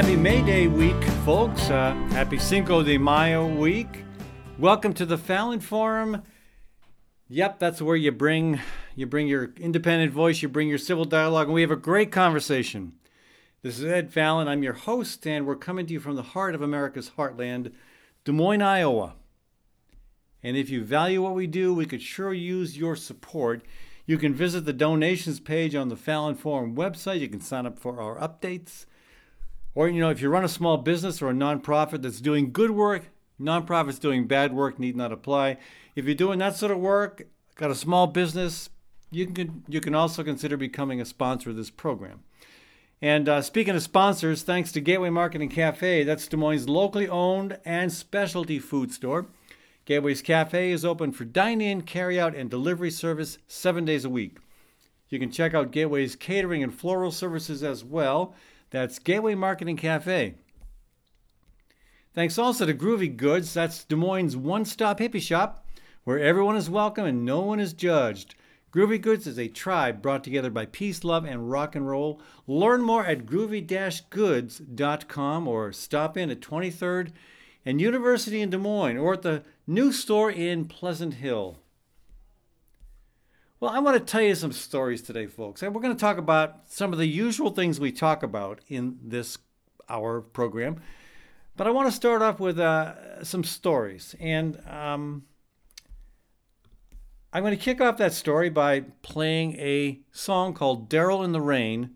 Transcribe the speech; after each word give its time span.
Happy 0.00 0.16
May 0.16 0.40
Day 0.40 0.66
week, 0.66 1.04
folks. 1.26 1.68
Uh, 1.68 1.92
happy 2.12 2.38
Cinco 2.38 2.82
de 2.82 2.96
Mayo 2.96 3.46
week. 3.46 4.02
Welcome 4.58 4.94
to 4.94 5.04
the 5.04 5.18
Fallon 5.18 5.60
Forum. 5.60 6.22
Yep, 7.28 7.58
that's 7.58 7.82
where 7.82 7.96
you 7.96 8.10
bring 8.10 8.60
you 8.96 9.04
bring 9.04 9.28
your 9.28 9.52
independent 9.58 10.10
voice, 10.10 10.40
you 10.40 10.48
bring 10.48 10.70
your 10.70 10.78
civil 10.78 11.04
dialogue, 11.04 11.48
and 11.48 11.54
we 11.54 11.60
have 11.60 11.70
a 11.70 11.76
great 11.76 12.10
conversation. 12.10 12.94
This 13.60 13.78
is 13.78 13.84
Ed 13.84 14.10
Fallon. 14.10 14.48
I'm 14.48 14.62
your 14.62 14.72
host, 14.72 15.26
and 15.26 15.46
we're 15.46 15.54
coming 15.54 15.84
to 15.84 15.92
you 15.92 16.00
from 16.00 16.16
the 16.16 16.22
heart 16.22 16.54
of 16.54 16.62
America's 16.62 17.10
heartland, 17.18 17.70
Des 18.24 18.32
Moines, 18.32 18.62
Iowa. 18.62 19.16
And 20.42 20.56
if 20.56 20.70
you 20.70 20.82
value 20.82 21.20
what 21.20 21.34
we 21.34 21.46
do, 21.46 21.74
we 21.74 21.84
could 21.84 22.00
sure 22.00 22.32
use 22.32 22.78
your 22.78 22.96
support. 22.96 23.62
You 24.06 24.16
can 24.16 24.32
visit 24.32 24.64
the 24.64 24.72
donations 24.72 25.40
page 25.40 25.74
on 25.74 25.90
the 25.90 25.94
Fallon 25.94 26.36
Forum 26.36 26.74
website. 26.74 27.20
You 27.20 27.28
can 27.28 27.42
sign 27.42 27.66
up 27.66 27.78
for 27.78 28.00
our 28.00 28.16
updates. 28.16 28.86
Or, 29.74 29.88
you 29.88 30.00
know, 30.00 30.10
if 30.10 30.20
you 30.20 30.28
run 30.28 30.44
a 30.44 30.48
small 30.48 30.76
business 30.76 31.22
or 31.22 31.30
a 31.30 31.34
nonprofit 31.34 32.02
that's 32.02 32.20
doing 32.20 32.52
good 32.52 32.72
work, 32.72 33.10
nonprofits 33.40 34.00
doing 34.00 34.26
bad 34.26 34.52
work 34.52 34.78
need 34.78 34.96
not 34.96 35.12
apply. 35.12 35.58
If 35.94 36.04
you're 36.04 36.14
doing 36.14 36.38
that 36.40 36.56
sort 36.56 36.72
of 36.72 36.78
work, 36.78 37.22
got 37.56 37.70
a 37.70 37.74
small 37.74 38.06
business, 38.06 38.70
you 39.10 39.26
can 39.26 39.64
you 39.68 39.80
can 39.80 39.94
also 39.94 40.22
consider 40.22 40.56
becoming 40.56 41.00
a 41.00 41.04
sponsor 41.04 41.50
of 41.50 41.56
this 41.56 41.70
program. 41.70 42.20
And 43.02 43.28
uh, 43.28 43.42
speaking 43.42 43.74
of 43.74 43.82
sponsors, 43.82 44.42
thanks 44.42 44.72
to 44.72 44.80
Gateway 44.80 45.08
Market 45.08 45.40
and 45.40 45.50
Cafe, 45.50 46.04
that's 46.04 46.28
Des 46.28 46.36
Moines' 46.36 46.68
locally 46.68 47.08
owned 47.08 47.58
and 47.64 47.90
specialty 47.90 48.58
food 48.58 48.92
store. 48.92 49.26
Gateway's 49.86 50.20
Cafe 50.20 50.70
is 50.70 50.84
open 50.84 51.10
for 51.10 51.24
dine-in, 51.24 51.82
carry-out, 51.82 52.36
and 52.36 52.50
delivery 52.50 52.90
service 52.90 53.38
seven 53.48 53.86
days 53.86 54.04
a 54.04 54.10
week. 54.10 54.36
You 55.08 55.18
can 55.18 55.32
check 55.32 55.54
out 55.54 55.72
Gateway's 55.72 56.14
catering 56.14 56.62
and 56.62 56.72
floral 56.72 57.10
services 57.10 57.64
as 57.64 57.82
well. 57.82 58.34
That's 58.70 58.98
Gateway 58.98 59.34
Market 59.34 59.68
and 59.68 59.78
Cafe. 59.78 60.34
Thanks 62.14 62.38
also 62.38 62.66
to 62.66 62.74
Groovy 62.74 63.16
Goods, 63.16 63.54
that's 63.54 63.84
Des 63.84 63.96
Moines' 63.96 64.36
one 64.36 64.64
stop 64.64 64.98
hippie 64.98 65.22
shop 65.22 65.66
where 66.04 66.18
everyone 66.18 66.56
is 66.56 66.70
welcome 66.70 67.04
and 67.04 67.24
no 67.24 67.40
one 67.40 67.60
is 67.60 67.72
judged. 67.72 68.34
Groovy 68.72 69.00
Goods 69.00 69.26
is 69.26 69.38
a 69.38 69.48
tribe 69.48 70.00
brought 70.00 70.22
together 70.22 70.50
by 70.50 70.66
peace, 70.66 71.02
love, 71.02 71.24
and 71.24 71.50
rock 71.50 71.74
and 71.74 71.88
roll. 71.88 72.22
Learn 72.46 72.82
more 72.82 73.04
at 73.04 73.26
groovy-goods.com 73.26 75.48
or 75.48 75.72
stop 75.72 76.16
in 76.16 76.30
at 76.30 76.40
23rd 76.40 77.10
and 77.64 77.80
University 77.80 78.40
in 78.40 78.50
Des 78.50 78.58
Moines 78.58 78.98
or 78.98 79.14
at 79.14 79.22
the 79.22 79.42
new 79.66 79.90
store 79.92 80.30
in 80.30 80.66
Pleasant 80.66 81.14
Hill. 81.14 81.58
Well, 83.60 83.70
I 83.70 83.78
want 83.80 83.98
to 83.98 84.10
tell 84.10 84.22
you 84.22 84.34
some 84.34 84.52
stories 84.52 85.02
today, 85.02 85.26
folks. 85.26 85.62
And 85.62 85.74
we're 85.74 85.82
going 85.82 85.94
to 85.94 86.00
talk 86.00 86.16
about 86.16 86.70
some 86.70 86.94
of 86.94 86.98
the 86.98 87.06
usual 87.06 87.50
things 87.50 87.78
we 87.78 87.92
talk 87.92 88.22
about 88.22 88.62
in 88.68 88.98
this 89.02 89.36
hour 89.86 90.22
program. 90.22 90.80
But 91.56 91.66
I 91.66 91.70
want 91.70 91.86
to 91.86 91.92
start 91.92 92.22
off 92.22 92.40
with 92.40 92.58
uh, 92.58 93.22
some 93.22 93.44
stories. 93.44 94.16
And 94.18 94.58
um, 94.66 95.24
I'm 97.34 97.42
going 97.42 97.54
to 97.54 97.62
kick 97.62 97.82
off 97.82 97.98
that 97.98 98.14
story 98.14 98.48
by 98.48 98.80
playing 99.02 99.56
a 99.56 100.00
song 100.10 100.54
called 100.54 100.88
Derroll 100.88 101.22
in 101.22 101.32
the 101.32 101.42
Rain. 101.42 101.90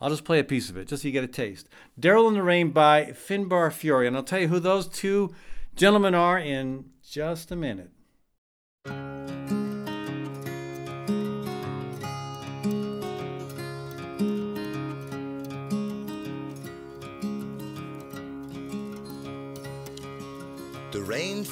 I'll 0.00 0.08
just 0.08 0.24
play 0.24 0.38
a 0.38 0.44
piece 0.44 0.70
of 0.70 0.78
it 0.78 0.88
just 0.88 1.02
so 1.02 1.08
you 1.08 1.12
get 1.12 1.24
a 1.24 1.28
taste. 1.28 1.68
Derroll 2.00 2.28
in 2.28 2.34
the 2.34 2.42
Rain 2.42 2.70
by 2.70 3.12
Finbar 3.12 3.68
Furey. 3.68 4.06
And 4.06 4.16
I'll 4.16 4.22
tell 4.22 4.40
you 4.40 4.48
who 4.48 4.58
those 4.58 4.88
two 4.88 5.34
gentlemen 5.76 6.14
are 6.14 6.38
in 6.38 6.86
just 7.06 7.52
a 7.52 7.56
minute. 7.56 7.90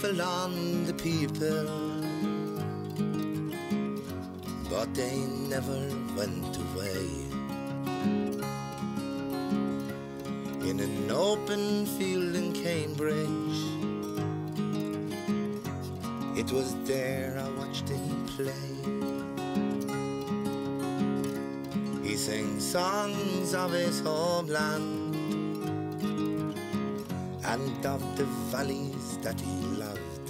Fell 0.00 0.22
on 0.22 0.86
the 0.86 0.94
people, 0.94 1.66
but 4.70 4.94
they 4.94 5.14
never 5.46 5.78
went 6.16 6.56
away. 6.56 7.04
In 10.70 10.80
an 10.80 11.10
open 11.10 11.84
field 11.84 12.34
in 12.34 12.54
Cambridge, 12.54 13.60
it 16.34 16.50
was 16.50 16.74
there 16.84 17.38
I 17.38 17.50
watched 17.58 17.86
him 17.90 18.26
play. 18.38 18.70
He 22.02 22.16
sang 22.16 22.58
songs 22.58 23.52
of 23.52 23.72
his 23.72 24.00
homeland 24.00 25.14
and 27.44 27.84
of 27.84 28.00
the 28.16 28.24
valleys 28.50 28.89
that 29.22 29.40
he 29.40 29.56
loved, 29.76 30.26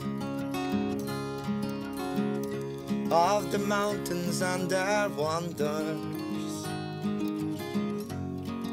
of 3.12 3.50
the 3.52 3.58
mountains 3.58 4.42
and 4.42 4.68
their 4.70 5.08
wonders, 5.10 6.66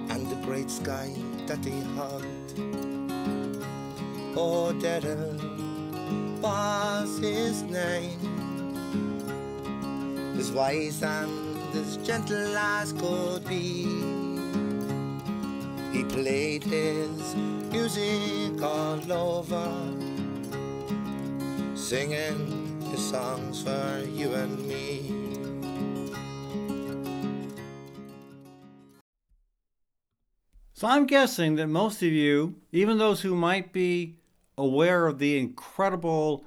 and 0.10 0.28
the 0.30 0.36
great 0.44 0.70
sky 0.70 1.14
that 1.48 1.64
he 1.64 1.82
hugged. 1.96 2.54
Oh, 4.40 4.72
Derroll 4.80 5.40
was 6.42 7.18
his 7.20 7.64
name, 7.64 8.20
as 10.38 10.52
wise 10.52 11.02
and 11.02 11.58
as 11.76 11.98
gentle 11.98 12.56
as 12.56 12.94
could 12.94 13.44
be. 13.46 13.88
He 15.92 16.04
played 16.04 16.64
his 16.64 17.36
music 17.72 18.62
all 18.62 19.12
over, 19.12 19.68
singing 21.88 22.82
his 22.92 23.00
songs 23.00 23.64
for 23.64 24.04
you 24.14 24.34
and 24.34 24.68
me. 24.68 25.10
So 30.74 30.86
I'm 30.86 31.06
guessing 31.08 31.56
that 31.56 31.68
most 31.68 32.04
of 32.04 32.12
you, 32.12 32.56
even 32.74 32.98
those 32.98 33.22
who 33.22 33.34
might 33.36 33.72
be 33.72 34.18
aware 34.58 35.08
of 35.08 35.20
the 35.20 35.40
incredible 35.40 36.44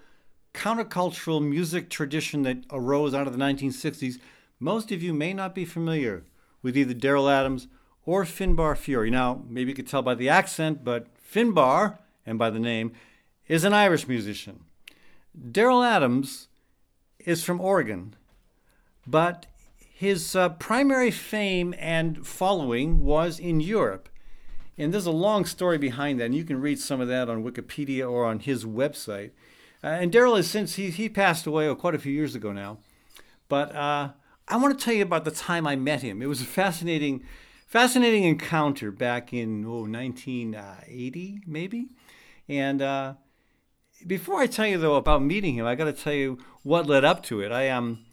countercultural 0.53 1.43
music 1.43 1.89
tradition 1.89 2.43
that 2.43 2.59
arose 2.71 3.15
out 3.15 3.27
of 3.27 3.33
the 3.33 3.43
1960s, 3.43 4.21
most 4.59 4.93
of 4.93 5.03
you 5.03 5.15
may 5.15 5.33
not 5.33 5.55
be 5.55 5.65
familiar 5.65 6.25
with 6.61 6.77
either 6.77 6.93
Derroll 6.93 7.33
Adams 7.33 7.67
or 8.05 8.25
Finbar 8.25 8.77
Furey. 8.77 9.11
Now, 9.11 9.43
maybe 9.49 9.71
you 9.71 9.75
could 9.75 9.89
tell 9.89 10.03
by 10.03 10.17
the 10.17 10.29
accent, 10.29 10.85
but 10.85 11.07
Finbar, 11.17 11.97
and 12.27 12.39
by 12.39 12.51
the 12.51 12.61
name, 12.61 12.93
is 13.49 13.65
an 13.65 13.73
Irish 13.73 14.07
musician. 14.07 14.67
Derroll 15.39 15.87
Adams 15.87 16.49
is 17.19 17.45
from 17.45 17.61
Oregon, 17.61 18.15
but 19.07 19.47
his 19.77 20.35
uh, 20.35 20.49
primary 20.49 21.11
fame 21.11 21.75
and 21.79 22.27
following 22.27 23.05
was 23.05 23.39
in 23.39 23.61
Europe. 23.61 24.09
And 24.79 24.95
there's 24.95 25.07
a 25.07 25.11
long 25.11 25.45
story 25.45 25.77
behind 25.77 26.19
that, 26.19 26.27
and 26.27 26.35
you 26.35 26.45
can 26.45 26.61
read 26.61 26.79
some 26.79 27.01
of 27.01 27.09
that 27.09 27.29
on 27.29 27.45
Wikipedia 27.45 28.11
or 28.11 28.25
on 28.25 28.41
his 28.41 28.65
website. 28.65 29.31
Uh, 29.85 29.89
and 29.89 30.11
Derroll 30.11 30.37
has 30.37 30.49
since 30.49 30.75
he, 30.77 30.91
he 30.91 31.09
passed 31.09 31.47
away 31.47 31.69
oh, 31.69 31.75
quite 31.75 31.95
a 31.95 31.99
few 31.99 32.13
years 32.13 32.35
ago 32.35 32.53
now. 32.53 32.79
But 33.49 33.75
uh, 33.75 34.11
I 34.49 34.57
want 34.57 34.79
to 34.79 34.85
tell 34.85 34.95
you 34.95 35.03
about 35.03 35.25
the 35.25 35.31
time 35.31 35.67
I 35.67 35.77
met 35.77 36.03
him. 36.03 36.23
It 36.23 36.27
was 36.27 36.41
a 36.41 36.47
fascinating, 36.47 37.23
fascinating 37.67 38.25
encounter 38.25 38.91
back 38.91 39.33
in 39.33 39.65
oh, 39.67 39.83
1980, 39.83 41.41
maybe. 41.47 41.89
And 42.49 42.81
uh, 42.81 43.15
before 44.07 44.41
I 44.41 44.47
tell 44.47 44.67
you 44.67 44.79
though 44.79 44.97
about 44.97 45.23
meeting 45.23 45.55
him, 45.55 45.67
I 45.67 45.75
got 45.75 45.85
to 45.85 45.93
tell 45.93 46.13
you 46.13 46.39
what 46.63 46.87
led 46.87 47.05
up 47.05 47.23
to 47.25 47.41
it. 47.41 47.53
I 47.53 47.69
um, 47.69 48.05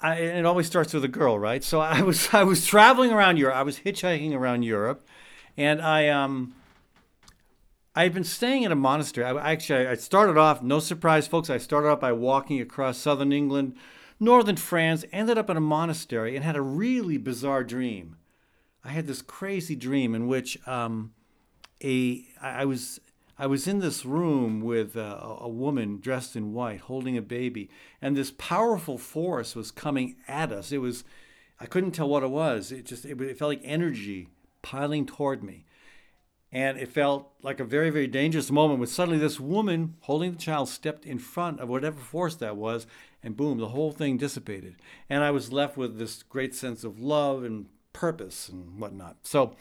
I, 0.00 0.16
it 0.16 0.46
always 0.46 0.66
starts 0.66 0.92
with 0.92 1.04
a 1.04 1.08
girl, 1.08 1.38
right? 1.38 1.62
So 1.62 1.80
I 1.80 2.02
was 2.02 2.28
I 2.34 2.44
was 2.44 2.66
traveling 2.66 3.12
around 3.12 3.36
Europe. 3.36 3.56
I 3.56 3.62
was 3.62 3.80
hitchhiking 3.80 4.34
around 4.34 4.62
Europe, 4.62 5.06
and 5.56 5.80
I 5.80 6.08
um. 6.08 6.54
I'd 7.92 8.14
been 8.14 8.22
staying 8.22 8.62
in 8.62 8.70
a 8.70 8.76
monastery. 8.76 9.26
I 9.26 9.52
actually 9.52 9.88
I 9.88 9.94
started 9.96 10.38
off, 10.38 10.62
no 10.62 10.78
surprise, 10.78 11.26
folks. 11.26 11.50
I 11.50 11.58
started 11.58 11.88
off 11.88 11.98
by 11.98 12.12
walking 12.12 12.60
across 12.60 12.98
southern 12.98 13.32
England, 13.32 13.74
northern 14.20 14.54
France, 14.54 15.04
ended 15.12 15.36
up 15.36 15.50
in 15.50 15.56
a 15.56 15.60
monastery, 15.60 16.36
and 16.36 16.44
had 16.44 16.54
a 16.54 16.62
really 16.62 17.18
bizarre 17.18 17.64
dream. 17.64 18.16
I 18.84 18.90
had 18.90 19.08
this 19.08 19.22
crazy 19.22 19.74
dream 19.74 20.14
in 20.14 20.28
which 20.28 20.56
um, 20.68 21.14
a 21.82 22.24
I 22.40 22.64
was 22.64 23.00
I 23.40 23.46
was 23.46 23.66
in 23.66 23.78
this 23.78 24.04
room 24.04 24.60
with 24.60 24.96
a, 24.96 25.38
a, 25.40 25.48
woman 25.48 25.98
dressed 25.98 26.36
in 26.36 26.52
white 26.52 26.80
holding 26.80 27.16
a 27.16 27.22
baby, 27.22 27.70
and 28.02 28.14
this 28.14 28.30
powerful 28.32 28.98
force 28.98 29.56
was 29.56 29.70
coming 29.70 30.16
at 30.28 30.52
us. 30.52 30.72
It 30.72 30.82
was, 30.82 31.04
I 31.58 31.64
couldn't 31.64 31.92
tell 31.92 32.10
what 32.10 32.22
it 32.22 32.28
was. 32.28 32.70
It 32.70 32.84
just, 32.84 33.06
it, 33.06 33.18
it 33.18 33.38
felt 33.38 33.48
like 33.48 33.62
energy 33.64 34.28
piling 34.60 35.06
toward 35.06 35.42
me. 35.42 35.64
And 36.52 36.76
it 36.76 36.90
felt 36.90 37.32
like 37.40 37.60
a 37.60 37.64
very, 37.64 37.88
very 37.88 38.06
dangerous 38.06 38.50
moment 38.50 38.78
when 38.78 38.88
suddenly 38.88 39.18
this 39.18 39.40
woman 39.40 39.94
holding 40.00 40.32
the 40.32 40.38
child 40.38 40.68
stepped 40.68 41.06
in 41.06 41.18
front 41.18 41.60
of 41.60 41.70
whatever 41.70 41.98
force 41.98 42.34
that 42.36 42.58
was, 42.58 42.86
and 43.22 43.38
boom, 43.38 43.56
the 43.56 43.68
whole 43.68 43.90
thing 43.90 44.18
dissipated. 44.18 44.76
And 45.08 45.24
I 45.24 45.30
was 45.30 45.50
left 45.50 45.78
with 45.78 45.98
this 45.98 46.22
great 46.22 46.54
sense 46.54 46.84
of 46.84 47.00
love 47.00 47.42
and 47.42 47.68
purpose 47.94 48.50
and 48.50 48.78
whatnot. 48.78 49.16
So 49.22 49.56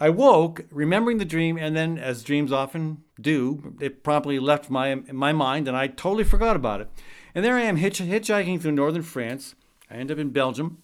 I 0.00 0.10
woke, 0.10 0.64
remembering 0.70 1.18
the 1.18 1.24
dream, 1.24 1.56
and 1.58 1.76
then, 1.76 1.98
as 1.98 2.22
dreams 2.22 2.52
often 2.52 3.02
do, 3.20 3.74
it 3.80 4.04
promptly 4.04 4.38
left 4.38 4.70
my 4.70 4.94
my 4.94 5.32
mind, 5.32 5.66
and 5.66 5.76
I 5.76 5.88
totally 5.88 6.24
forgot 6.24 6.54
about 6.54 6.80
it. 6.80 6.88
And 7.34 7.44
there 7.44 7.56
I 7.56 7.62
am 7.62 7.76
hitch, 7.76 8.00
hitchhiking 8.00 8.60
through 8.60 8.72
northern 8.72 9.02
France. 9.02 9.54
I 9.90 9.94
end 9.94 10.12
up 10.12 10.18
in 10.18 10.30
Belgium. 10.30 10.82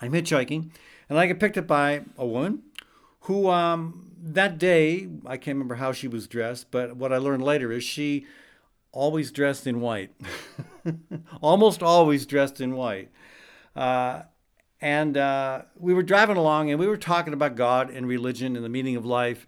I'm 0.00 0.12
hitchhiking, 0.12 0.70
and 1.08 1.18
I 1.18 1.26
get 1.26 1.38
picked 1.38 1.58
up 1.58 1.68
by 1.68 2.02
a 2.18 2.26
woman 2.26 2.62
who, 3.20 3.48
um, 3.48 4.10
that 4.20 4.58
day, 4.58 5.08
I 5.24 5.36
can't 5.36 5.54
remember 5.54 5.76
how 5.76 5.92
she 5.92 6.08
was 6.08 6.26
dressed, 6.26 6.70
but 6.70 6.96
what 6.96 7.12
I 7.12 7.18
learned 7.18 7.44
later 7.44 7.70
is 7.70 7.84
she 7.84 8.26
always 8.90 9.30
dressed 9.30 9.66
in 9.66 9.80
white, 9.80 10.10
almost 11.40 11.82
always 11.82 12.26
dressed 12.26 12.60
in 12.60 12.74
white. 12.74 13.10
Uh, 13.76 14.22
and 14.84 15.16
uh, 15.16 15.62
we 15.78 15.94
were 15.94 16.02
driving 16.02 16.36
along 16.36 16.70
and 16.70 16.78
we 16.78 16.86
were 16.86 16.98
talking 16.98 17.32
about 17.32 17.56
God 17.56 17.88
and 17.88 18.06
religion 18.06 18.54
and 18.54 18.62
the 18.62 18.68
meaning 18.68 18.96
of 18.96 19.06
life. 19.06 19.46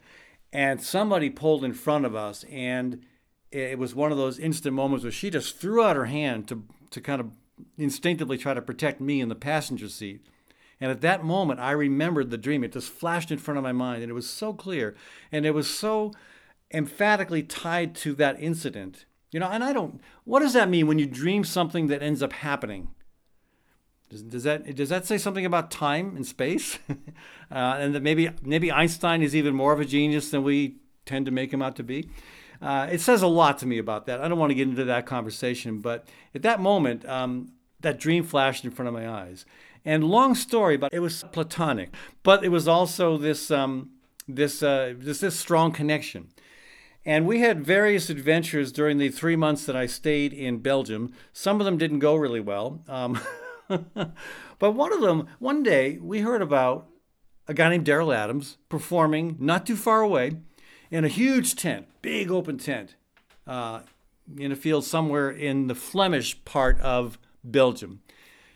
And 0.51 0.83
somebody 0.83 1.29
pulled 1.29 1.63
in 1.63 1.75
front 1.75 2.07
of 2.07 2.17
us. 2.17 2.43
And 2.45 3.03
it 3.51 3.79
was 3.79 3.95
one 3.95 4.11
of 4.11 4.17
those 4.17 4.39
instant 4.39 4.75
moments 4.75 5.05
where 5.05 5.13
she 5.13 5.29
just 5.29 5.59
threw 5.59 5.83
out 5.83 5.95
her 5.95 6.07
hand 6.07 6.49
to, 6.49 6.65
to 6.91 7.03
kind 7.03 7.21
of 7.21 7.33
instinctively 7.77 8.39
try 8.39 8.55
to 8.55 8.63
protect 8.63 8.99
me 8.99 9.21
in 9.21 9.29
the 9.29 9.35
passenger 9.35 9.91
seat. 9.91 10.27
And 10.81 10.91
at 10.91 11.03
that 11.03 11.23
moment, 11.23 11.61
I 11.61 11.73
remembered 11.73 12.31
the 12.31 12.39
dream. 12.39 12.65
It 12.65 12.73
just 12.73 12.89
flashed 12.89 13.31
in 13.31 13.37
front 13.37 13.59
of 13.59 13.65
my 13.65 13.73
mind, 13.73 14.03
and 14.03 14.11
it 14.11 14.15
was 14.15 14.29
so 14.29 14.55
clear. 14.55 14.97
And 15.31 15.45
it 15.45 15.53
was 15.53 15.69
so 15.69 16.13
emphatically 16.73 17.43
tied 17.43 17.95
to 17.97 18.15
that 18.15 18.41
incident. 18.41 19.05
You 19.33 19.41
know, 19.41 19.51
and 19.51 19.63
I 19.63 19.75
don't, 19.75 20.01
what 20.25 20.41
does 20.41 20.55
that 20.55 20.71
mean 20.71 20.87
when 20.87 20.99
you 20.99 21.05
dream 21.05 21.45
something 21.45 21.89
that 21.89 22.03
ends 22.03 22.23
up 22.23 22.33
happening? 22.33 22.89
Does, 24.09 24.23
does 24.23 24.43
that 24.45 24.75
does 24.77 24.89
that 24.89 25.05
say 25.05 25.19
something 25.19 25.45
about 25.45 25.71
time 25.71 26.15
and 26.17 26.25
space, 26.25 26.79
uh, 26.89 26.95
and 27.51 27.95
that 27.95 28.03
maybe 28.03 28.31
maybe 28.43 28.71
Einstein 28.71 29.23
is 29.23 29.35
even 29.35 29.55
more 29.55 29.73
of 29.73 29.81
a 29.81 29.85
genius 29.85 30.31
than 30.31 30.45
we 30.45 30.77
tend 31.05 31.27
to 31.27 31.33
make 31.33 31.53
him 31.53 31.61
out 31.61 31.77
to 31.77 31.83
be? 31.83 32.09
Uh, 32.63 32.89
it 32.91 33.01
says 33.01 33.23
a 33.23 33.27
lot 33.27 33.59
to 33.59 33.67
me 33.67 33.79
about 33.79 34.07
that. 34.07 34.21
I 34.21 34.29
don't 34.29 34.39
want 34.39 34.51
to 34.51 34.55
get 34.55 34.69
into 34.69 34.85
that 34.85 35.07
conversation, 35.07 35.81
but 35.81 36.09
at 36.35 36.43
that 36.43 36.61
moment, 36.61 37.07
um, 37.07 37.53
that 37.81 37.99
dream 37.99 38.25
flashed 38.25 38.65
in 38.65 38.71
front 38.71 38.89
of 38.89 38.95
my 38.95 39.09
eyes. 39.09 39.45
And 39.85 40.03
long 40.05 40.35
story, 40.35 40.77
but 40.77 40.93
it 40.93 41.01
was 41.01 41.25
platonic. 41.33 41.91
But 42.23 42.45
it 42.45 42.49
was 42.49 42.67
also 42.67 43.19
this 43.19 43.51
um, 43.51 43.91
this, 44.29 44.63
uh, 44.63 44.95
this 44.97 45.21
this 45.21 45.39
strong 45.39 45.73
connection. 45.73 46.29
And 47.05 47.25
we 47.25 47.41
had 47.41 47.65
various 47.65 48.11
adventures 48.11 48.73
during 48.73 48.99
the 48.99 49.11
three 49.11 49.37
months 49.37 49.65
that 49.67 49.77
I 49.77 49.87
stayed 49.87 50.33
in 50.33 50.59
Belgium. 50.59 51.13
Some 51.33 51.61
of 51.61 51.65
them 51.65 51.79
didn't 51.79 52.01
go 52.01 52.17
really 52.17 52.41
well. 52.41 52.83
Um, 52.89 53.21
but 54.59 54.75
one 54.75 54.93
of 54.93 55.01
them, 55.01 55.29
one 55.39 55.63
day, 55.63 55.99
we 55.99 56.21
heard 56.21 56.43
about 56.43 56.89
a 57.49 57.55
guy 57.55 57.69
named 57.69 57.87
Derroll 57.87 58.15
Adams 58.15 58.59
performing 58.69 59.37
not 59.39 59.67
too 59.67 59.77
far 59.77 60.01
away 60.01 60.33
in 60.91 61.05
a 61.05 61.09
huge 61.09 61.57
tent, 61.57 61.87
big 62.03 62.31
open 62.31 62.59
tent, 62.59 62.97
uh, 63.47 63.81
in 64.37 64.51
a 64.51 64.57
field 64.57 64.85
somewhere 64.85 65.31
in 65.31 65.67
the 65.67 65.75
Flemish 65.75 66.45
part 66.45 66.81
of 66.81 67.19
Belgium. 67.45 68.03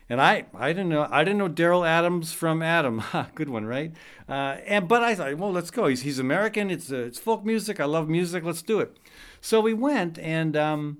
And 0.09 0.19
I, 0.19 0.45
I 0.53 0.73
didn't 0.73 0.89
know 0.89 1.07
I 1.09 1.23
didn't 1.23 1.37
know 1.37 1.47
Derroll 1.47 1.87
Adams 1.87 2.33
from 2.33 2.61
Adam. 2.61 3.01
Good 3.35 3.47
one, 3.47 3.65
right? 3.65 3.93
Uh, 4.27 4.57
and 4.65 4.85
but 4.85 5.03
I 5.03 5.15
thought, 5.15 5.37
well, 5.37 5.53
let's 5.53 5.71
go. 5.71 5.87
He's, 5.87 6.01
he's 6.01 6.19
American. 6.19 6.69
It's 6.69 6.91
uh, 6.91 6.97
it's 6.97 7.17
folk 7.17 7.45
music. 7.45 7.79
I 7.79 7.85
love 7.85 8.09
music. 8.09 8.43
Let's 8.43 8.61
do 8.61 8.81
it. 8.81 8.97
So 9.39 9.61
we 9.61 9.73
went, 9.73 10.19
and 10.19 10.57
um, 10.57 10.97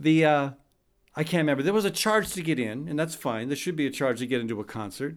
the 0.00 0.24
uh, 0.24 0.50
I 1.18 1.24
can't 1.24 1.40
remember. 1.40 1.64
There 1.64 1.72
was 1.72 1.84
a 1.84 1.90
charge 1.90 2.30
to 2.34 2.42
get 2.42 2.60
in, 2.60 2.86
and 2.86 2.96
that's 2.96 3.16
fine. 3.16 3.48
There 3.48 3.56
should 3.56 3.74
be 3.74 3.88
a 3.88 3.90
charge 3.90 4.20
to 4.20 4.26
get 4.26 4.40
into 4.40 4.60
a 4.60 4.64
concert. 4.64 5.16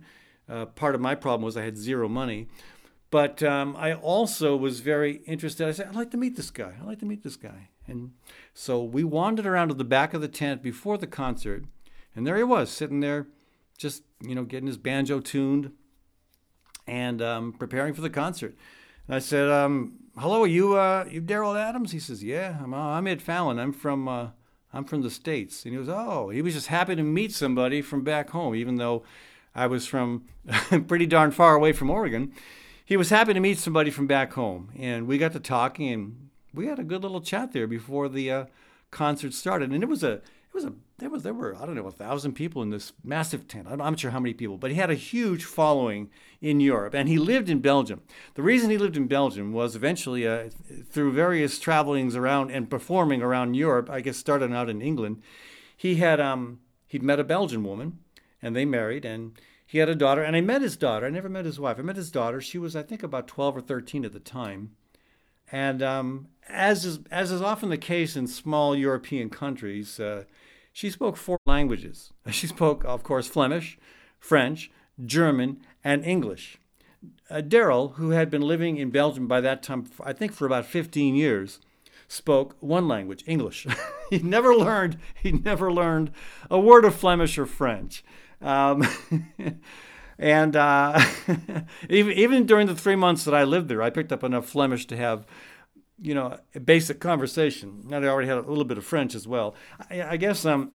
Uh, 0.50 0.66
part 0.66 0.96
of 0.96 1.02
my 1.02 1.14
problem 1.14 1.44
was 1.44 1.56
I 1.56 1.64
had 1.64 1.78
zero 1.78 2.10
money. 2.10 2.48
But 3.12 3.44
um, 3.44 3.76
I 3.78 3.94
also 3.94 4.56
was 4.56 4.80
very 4.80 5.18
interested. 5.28 5.68
I 5.68 5.74
said, 5.74 5.90
I'd 5.90 5.96
like 5.96 6.10
to 6.10 6.18
meet 6.18 6.38
this 6.38 6.50
guy. 6.50 6.74
I'd 6.80 6.88
like 6.88 6.98
to 7.02 7.06
meet 7.06 7.22
this 7.22 7.36
guy. 7.36 7.70
And 7.86 8.14
so 8.56 8.82
we 8.82 9.04
wandered 9.04 9.46
around 9.46 9.68
to 9.68 9.76
the 9.76 9.84
back 9.84 10.16
of 10.16 10.22
the 10.22 10.28
tent 10.28 10.64
before 10.64 10.98
the 10.98 11.06
concert, 11.06 11.66
and 12.16 12.26
there 12.26 12.38
he 12.38 12.44
was, 12.44 12.72
sitting 12.72 13.02
there, 13.02 13.28
just 13.78 14.02
you 14.22 14.34
know, 14.34 14.44
getting 14.44 14.68
his 14.68 14.78
banjo 14.78 15.20
tuned 15.20 15.72
and 16.88 17.22
um, 17.22 17.54
preparing 17.54 17.94
for 17.94 18.02
the 18.02 18.10
concert. 18.10 18.56
And 19.08 19.16
I 19.16 19.20
said, 19.20 19.50
um, 19.50 20.00
"Hello, 20.18 20.42
are 20.42 20.48
you 20.48 20.78
uh, 20.78 21.06
you 21.08 21.22
Derroll 21.22 21.60
Adams?" 21.60 21.92
He 21.92 22.00
says, 22.00 22.24
"Yeah, 22.24 22.58
I'm, 22.64 22.74
uh, 22.74 22.78
I'm 22.78 23.06
Ed 23.06 23.22
Fallon. 23.22 23.60
I'm 23.60 23.74
from 23.74 24.08
uh, 24.08 24.30
I'm 24.74 24.86
from 24.86 25.02
the 25.02 25.10
States. 25.10 25.64
And 25.66 25.74
he 25.74 25.78
was, 25.78 25.90
oh, 25.90 26.30
he 26.30 26.42
was 26.42 26.54
just 26.54 26.68
happy 26.68 26.96
to 26.96 27.04
meet 27.04 27.34
somebody 27.34 27.82
from 27.82 28.04
back 28.04 28.30
home, 28.30 28.56
even 28.56 28.76
though 28.76 29.04
I 29.54 29.68
was 29.68 29.86
from 29.86 30.26
pretty 30.88 31.06
darn 31.06 31.32
far 31.32 31.56
away 31.56 31.74
from 31.74 31.90
Oregon. 31.90 32.34
He 32.86 32.98
was 32.98 33.10
happy 33.10 33.34
to 33.34 33.40
meet 33.40 33.58
somebody 33.58 33.92
from 33.92 34.08
back 34.08 34.34
home. 34.34 34.72
And 34.78 35.08
we 35.08 35.18
got 35.18 35.34
to 35.34 35.40
talking 35.40 35.90
and 35.90 36.30
we 36.54 36.68
had 36.68 36.80
a 36.80 36.84
good 36.84 37.04
little 37.04 37.22
chat 37.22 37.52
there 37.54 37.68
before 37.68 38.10
the 38.10 38.32
uh, 38.32 38.46
concert 38.92 39.34
started. 39.34 39.72
And 39.72 39.84
it 39.84 39.90
was 39.90 40.04
a 40.04 40.22
it 40.52 40.56
was 40.56 40.66
a 40.66 40.74
there 40.98 41.10
was 41.10 41.24
there 41.24 41.34
were 41.34 41.56
I 41.56 41.66
don't 41.66 41.76
know 41.76 41.88
a 41.88 41.92
thousand 41.92 42.34
people 42.34 42.62
in 42.62 42.72
this 42.72 42.92
massive 43.06 43.48
tent. 43.48 43.68
I'm 43.70 43.78
not 43.78 44.00
sure 44.00 44.12
how 44.12 44.20
many 44.20 44.34
people, 44.34 44.58
but 44.58 44.72
he 44.72 44.76
had 44.76 44.92
a 44.92 44.96
huge 44.96 45.46
following 45.46 46.10
in 46.42 46.60
Europe, 46.60 46.94
and 46.94 47.08
he 47.08 47.18
lived 47.18 47.50
in 47.50 47.60
Belgium. 47.60 48.02
The 48.34 48.44
reason 48.44 48.70
he 48.70 48.78
lived 48.78 48.98
in 48.98 49.08
Belgium 49.08 49.54
was 49.54 49.78
eventually 49.78 50.28
uh, 50.28 50.50
through 50.90 51.14
various 51.14 51.58
travelings 51.58 52.18
around 52.18 52.52
and 52.52 52.70
performing 52.70 53.22
around 53.22 53.54
Europe. 53.54 53.90
I 53.90 54.02
guess 54.02 54.18
starting 54.18 54.54
out 54.54 54.70
in 54.70 54.82
England, 54.82 55.22
he 55.76 55.96
had 55.96 56.20
um 56.20 56.60
he'd 56.86 57.02
met 57.02 57.20
a 57.20 57.24
Belgian 57.24 57.64
woman, 57.64 58.00
and 58.42 58.54
they 58.54 58.66
married, 58.66 59.06
and 59.06 59.40
he 59.66 59.78
had 59.78 59.88
a 59.88 59.96
daughter. 59.96 60.22
And 60.22 60.36
I 60.36 60.42
met 60.42 60.62
his 60.62 60.76
daughter. 60.76 61.06
I 61.06 61.12
never 61.12 61.30
met 61.30 61.46
his 61.46 61.62
wife. 61.62 61.80
I 61.80 61.82
met 61.82 61.96
his 61.96 62.12
daughter. 62.12 62.42
She 62.42 62.58
was 62.58 62.76
I 62.76 62.84
think 62.84 63.04
about 63.04 63.26
12 63.26 63.56
or 63.56 63.62
13 63.62 64.04
at 64.04 64.12
the 64.12 64.20
time. 64.20 64.72
And 65.52 65.84
um, 65.84 66.28
as 66.48 66.86
is, 66.86 67.00
as 67.12 67.32
is 67.32 67.42
often 67.42 67.70
the 67.70 67.78
case 67.78 68.16
in 68.16 68.28
small 68.28 68.76
European 68.76 69.30
countries, 69.30 70.00
uh, 70.00 70.24
she 70.72 70.90
spoke 70.90 71.18
four 71.18 71.38
languages. 71.46 72.12
She 72.32 72.48
spoke, 72.48 72.84
of 72.86 73.04
course, 73.04 73.28
Flemish, 73.28 73.78
French, 74.20 74.72
German, 75.06 75.62
and 75.84 76.06
English. 76.06 76.58
Uh, 77.30 77.42
Derroll, 77.42 77.96
who 77.96 78.12
had 78.12 78.30
been 78.30 78.44
living 78.44 78.78
in 78.78 78.92
Belgium 78.92 79.28
by 79.28 79.42
that 79.42 79.64
time, 79.64 79.90
I 80.04 80.14
think 80.14 80.34
for 80.34 80.46
about 80.46 80.66
15 80.66 81.16
years, 81.16 81.60
spoke 82.08 82.56
one 82.60 82.88
language, 82.88 83.24
English. 83.26 83.66
he 84.10 84.20
never 84.20 84.56
learned. 84.56 84.98
He 85.16 85.32
never 85.32 85.72
learned 85.72 86.12
a 86.50 86.60
word 86.60 86.86
of 86.86 86.96
Flemish 86.96 87.38
or 87.38 87.46
French. 87.46 88.04
Um, 88.42 88.88
and 90.18 90.56
uh, 90.56 91.02
even 91.90 92.14
even 92.14 92.46
during 92.46 92.68
the 92.68 92.76
three 92.76 92.96
months 92.96 93.24
that 93.26 93.34
I 93.34 93.44
lived 93.44 93.70
there, 93.70 93.82
I 93.82 93.90
picked 93.90 94.12
up 94.12 94.24
enough 94.24 94.48
Flemish 94.48 94.86
to 94.88 94.98
have 94.98 95.26
you 96.02 96.16
know, 96.16 96.40
a 96.56 96.60
basic 96.60 97.00
conversation. 97.00 97.84
Now 97.86 98.00
they 98.00 98.08
already 98.08 98.28
had 98.28 98.40
a 98.40 98.42
little 98.42 98.66
bit 98.66 98.80
of 98.80 98.86
French 98.86 99.14
as 99.14 99.28
well. 99.28 99.56
I, 99.90 100.02
I 100.02 100.18
guess 100.18 100.46
um, 100.46 100.74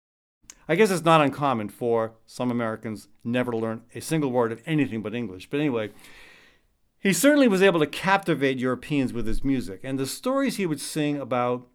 I 0.68 0.76
guess 0.76 0.92
it's 0.92 1.04
not 1.04 1.22
uncommon 1.22 1.70
for 1.70 2.14
some 2.26 2.52
Americans 2.52 3.08
never 3.24 3.52
to 3.52 3.58
learn 3.58 3.84
a 3.94 4.02
single 4.02 4.32
word 4.32 4.52
of 4.52 4.62
anything 4.66 5.02
but 5.02 5.16
English. 5.16 5.50
But 5.50 5.60
anyway, 5.60 5.92
he 7.00 7.12
certainly 7.12 7.48
was 7.48 7.62
able 7.62 7.80
to 7.80 7.88
captivate 7.88 8.60
Europeans 8.60 9.14
with 9.14 9.28
his 9.28 9.44
music 9.44 9.82
and 9.84 10.00
the 10.00 10.08
stories 10.08 10.58
he 10.58 10.66
would 10.66 10.82
sing 10.82 11.18
about 11.18 11.68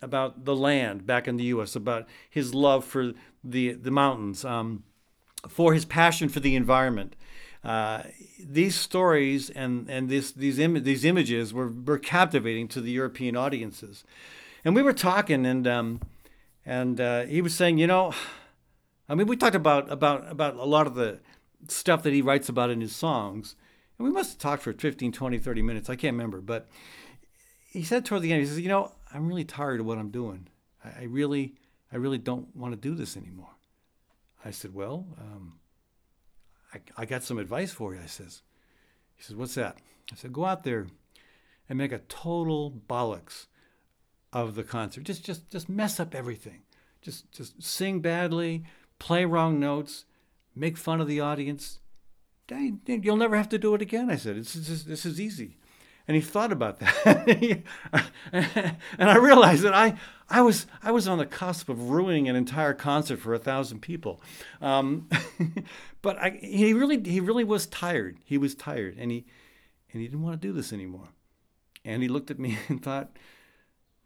about 0.00 0.44
the 0.44 0.56
land 0.56 1.06
back 1.06 1.28
in 1.28 1.36
the 1.36 1.44
U.S., 1.44 1.76
about 1.76 2.08
his 2.28 2.54
love 2.54 2.84
for 2.84 3.12
the 3.42 3.72
the 3.72 3.90
mountains, 3.90 4.44
um, 4.44 4.84
for 5.48 5.74
his 5.74 5.84
passion 5.84 6.28
for 6.28 6.40
the 6.40 6.54
environment, 6.56 7.16
uh, 7.64 8.02
these 8.40 8.74
stories 8.74 9.50
and, 9.50 9.88
and 9.88 10.08
this, 10.08 10.32
these, 10.32 10.58
Im- 10.58 10.82
these 10.82 11.04
images 11.04 11.52
were, 11.54 11.68
were 11.68 11.98
captivating 11.98 12.68
to 12.68 12.80
the 12.80 12.90
European 12.90 13.36
audiences. 13.36 14.04
And 14.64 14.74
we 14.74 14.82
were 14.82 14.92
talking, 14.92 15.46
and, 15.46 15.66
um, 15.66 16.00
and 16.64 17.00
uh, 17.00 17.22
he 17.22 17.40
was 17.40 17.54
saying, 17.54 17.78
you 17.78 17.86
know, 17.86 18.14
I 19.08 19.14
mean, 19.14 19.26
we 19.26 19.36
talked 19.36 19.54
about, 19.54 19.90
about, 19.90 20.30
about 20.30 20.56
a 20.56 20.64
lot 20.64 20.86
of 20.86 20.94
the 20.94 21.20
stuff 21.68 22.02
that 22.02 22.12
he 22.12 22.22
writes 22.22 22.48
about 22.48 22.70
in 22.70 22.80
his 22.80 22.94
songs. 22.94 23.56
And 23.98 24.06
we 24.06 24.12
must 24.12 24.32
have 24.32 24.38
talked 24.38 24.62
for 24.62 24.72
15, 24.72 25.12
20, 25.12 25.38
30 25.38 25.62
minutes. 25.62 25.90
I 25.90 25.96
can't 25.96 26.14
remember. 26.14 26.40
But 26.40 26.68
he 27.70 27.82
said 27.82 28.04
toward 28.04 28.22
the 28.22 28.32
end, 28.32 28.40
he 28.40 28.46
says, 28.46 28.60
you 28.60 28.68
know, 28.68 28.92
I'm 29.12 29.28
really 29.28 29.44
tired 29.44 29.80
of 29.80 29.86
what 29.86 29.98
I'm 29.98 30.10
doing. 30.10 30.48
I, 30.84 31.02
I 31.02 31.02
really, 31.04 31.54
I 31.92 31.96
really 31.96 32.18
don't 32.18 32.54
want 32.56 32.72
to 32.72 32.80
do 32.80 32.94
this 32.94 33.16
anymore. 33.16 33.51
I 34.44 34.50
said, 34.50 34.74
well, 34.74 35.06
um, 35.18 35.58
I, 36.74 36.80
I 36.96 37.04
got 37.04 37.22
some 37.22 37.38
advice 37.38 37.70
for 37.70 37.94
you. 37.94 38.00
I 38.02 38.06
says, 38.06 38.42
he 39.14 39.22
says, 39.22 39.36
what's 39.36 39.54
that? 39.54 39.78
I 40.12 40.16
said, 40.16 40.32
go 40.32 40.44
out 40.44 40.64
there 40.64 40.88
and 41.68 41.78
make 41.78 41.92
a 41.92 41.98
total 41.98 42.70
bollocks 42.70 43.46
of 44.32 44.54
the 44.54 44.64
concert. 44.64 45.04
Just, 45.04 45.24
just, 45.24 45.50
just 45.50 45.68
mess 45.68 46.00
up 46.00 46.14
everything. 46.14 46.62
Just, 47.02 47.30
just 47.32 47.62
sing 47.62 48.00
badly, 48.00 48.64
play 48.98 49.24
wrong 49.24 49.58
notes, 49.60 50.04
make 50.54 50.76
fun 50.76 51.00
of 51.00 51.08
the 51.08 51.20
audience. 51.20 51.80
You'll 52.86 53.16
never 53.16 53.36
have 53.36 53.48
to 53.50 53.58
do 53.58 53.74
it 53.74 53.82
again. 53.82 54.10
I 54.10 54.16
said, 54.16 54.36
this 54.36 54.54
is, 54.56 54.84
this 54.84 55.06
is 55.06 55.20
easy. 55.20 55.58
And 56.08 56.16
he 56.16 56.20
thought 56.20 56.52
about 56.52 56.80
that. 56.80 57.28
and 58.32 59.10
I 59.10 59.16
realized 59.16 59.62
that 59.62 59.74
I, 59.74 59.96
I, 60.32 60.40
was, 60.40 60.66
I 60.82 60.90
was 60.90 61.06
on 61.06 61.18
the 61.18 61.26
cusp 61.26 61.68
of 61.68 61.90
ruining 61.90 62.28
an 62.28 62.36
entire 62.36 62.72
concert 62.72 63.18
for 63.18 63.34
a 63.34 63.38
thousand 63.38 63.80
people. 63.80 64.20
Um, 64.60 65.08
but 66.02 66.18
I, 66.18 66.38
he, 66.40 66.72
really, 66.72 67.00
he 67.02 67.20
really 67.20 67.44
was 67.44 67.66
tired. 67.66 68.16
He 68.24 68.38
was 68.38 68.54
tired. 68.54 68.96
And, 68.98 69.10
he, 69.10 69.26
and 69.92 70.00
he 70.00 70.08
didn't 70.08 70.22
want 70.22 70.40
to 70.40 70.48
do 70.48 70.52
this 70.54 70.72
anymore. 70.72 71.08
And 71.84 72.02
he 72.02 72.08
looked 72.08 72.30
at 72.30 72.38
me 72.38 72.58
and 72.68 72.82
thought, 72.82 73.16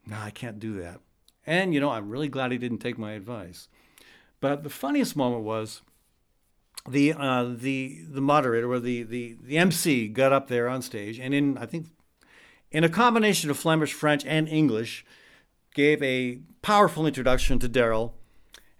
no, 0.04 0.16
I 0.18 0.30
can't 0.30 0.58
do 0.58 0.74
that. 0.80 1.00
And, 1.46 1.72
you 1.72 1.78
know, 1.80 1.90
I'm 1.90 2.10
really 2.10 2.28
glad 2.28 2.50
he 2.50 2.58
didn't 2.58 2.78
take 2.78 2.98
my 2.98 3.12
advice. 3.12 3.68
But 4.40 4.64
the 4.64 4.70
funniest 4.70 5.16
moment 5.16 5.44
was 5.44 5.82
the 6.88 7.14
uh, 7.14 7.44
the 7.44 8.02
the 8.08 8.20
moderator 8.20 8.70
or 8.70 8.78
the, 8.78 9.02
the 9.02 9.36
the 9.42 9.58
MC 9.58 10.08
got 10.08 10.32
up 10.32 10.46
there 10.46 10.68
on 10.68 10.82
stage 10.82 11.18
and 11.18 11.34
in 11.34 11.58
I 11.58 11.66
think 11.66 11.86
in 12.70 12.84
a 12.84 12.88
combination 12.88 13.50
of 13.50 13.56
Flemish, 13.56 13.92
French, 13.92 14.24
and 14.24 14.48
English, 14.48 15.04
gave 15.76 16.02
a 16.02 16.40
powerful 16.62 17.06
introduction 17.06 17.58
to 17.58 17.68
Derroll 17.68 18.12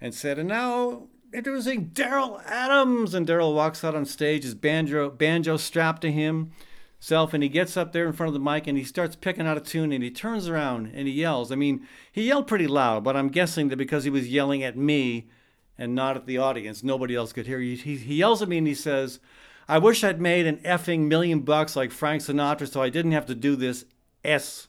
and 0.01 0.15
said, 0.15 0.39
and 0.39 0.49
now 0.49 1.09
introducing 1.31 1.91
Derroll 1.91 2.43
Adams. 2.47 3.13
And 3.13 3.27
Derroll 3.27 3.55
walks 3.55 3.85
out 3.85 3.95
on 3.95 4.07
stage, 4.07 4.45
his 4.45 4.55
banjo 4.55 5.11
banjo 5.11 5.59
strapped 5.59 6.01
to 6.03 6.11
him 6.11 6.53
self 6.99 7.35
and 7.35 7.43
he 7.43 7.51
gets 7.51 7.77
up 7.77 7.93
there 7.93 8.07
in 8.07 8.15
front 8.15 8.29
of 8.29 8.35
the 8.35 8.41
mic 8.41 8.67
and 8.67 8.79
he 8.79 8.83
starts 8.83 9.15
picking 9.15 9.47
out 9.47 9.59
a 9.59 9.61
tune 9.61 9.93
and 9.93 10.03
he 10.03 10.11
turns 10.11 10.49
around 10.49 10.91
and 10.95 11.07
he 11.07 11.13
yells. 11.13 11.53
I 11.53 11.55
mean, 11.55 11.87
he 12.11 12.29
yelled 12.29 12.47
pretty 12.49 12.67
loud, 12.67 13.05
but 13.05 13.15
I'm 13.15 13.29
guessing 13.29 13.69
that 13.69 13.77
because 13.77 14.05
he 14.05 14.11
was 14.11 14.29
yelling 14.29 14.63
at 14.63 14.79
me 14.79 15.29
and 15.77 15.95
not 15.95 16.17
at 16.17 16.25
the 16.25 16.39
audience, 16.39 16.83
nobody 16.83 17.15
else 17.15 17.35
could 17.35 17.47
hear. 17.47 17.61
He, 17.61 17.77
he, 17.77 17.97
he 17.99 18.15
yells 18.15 18.41
at 18.41 18.49
me 18.49 18.57
and 18.57 18.67
he 18.67 18.75
says, 18.75 19.21
I 19.69 19.77
wish 19.77 20.03
I'd 20.03 20.21
made 20.21 20.47
an 20.47 20.57
effing 20.65 21.01
million 21.01 21.41
bucks 21.41 21.77
like 21.77 21.93
Frank 21.93 22.23
Sinatra 22.23 22.73
so 22.73 22.81
I 22.81 22.89
didn't 22.89 23.13
have 23.13 23.27
to 23.27 23.35
do 23.35 23.55
this 23.55 23.85
S 24.25 24.69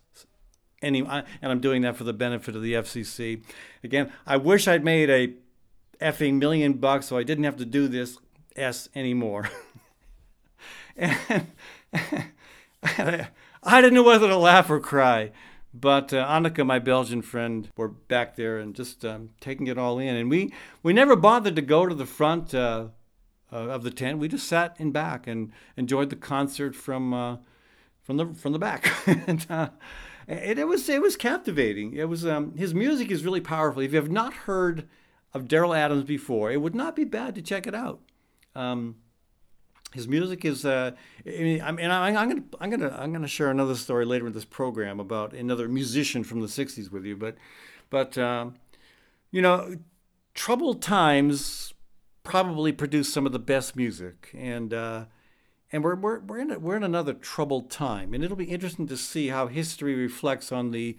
any 0.82 1.02
and 1.02 1.26
I'm 1.42 1.60
doing 1.60 1.82
that 1.84 1.96
for 1.96 2.04
the 2.04 2.14
benefit 2.14 2.56
of 2.56 2.62
the 2.62 2.74
FCC. 2.74 3.44
Again, 3.84 4.12
I 4.26 4.38
wish 4.38 4.68
I'd 4.68 4.84
made 4.84 5.10
a 5.10 5.34
effing 6.02 6.36
million 6.36 6.74
bucks 6.74 7.08
so 7.08 7.18
I 7.18 7.24
didn't 7.24 7.46
have 7.46 7.58
to 7.58 7.66
do 7.66 7.88
this 7.88 8.18
S 8.56 8.90
anymore. 8.96 9.50
and 10.96 11.18
I 13.64 13.82
didn't 13.82 13.94
know 13.94 14.04
whether 14.04 14.28
to 14.28 14.38
laugh 14.38 14.70
or 14.70 14.80
cry. 14.80 15.32
But 15.74 16.12
uh, 16.14 16.26
Annika, 16.26 16.66
my 16.66 16.80
Belgian 16.80 17.22
friend, 17.22 17.70
were 17.76 17.90
back 17.90 18.36
there 18.36 18.58
and 18.58 18.74
just 18.74 19.06
um, 19.06 19.30
taking 19.40 19.68
it 19.68 19.78
all 19.78 20.00
in. 20.00 20.16
And 20.16 20.30
we, 20.30 20.52
we 20.82 20.94
never 20.94 21.16
bothered 21.16 21.56
to 21.56 21.62
go 21.62 21.86
to 21.86 21.94
the 21.94 22.06
front 22.06 22.56
uh, 22.56 22.88
uh, 23.52 23.56
of 23.56 23.84
the 23.84 23.92
tent. 23.92 24.18
We 24.18 24.28
just 24.28 24.48
sat 24.48 24.76
in 24.80 24.92
back 24.92 25.28
and 25.28 25.52
enjoyed 25.76 26.10
the 26.10 26.16
concert 26.16 26.76
from, 26.76 27.14
uh, 27.14 27.38
from, 28.02 28.18
the, 28.18 28.34
from 28.34 28.54
the 28.54 28.60
back. 28.60 28.92
and, 29.28 29.46
uh, 30.30 30.36
it, 30.36 30.68
was, 30.68 30.88
it 30.90 31.02
was 31.02 31.16
captivating. 31.16 31.94
It 31.94 32.10
was, 32.10 32.26
um, 32.26 32.56
his 32.56 32.74
music 32.74 33.12
is 33.12 33.24
really 33.24 33.42
powerful. 33.42 33.82
If 33.82 33.92
you 33.92 33.98
have 33.98 34.12
not 34.12 34.34
heard 34.34 34.88
of 35.34 35.46
Derroll 35.46 35.78
Adams 35.78 36.04
before, 36.04 36.52
it 36.52 36.62
would 36.62 36.76
not 36.76 36.96
be 36.96 37.04
bad 37.04 37.36
to 37.36 37.42
check 37.42 37.68
it 37.68 37.76
out. 37.76 38.02
Um, 38.56 38.96
his 39.94 40.08
music 40.08 40.44
is 40.44 40.66
uh, 40.66 40.92
I 41.26 41.30
mean, 41.30 41.62
I 41.62 41.72
mean 41.72 41.90
I, 41.90 42.10
am 42.10 42.30
gonna 42.30 42.44
I'm 42.60 42.70
gonna 42.70 42.90
I'm 42.90 43.14
gonna 43.14 43.28
share 43.28 43.50
another 43.50 43.76
story 43.76 44.06
later 44.06 44.28
in 44.28 44.34
this 44.34 44.46
program 44.46 45.00
about 45.00 45.34
another 45.34 45.68
musician 45.70 46.24
from 46.24 46.42
the 46.42 46.48
'60s 46.48 46.92
with 46.92 47.06
you, 47.06 47.16
but 47.16 47.38
but 47.90 48.18
um, 48.18 48.56
you 49.32 49.42
know, 49.42 49.78
troubled 50.34 50.82
times 50.82 51.74
probably 52.24 52.74
produced 52.74 53.14
some 53.14 53.26
of 53.26 53.32
the 53.32 53.40
best 53.40 53.76
music, 53.76 54.30
and 54.34 54.74
uh, 54.74 55.06
and 55.72 55.84
we're 55.84 55.96
we're 55.96 56.20
we're 56.20 56.40
in 56.40 56.52
a, 56.52 56.60
we're 56.60 56.78
in 56.78 56.84
another 56.84 57.14
troubled 57.14 57.70
time, 57.70 58.14
and 58.14 58.24
it'll 58.24 58.38
be 58.38 58.46
interesting 58.46 58.88
to 58.88 58.98
see 58.98 59.28
how 59.28 59.48
history 59.48 59.96
reflects 59.96 60.52
on 60.52 60.72
the 60.72 60.98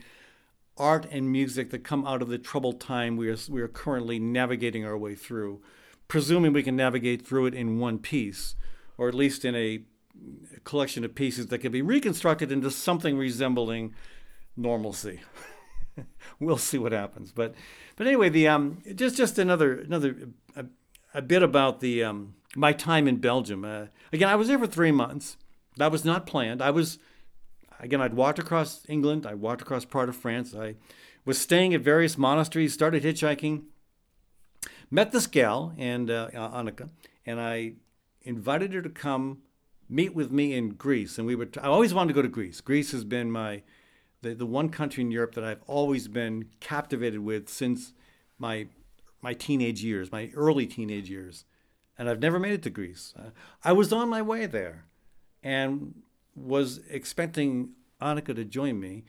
art 0.76 1.06
and 1.10 1.32
music 1.32 1.70
that 1.70 1.82
come 1.82 2.06
out 2.06 2.22
of 2.22 2.28
the 2.28 2.38
troubled 2.38 2.80
time 2.80 3.16
we 3.16 3.28
are 3.28 3.37
we 3.48 3.60
are 3.60 3.68
currently 3.68 4.18
navigating 4.18 4.84
our 4.84 4.96
way 4.96 5.14
through, 5.14 5.60
presuming 6.06 6.52
we 6.52 6.62
can 6.62 6.76
navigate 6.76 7.26
through 7.26 7.46
it 7.46 7.54
in 7.54 7.78
one 7.78 7.98
piece 7.98 8.54
or 8.98 9.08
at 9.08 9.14
least 9.14 9.44
in 9.44 9.54
a 9.54 9.80
collection 10.64 11.04
of 11.04 11.14
pieces 11.14 11.46
that 11.46 11.58
can 11.58 11.72
be 11.72 11.80
reconstructed 11.80 12.50
into 12.50 12.70
something 12.70 13.16
resembling 13.16 13.94
normalcy. 14.56 15.20
we'll 16.40 16.58
see 16.58 16.76
what 16.76 16.92
happens. 16.92 17.32
But 17.32 17.54
but 17.96 18.06
anyway, 18.06 18.28
the 18.28 18.48
um, 18.48 18.82
just 18.94 19.16
just 19.16 19.38
another 19.38 19.78
another 19.78 20.28
a, 20.54 20.66
a 21.14 21.22
bit 21.22 21.42
about 21.42 21.80
the 21.80 22.04
um, 22.04 22.34
my 22.57 22.73
time 22.73 23.07
in 23.07 23.17
Belgium. 23.17 23.64
Uh, 23.64 23.87
again, 24.12 24.28
I 24.28 24.37
was 24.37 24.49
there 24.49 24.59
for 24.59 24.67
three 24.67 24.93
months. 24.93 25.37
That 25.76 25.93
was 25.93 26.05
not 26.05 26.26
planned. 26.26 26.62
I 26.62 26.71
was 26.71 26.99
again. 27.81 28.00
I'd 28.00 28.14
walked 28.14 28.38
across 28.38 28.85
England. 28.88 29.26
I 29.26 29.35
walked 29.35 29.62
across 29.62 29.85
part 29.85 30.09
of 30.09 30.17
France. 30.17 30.55
I 30.55 30.76
was 31.25 31.38
staying 31.38 31.75
at 31.75 31.81
various 31.81 32.19
monasteries. 32.19 32.73
Started 32.73 33.02
hitchhiking. 33.02 33.64
Met 34.90 35.12
this 35.12 35.26
gal 35.26 35.75
and 35.76 36.11
uh, 36.11 36.31
Annika, 36.33 36.88
and 37.26 37.40
I 37.40 37.75
invited 38.23 38.73
her 38.73 38.83
to 38.83 38.88
come 38.88 39.38
meet 39.88 40.14
with 40.14 40.31
me 40.31 40.55
in 40.55 40.71
Greece, 40.71 41.19
and 41.19 41.26
we 41.26 41.35
would. 41.35 41.57
I 41.59 41.67
always 41.67 41.95
wanted 41.95 42.09
to 42.09 42.14
go 42.14 42.23
to 42.23 42.28
Greece. 42.28 42.61
Greece 42.61 42.93
has 42.93 43.05
been 43.05 43.31
my 43.31 43.62
the, 44.23 44.35
the 44.35 44.47
one 44.47 44.69
country 44.69 45.02
in 45.02 45.11
Europe 45.11 45.35
that 45.35 45.45
I've 45.45 45.62
always 45.67 46.09
been 46.09 46.47
captivated 46.61 47.21
with 47.21 47.49
since 47.49 47.93
my 48.38 48.67
my 49.21 49.35
teenage 49.35 49.83
years, 49.83 50.12
my 50.12 50.31
early 50.35 50.67
teenage 50.67 51.11
years, 51.11 51.45
and 51.99 52.09
I've 52.09 52.21
never 52.21 52.38
made 52.38 52.52
it 52.52 52.62
to 52.62 52.71
Greece. 52.71 53.12
I 53.64 53.73
was 53.73 53.93
on 53.93 54.09
my 54.09 54.23
way 54.23 54.47
there, 54.47 54.85
and 55.43 56.02
was 56.35 56.81
expecting 56.88 57.71
Annika 58.00 58.35
to 58.35 58.45
join 58.45 58.78
me 58.78 59.05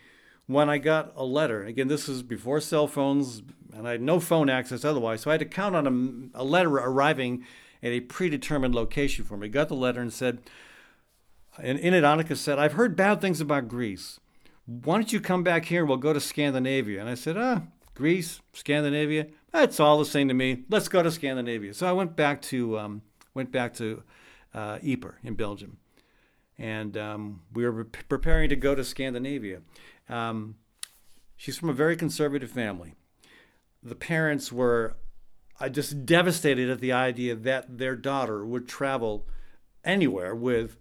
when 0.47 0.69
I 0.69 0.79
got 0.79 1.13
a 1.15 1.23
letter. 1.23 1.63
Again, 1.63 1.87
this 1.87 2.09
is 2.09 2.23
before 2.23 2.59
cell 2.59 2.87
phones, 2.87 3.43
and 3.71 3.87
I 3.87 3.91
had 3.91 4.01
no 4.01 4.19
phone 4.19 4.49
access 4.49 4.83
otherwise, 4.83 5.21
so 5.21 5.29
I 5.29 5.33
had 5.33 5.41
to 5.41 5.45
count 5.45 5.75
on 5.75 6.31
a, 6.33 6.41
a 6.41 6.43
letter 6.43 6.71
arriving 6.71 7.45
at 7.83 7.91
a 7.91 7.99
predetermined 8.01 8.73
location 8.73 9.23
for 9.23 9.37
me. 9.37 9.47
Got 9.47 9.67
the 9.67 9.75
letter 9.75 10.01
and 10.01 10.11
said, 10.11 10.39
and 11.61 11.77
in 11.77 11.93
it, 11.93 12.03
Annika 12.03 12.35
said, 12.35 12.57
I've 12.57 12.73
heard 12.73 12.95
bad 12.95 13.21
things 13.21 13.39
about 13.41 13.67
Greece. 13.67 14.19
Why 14.65 14.95
don't 14.95 15.13
you 15.13 15.19
come 15.19 15.43
back 15.43 15.65
here 15.65 15.81
and 15.81 15.89
we'll 15.89 15.97
go 15.97 16.13
to 16.13 16.19
Scandinavia? 16.19 16.99
And 16.99 17.09
I 17.09 17.15
said, 17.15 17.37
ah, 17.37 17.61
Greece, 17.95 18.39
Scandinavia, 18.53 19.27
that's 19.51 19.79
all 19.79 19.99
the 19.99 20.05
same 20.05 20.27
to 20.27 20.33
me. 20.33 20.63
Let's 20.69 20.87
go 20.87 21.01
to 21.01 21.11
Scandinavia. 21.11 21.73
So 21.73 21.87
I 21.87 21.91
went 21.91 22.15
back 22.15 22.41
to 22.43 22.77
um, 22.79 23.01
went 23.33 23.51
back 23.51 23.73
to 23.75 24.03
uh, 24.53 24.79
Ypres 24.83 25.15
in 25.23 25.35
Belgium, 25.35 25.77
and 26.57 26.97
um, 26.97 27.41
we 27.53 27.67
were 27.67 27.83
preparing 27.83 28.49
to 28.49 28.55
go 28.55 28.75
to 28.75 28.83
Scandinavia. 28.83 29.61
Um, 30.07 30.55
she's 31.35 31.57
from 31.57 31.69
a 31.69 31.73
very 31.73 31.95
conservative 31.95 32.51
family. 32.51 32.95
The 33.81 33.95
parents 33.95 34.51
were 34.51 34.95
I 35.59 35.69
just 35.69 36.05
devastated 36.05 36.69
at 36.69 36.79
the 36.79 36.93
idea 36.93 37.35
that 37.35 37.77
their 37.77 37.95
daughter 37.95 38.45
would 38.45 38.67
travel 38.67 39.27
anywhere 39.83 40.33
with 40.33 40.77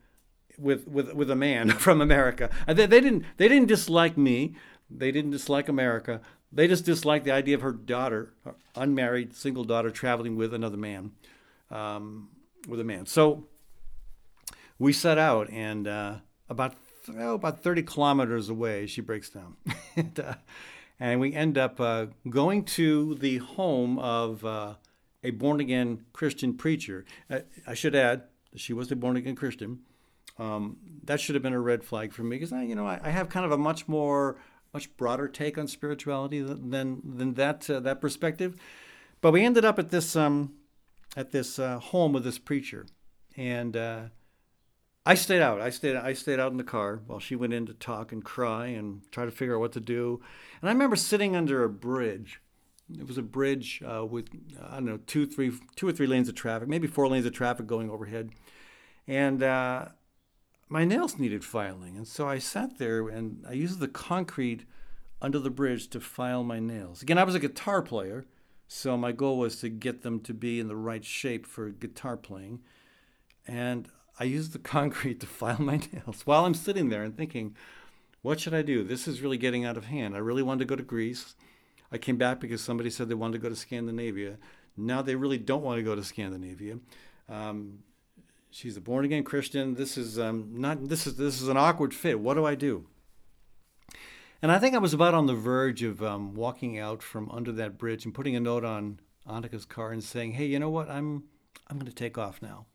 with 0.57 0.87
with 0.87 1.13
with 1.15 1.31
a 1.31 1.37
man 1.37 1.71
from 1.79 2.01
America. 2.01 2.51
They, 2.67 2.87
they 2.87 3.01
didn't 3.01 3.25
they 3.37 3.49
didn't 3.49 3.69
dislike 3.69 4.17
me. 4.17 4.55
They 4.91 5.11
didn't 5.11 5.33
dislike 5.33 5.69
America. 5.69 6.21
They 6.51 6.67
just 6.67 6.85
disliked 6.85 7.25
the 7.25 7.33
idea 7.33 7.55
of 7.55 7.63
her 7.63 7.73
daughter, 7.73 8.33
her 8.45 8.55
unmarried 8.75 9.35
single 9.35 9.65
daughter, 9.65 9.91
traveling 9.91 10.37
with 10.37 10.55
another 10.55 10.77
man, 10.77 11.13
um, 11.71 12.31
with 12.67 12.81
a 12.81 12.85
man. 12.85 13.07
So 13.07 13.45
we 14.79 14.93
set 14.93 15.19
out, 15.19 15.51
and 15.51 15.87
uh, 15.87 16.15
about 16.49 16.75
oh, 17.17 17.35
about 17.35 17.63
30 17.63 17.83
kilometers 17.83 18.49
away, 18.49 18.87
she 18.87 19.01
breaks 19.01 19.29
down. 19.29 19.57
and, 19.97 20.21
uh, 20.21 20.35
and 20.99 21.21
we 21.21 21.33
end 21.33 21.59
up 21.59 21.81
uh, 21.81 22.07
going 22.29 22.65
to 22.65 23.15
the 23.17 23.39
home 23.39 23.99
of 23.99 24.45
uh, 24.45 24.75
a 25.23 25.31
born 25.31 25.61
again 25.61 26.05
Christian 26.13 26.55
preacher. 26.55 27.05
Uh, 27.31 27.41
I 27.67 27.75
should 27.75 27.95
add, 27.95 28.25
she 28.57 28.73
was 28.73 28.91
a 28.91 28.97
born 28.97 29.17
again 29.17 29.37
Christian. 29.37 29.81
Um, 30.39 30.77
that 31.05 31.21
should 31.21 31.35
have 31.35 31.43
been 31.43 31.53
a 31.53 31.61
red 31.61 31.83
flag 31.83 32.13
for 32.13 32.23
me 32.23 32.37
because 32.37 32.53
I, 32.53 32.63
you 32.63 32.77
know, 32.77 32.87
I, 32.87 33.01
I, 33.03 33.11
have 33.11 33.29
kind 33.29 33.45
of 33.45 33.51
a 33.51 33.59
much 33.59 33.89
more, 33.89 34.37
much 34.73 34.95
broader 34.97 35.29
take 35.29 35.59
on 35.59 35.67
spirituality 35.67 36.41
than 36.41 37.01
than 37.05 37.35
that 37.35 37.69
uh, 37.71 37.81
that 37.81 38.01
perspective. 38.01 38.57
But 39.21 39.33
we 39.33 39.45
ended 39.45 39.65
up 39.65 39.79
at 39.79 39.91
this 39.91 40.17
um, 40.17 40.55
at 41.17 41.33
this 41.33 41.59
uh, 41.59 41.79
home 41.79 42.13
with 42.13 42.25
this 42.25 42.39
preacher, 42.39 42.87
and 43.37 43.77
uh, 43.77 44.01
I 45.05 45.15
stayed 45.15 45.41
out. 45.41 45.61
I 45.61 45.71
stayed. 45.71 45.97
I 45.97 46.13
stayed 46.13 46.39
out 46.39 46.53
in 46.53 46.59
the 46.59 46.65
car 46.65 47.01
while 47.07 47.19
she 47.19 47.35
went 47.35 47.55
in 47.55 47.67
to 47.67 47.75
talk 47.75 48.13
and 48.13 48.25
cry 48.25 48.67
and 48.67 49.01
try 49.11 49.25
to 49.25 49.31
figure 49.31 49.57
out 49.57 49.61
what 49.61 49.73
to 49.73 49.81
do. 49.81 50.21
And 50.61 50.69
I 50.69 50.73
remember 50.73 50.97
sitting 50.97 51.35
under 51.35 51.65
a 51.65 51.69
bridge. 51.69 52.41
It 52.91 53.07
was 53.07 53.19
a 53.19 53.23
bridge 53.23 53.83
uh, 53.83 54.05
with 54.05 54.29
I 54.63 54.75
don't 54.75 54.85
know 54.85 54.99
two, 55.07 55.27
three, 55.27 55.53
two 55.77 55.89
or 55.89 55.93
three 55.93 56.07
lanes 56.07 56.29
of 56.29 56.35
traffic, 56.35 56.69
maybe 56.69 56.87
four 56.87 57.09
lanes 57.09 57.27
of 57.27 57.33
traffic 57.33 57.67
going 57.67 57.91
overhead, 57.91 58.31
and 59.07 59.43
uh, 59.43 59.87
my 60.69 60.85
nails 60.85 61.19
needed 61.19 61.45
filing. 61.45 61.97
And 61.97 62.07
so 62.07 62.29
I 62.29 62.39
sat 62.39 62.79
there 62.79 63.09
and 63.09 63.45
I 63.49 63.53
used 63.53 63.81
the 63.81 63.89
concrete 63.89 64.65
under 65.21 65.39
the 65.39 65.51
bridge 65.51 65.89
to 65.89 66.01
file 66.01 66.45
my 66.45 66.61
nails. 66.61 67.03
Again, 67.03 67.19
I 67.19 67.25
was 67.25 67.35
a 67.35 67.41
guitar 67.41 67.83
player, 67.83 68.27
so 68.67 68.97
my 68.97 69.13
goal 69.13 69.39
was 69.39 69.61
to 69.61 69.69
get 69.69 70.03
them 70.03 70.21
to 70.21 70.35
be 70.35 70.61
in 70.61 70.69
the 70.69 70.77
right 70.77 71.05
shape 71.05 71.47
for 71.47 71.71
guitar 71.71 72.17
playing. 72.17 72.61
And 73.47 73.89
I 74.21 74.25
used 74.25 74.53
the 74.53 74.59
concrete 74.77 75.21
to 75.21 75.27
file 75.27 75.61
my 75.61 75.81
nails 75.93 76.23
while 76.25 76.45
I'm 76.45 76.55
sitting 76.55 76.89
there 76.89 77.03
and 77.03 77.17
thinking, 77.17 77.57
what 78.23 78.41
should 78.41 78.55
I 78.55 78.63
do? 78.63 78.85
This 78.85 79.09
is 79.09 79.23
really 79.23 79.39
getting 79.39 79.65
out 79.65 79.77
of 79.77 79.87
hand. 79.87 80.15
I 80.15 80.19
really 80.19 80.43
wanted 80.43 80.61
to 80.61 80.65
go 80.67 80.77
to 80.77 80.83
Greece. 80.83 81.35
I 81.91 81.99
came 81.99 82.17
back 82.17 82.41
because 82.41 82.61
somebody 82.61 82.91
said 82.91 83.09
they 83.09 83.15
wanted 83.15 83.35
to 83.35 83.43
go 83.43 83.49
to 83.49 83.57
Scandinavia. 83.57 84.37
Now 84.77 85.03
they 85.03 85.15
really 85.15 85.39
don't 85.39 85.63
want 85.63 85.79
to 85.79 85.83
go 85.83 85.95
to 85.95 86.05
Scandinavia. 86.05 86.79
Um, 87.29 87.79
she's 88.59 88.77
a 88.77 88.81
born 88.81 89.05
again 89.05 89.23
Christian. 89.23 89.75
This 89.75 89.97
is 89.97 90.19
um, 90.19 90.51
not 90.53 90.89
this 90.89 91.07
is 91.07 91.17
this 91.17 91.41
is 91.41 91.49
an 91.49 91.57
awkward 91.57 91.95
fit. 91.95 92.19
What 92.19 92.35
do 92.35 92.45
I 92.45 92.55
do? 92.55 92.87
And 94.43 94.53
I 94.53 94.59
think 94.59 94.75
I 94.75 94.79
was 94.79 94.95
about 94.95 95.15
on 95.15 95.27
the 95.27 95.35
verge 95.35 95.83
of 95.83 96.03
um, 96.03 96.35
walking 96.35 96.79
out 96.79 97.03
from 97.03 97.31
under 97.31 97.53
that 97.53 97.79
bridge 97.79 98.05
and 98.05 98.15
putting 98.15 98.37
a 98.37 98.41
note 98.41 98.65
on 98.65 99.01
Annika's 99.29 99.65
car 99.65 99.93
and 99.93 100.03
saying, 100.03 100.33
"Hey, 100.33 100.47
you 100.47 100.59
know 100.59 100.71
what? 100.71 100.91
I'm 100.91 101.25
I'm 101.69 101.79
going 101.79 101.91
to 101.91 101.95
take 101.95 102.19
off 102.19 102.43
now." 102.43 102.67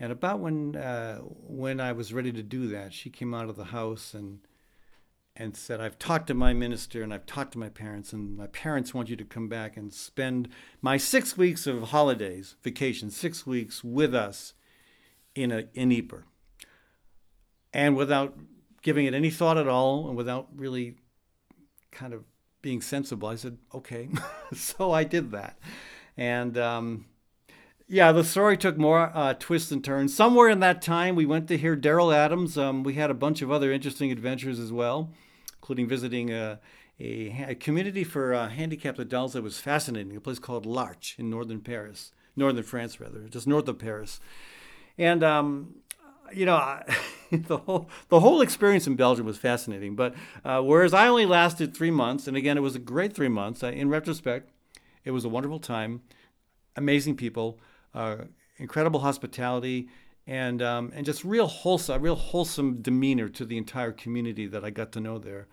And 0.00 0.12
about 0.12 0.40
when 0.40 0.76
uh, 0.76 1.18
when 1.18 1.78
I 1.80 1.92
was 1.92 2.12
ready 2.12 2.32
to 2.32 2.42
do 2.42 2.66
that, 2.68 2.94
she 2.94 3.10
came 3.10 3.34
out 3.34 3.48
of 3.48 3.56
the 3.56 3.64
house 3.64 4.14
and 4.14 4.40
and 5.34 5.54
said, 5.54 5.80
"I've 5.80 5.98
talked 5.98 6.26
to 6.28 6.34
my 6.34 6.54
minister 6.54 7.02
and 7.02 7.12
I've 7.12 7.26
talked 7.26 7.52
to 7.52 7.58
my 7.58 7.68
parents, 7.68 8.14
and 8.14 8.36
my 8.36 8.46
parents 8.46 8.94
want 8.94 9.10
you 9.10 9.16
to 9.16 9.24
come 9.24 9.48
back 9.48 9.76
and 9.76 9.92
spend 9.92 10.48
my 10.80 10.96
six 10.96 11.36
weeks 11.36 11.66
of 11.66 11.90
holidays, 11.90 12.56
vacation, 12.62 13.10
six 13.10 13.46
weeks 13.46 13.84
with 13.84 14.14
us 14.14 14.54
in 15.36 15.52
a 15.52 15.64
in 15.74 15.92
Ypres." 15.92 16.24
And 17.72 17.96
without 17.96 18.36
giving 18.82 19.06
it 19.06 19.14
any 19.14 19.30
thought 19.30 19.58
at 19.58 19.68
all, 19.68 20.08
and 20.08 20.16
without 20.16 20.48
really 20.56 20.96
kind 21.92 22.12
of 22.12 22.24
being 22.62 22.80
sensible, 22.80 23.28
I 23.28 23.36
said, 23.36 23.58
"Okay." 23.72 24.08
so 24.54 24.90
I 24.90 25.04
did 25.04 25.30
that, 25.30 25.58
and. 26.16 26.58
Um, 26.58 27.04
yeah, 27.88 28.10
the 28.10 28.24
story 28.24 28.56
took 28.56 28.76
more 28.76 29.12
uh, 29.14 29.34
twists 29.34 29.70
and 29.70 29.84
turns. 29.84 30.12
Somewhere 30.12 30.48
in 30.48 30.58
that 30.60 30.82
time, 30.82 31.14
we 31.14 31.24
went 31.24 31.46
to 31.48 31.56
hear 31.56 31.76
Derroll 31.76 32.12
Adams. 32.12 32.58
Um, 32.58 32.82
we 32.82 32.94
had 32.94 33.10
a 33.10 33.14
bunch 33.14 33.42
of 33.42 33.52
other 33.52 33.70
interesting 33.70 34.10
adventures 34.10 34.58
as 34.58 34.72
well, 34.72 35.12
including 35.54 35.86
visiting 35.86 36.32
a, 36.32 36.58
a, 36.98 37.46
a 37.50 37.54
community 37.54 38.02
for 38.02 38.34
uh, 38.34 38.48
handicapped 38.48 38.98
adults 38.98 39.34
that 39.34 39.42
was 39.42 39.60
fascinating, 39.60 40.16
a 40.16 40.20
place 40.20 40.40
called 40.40 40.66
L'Arche 40.66 41.16
in 41.16 41.30
northern 41.30 41.60
Paris, 41.60 42.10
northern 42.34 42.64
France, 42.64 42.98
rather, 43.00 43.28
just 43.28 43.46
north 43.46 43.68
of 43.68 43.78
Paris. 43.78 44.18
And, 44.98 45.22
um, 45.22 45.74
you 46.32 46.46
know, 46.46 46.80
the 47.30 47.58
whole 47.58 47.88
the 48.08 48.20
whole 48.20 48.40
experience 48.40 48.86
in 48.86 48.96
Belgium 48.96 49.26
was 49.26 49.38
fascinating. 49.38 49.96
But 49.96 50.14
uh, 50.44 50.60
whereas 50.62 50.94
I 50.94 51.08
only 51.08 51.26
lasted 51.26 51.76
three 51.76 51.90
months, 51.90 52.26
and 52.26 52.36
again, 52.36 52.56
it 52.56 52.62
was 52.62 52.76
a 52.76 52.80
great 52.80 53.14
three 53.14 53.28
months. 53.28 53.62
in 53.62 53.88
retrospect, 53.88 54.50
it 55.04 55.10
was 55.10 55.24
a 55.24 55.28
wonderful 55.28 55.58
time, 55.58 56.02
amazing 56.76 57.16
people 57.16 57.58
uh, 57.96 58.16
incredible 58.58 59.00
hospitality, 59.00 59.88
and 60.26 60.62
um, 60.62 60.92
and 60.94 61.06
just 61.06 61.24
real 61.24 61.46
wholesome, 61.46 62.02
real 62.02 62.14
wholesome 62.14 62.82
demeanor 62.82 63.28
to 63.30 63.44
the 63.44 63.56
entire 63.56 63.92
community 63.92 64.46
that 64.46 64.64
I 64.64 64.70
got 64.70 64.92
to 64.92 65.00
know 65.00 65.18
there. 65.18 65.48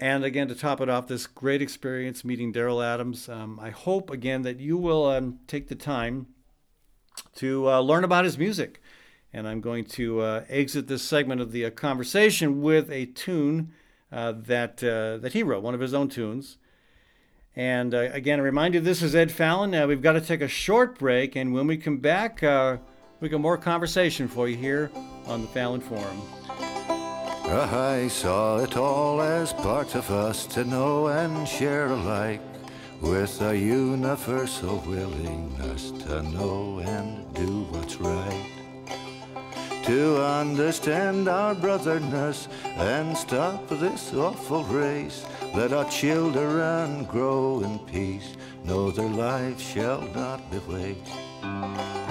And 0.00 0.24
again, 0.24 0.48
to 0.48 0.54
top 0.54 0.80
it 0.80 0.88
off, 0.88 1.06
this 1.06 1.26
great 1.26 1.62
experience 1.62 2.24
meeting 2.24 2.52
Derroll 2.52 2.84
Adams. 2.84 3.28
Um, 3.28 3.60
I 3.60 3.70
hope 3.70 4.10
again 4.10 4.42
that 4.42 4.58
you 4.58 4.76
will 4.76 5.06
um, 5.06 5.38
take 5.46 5.68
the 5.68 5.76
time 5.76 6.26
to 7.36 7.68
uh, 7.70 7.80
learn 7.80 8.04
about 8.04 8.24
his 8.24 8.38
music. 8.38 8.80
And 9.32 9.48
I'm 9.48 9.60
going 9.60 9.84
to 9.86 10.20
uh, 10.20 10.44
exit 10.48 10.86
this 10.86 11.02
segment 11.02 11.40
of 11.40 11.52
the 11.52 11.64
uh, 11.66 11.70
conversation 11.70 12.62
with 12.62 12.90
a 12.90 13.06
tune 13.06 13.72
uh, 14.12 14.32
that 14.46 14.82
uh, 14.84 15.18
that 15.18 15.32
he 15.32 15.42
wrote, 15.42 15.62
one 15.62 15.74
of 15.74 15.80
his 15.80 15.92
own 15.92 16.08
tunes. 16.08 16.58
And 17.56 17.94
uh, 17.94 18.10
again, 18.12 18.38
a 18.38 18.42
reminder 18.42 18.80
this 18.80 19.02
is 19.02 19.14
Ed 19.14 19.32
Fallon. 19.32 19.88
We've 19.88 20.02
got 20.02 20.12
to 20.12 20.20
take 20.20 20.40
a 20.40 20.48
short 20.48 20.98
break, 20.98 21.34
and 21.36 21.52
when 21.52 21.66
we 21.66 21.76
come 21.76 21.98
back, 21.98 22.42
we 23.20 23.28
got 23.28 23.40
more 23.40 23.58
conversation 23.58 24.28
for 24.28 24.48
you 24.48 24.56
here 24.56 24.90
on 25.26 25.42
the 25.42 25.48
Fallon 25.48 25.80
Forum. 25.80 26.20
I 27.46 28.08
saw 28.08 28.58
it 28.58 28.76
all 28.76 29.20
as 29.20 29.52
part 29.52 29.94
of 29.94 30.10
us 30.10 30.46
to 30.46 30.64
know 30.64 31.08
and 31.08 31.46
share 31.46 31.86
alike, 31.86 32.40
with 33.00 33.40
a 33.42 33.56
universal 33.56 34.78
willingness 34.86 35.90
to 35.90 36.22
know 36.22 36.80
and 36.84 37.32
do 37.34 37.64
what's 37.70 38.00
right 38.00 38.50
to 39.84 40.16
understand 40.22 41.28
our 41.28 41.54
brotherness 41.54 42.48
and 42.76 43.14
stop 43.14 43.68
this 43.68 44.14
awful 44.14 44.64
race. 44.64 45.26
Let 45.54 45.74
our 45.74 45.84
children 45.90 47.04
grow 47.04 47.60
in 47.60 47.78
peace, 47.80 48.34
know 48.64 48.90
their 48.90 49.10
lives 49.10 49.62
shall 49.62 50.00
not 50.14 50.50
be 50.50 50.58
waste. 50.60 52.03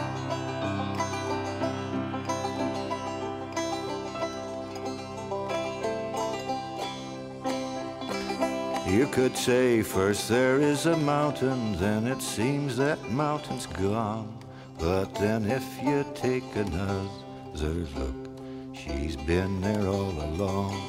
You 8.94 9.08
could 9.08 9.36
say 9.36 9.82
first 9.82 10.30
there 10.30 10.62
is 10.62 10.86
a 10.86 10.96
mountain, 10.96 11.76
then 11.80 12.06
it 12.06 12.22
seems 12.22 12.78
that 12.78 13.10
mountain's 13.10 13.66
gone. 13.66 14.38
But 14.78 15.16
then 15.16 15.50
if 15.50 15.66
you 15.82 16.06
take 16.14 16.56
another 16.56 17.88
look, 17.98 18.30
she's 18.72 19.16
been 19.16 19.62
there 19.62 19.88
all 19.88 20.12
along. 20.12 20.80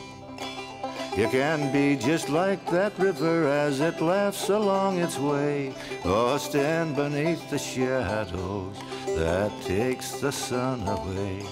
You 1.16 1.28
can 1.28 1.72
be 1.72 1.96
just 1.96 2.28
like 2.28 2.70
that 2.70 2.92
river 2.98 3.48
as 3.48 3.80
it 3.80 4.02
laughs 4.02 4.50
along 4.50 4.98
its 4.98 5.18
way, 5.18 5.72
or 6.04 6.38
stand 6.38 6.96
beneath 6.96 7.48
the 7.48 7.58
shadows 7.58 8.76
that 9.16 9.50
takes 9.62 10.20
the 10.20 10.30
sun 10.30 10.86
away. 10.86 11.42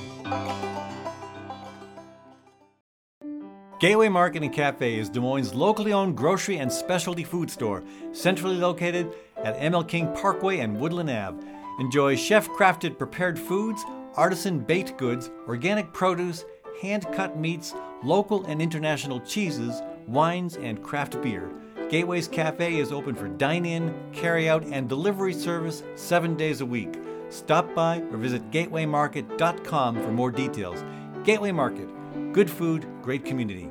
Gateway 3.83 4.09
Market 4.09 4.45
and 4.45 4.53
Cafe 4.53 4.97
is 4.97 5.09
Des 5.09 5.19
Moines' 5.19 5.57
locally 5.57 5.93
owned 5.93 6.17
grocery 6.17 6.59
and 6.59 6.73
specialty 6.73 7.25
food 7.25 7.51
store, 7.51 7.83
centrally 8.13 8.55
located 8.55 9.13
at 9.39 9.59
ML 9.59 9.89
King 9.89 10.07
Parkway 10.15 10.61
and 10.61 10.79
Woodland 10.79 11.11
Ave. 11.11 11.45
Enjoy 11.81 12.15
chef 12.15 12.49
crafted 12.51 12.97
prepared 12.97 13.37
foods, 13.37 13.83
artisan 14.15 14.61
baked 14.61 14.97
goods, 14.99 15.33
organic 15.49 15.93
produce, 15.93 16.45
hand 16.81 17.09
cut 17.13 17.37
meats, 17.37 17.75
local 18.05 18.45
and 18.45 18.63
international 18.63 19.19
cheeses, 19.19 19.83
wines, 20.07 20.57
and 20.59 20.81
craft 20.81 21.21
beer. 21.21 21.51
Gateway's 21.91 22.29
Cafe 22.29 22.77
is 22.79 22.93
open 22.93 23.17
for 23.17 23.27
dine 23.27 23.67
in, 23.67 23.93
carry 24.13 24.49
out, 24.49 24.63
and 24.67 24.89
delivery 24.89 25.35
service 25.35 25.83
seven 25.97 26.37
days 26.37 26.61
a 26.61 26.67
week. 26.67 27.01
Stop 27.31 27.75
by 27.75 27.99
or 28.13 28.17
visit 28.17 28.49
gatewaymarket.com 28.53 30.01
for 30.01 30.13
more 30.13 30.31
details. 30.31 30.85
Gateway 31.25 31.51
Market, 31.51 31.89
good 32.33 32.51
food, 32.51 32.87
great 33.03 33.25
community. 33.25 33.71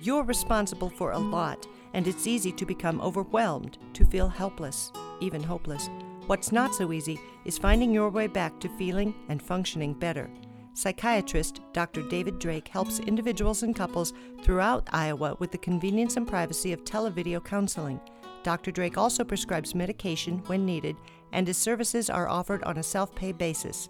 You're 0.00 0.24
responsible 0.24 0.90
for 0.90 1.12
a 1.12 1.18
lot, 1.18 1.66
and 1.94 2.06
it's 2.06 2.26
easy 2.26 2.52
to 2.52 2.66
become 2.66 3.00
overwhelmed, 3.00 3.78
to 3.94 4.04
feel 4.04 4.28
helpless, 4.28 4.92
even 5.20 5.42
hopeless. 5.42 5.88
What's 6.26 6.52
not 6.52 6.74
so 6.74 6.92
easy 6.92 7.18
is 7.44 7.56
finding 7.56 7.92
your 7.92 8.10
way 8.10 8.26
back 8.26 8.60
to 8.60 8.68
feeling 8.76 9.14
and 9.28 9.42
functioning 9.42 9.94
better. 9.94 10.28
Psychiatrist 10.74 11.60
Dr. 11.72 12.02
David 12.02 12.38
Drake 12.38 12.68
helps 12.68 13.00
individuals 13.00 13.62
and 13.62 13.74
couples 13.74 14.12
throughout 14.42 14.88
Iowa 14.92 15.36
with 15.38 15.50
the 15.50 15.58
convenience 15.58 16.18
and 16.18 16.28
privacy 16.28 16.72
of 16.72 16.84
televideo 16.84 17.42
counseling. 17.42 18.00
Dr. 18.42 18.70
Drake 18.70 18.98
also 18.98 19.24
prescribes 19.24 19.74
medication 19.74 20.42
when 20.46 20.66
needed, 20.66 20.96
and 21.32 21.46
his 21.48 21.56
services 21.56 22.10
are 22.10 22.28
offered 22.28 22.62
on 22.64 22.76
a 22.76 22.82
self 22.82 23.14
pay 23.14 23.32
basis. 23.32 23.88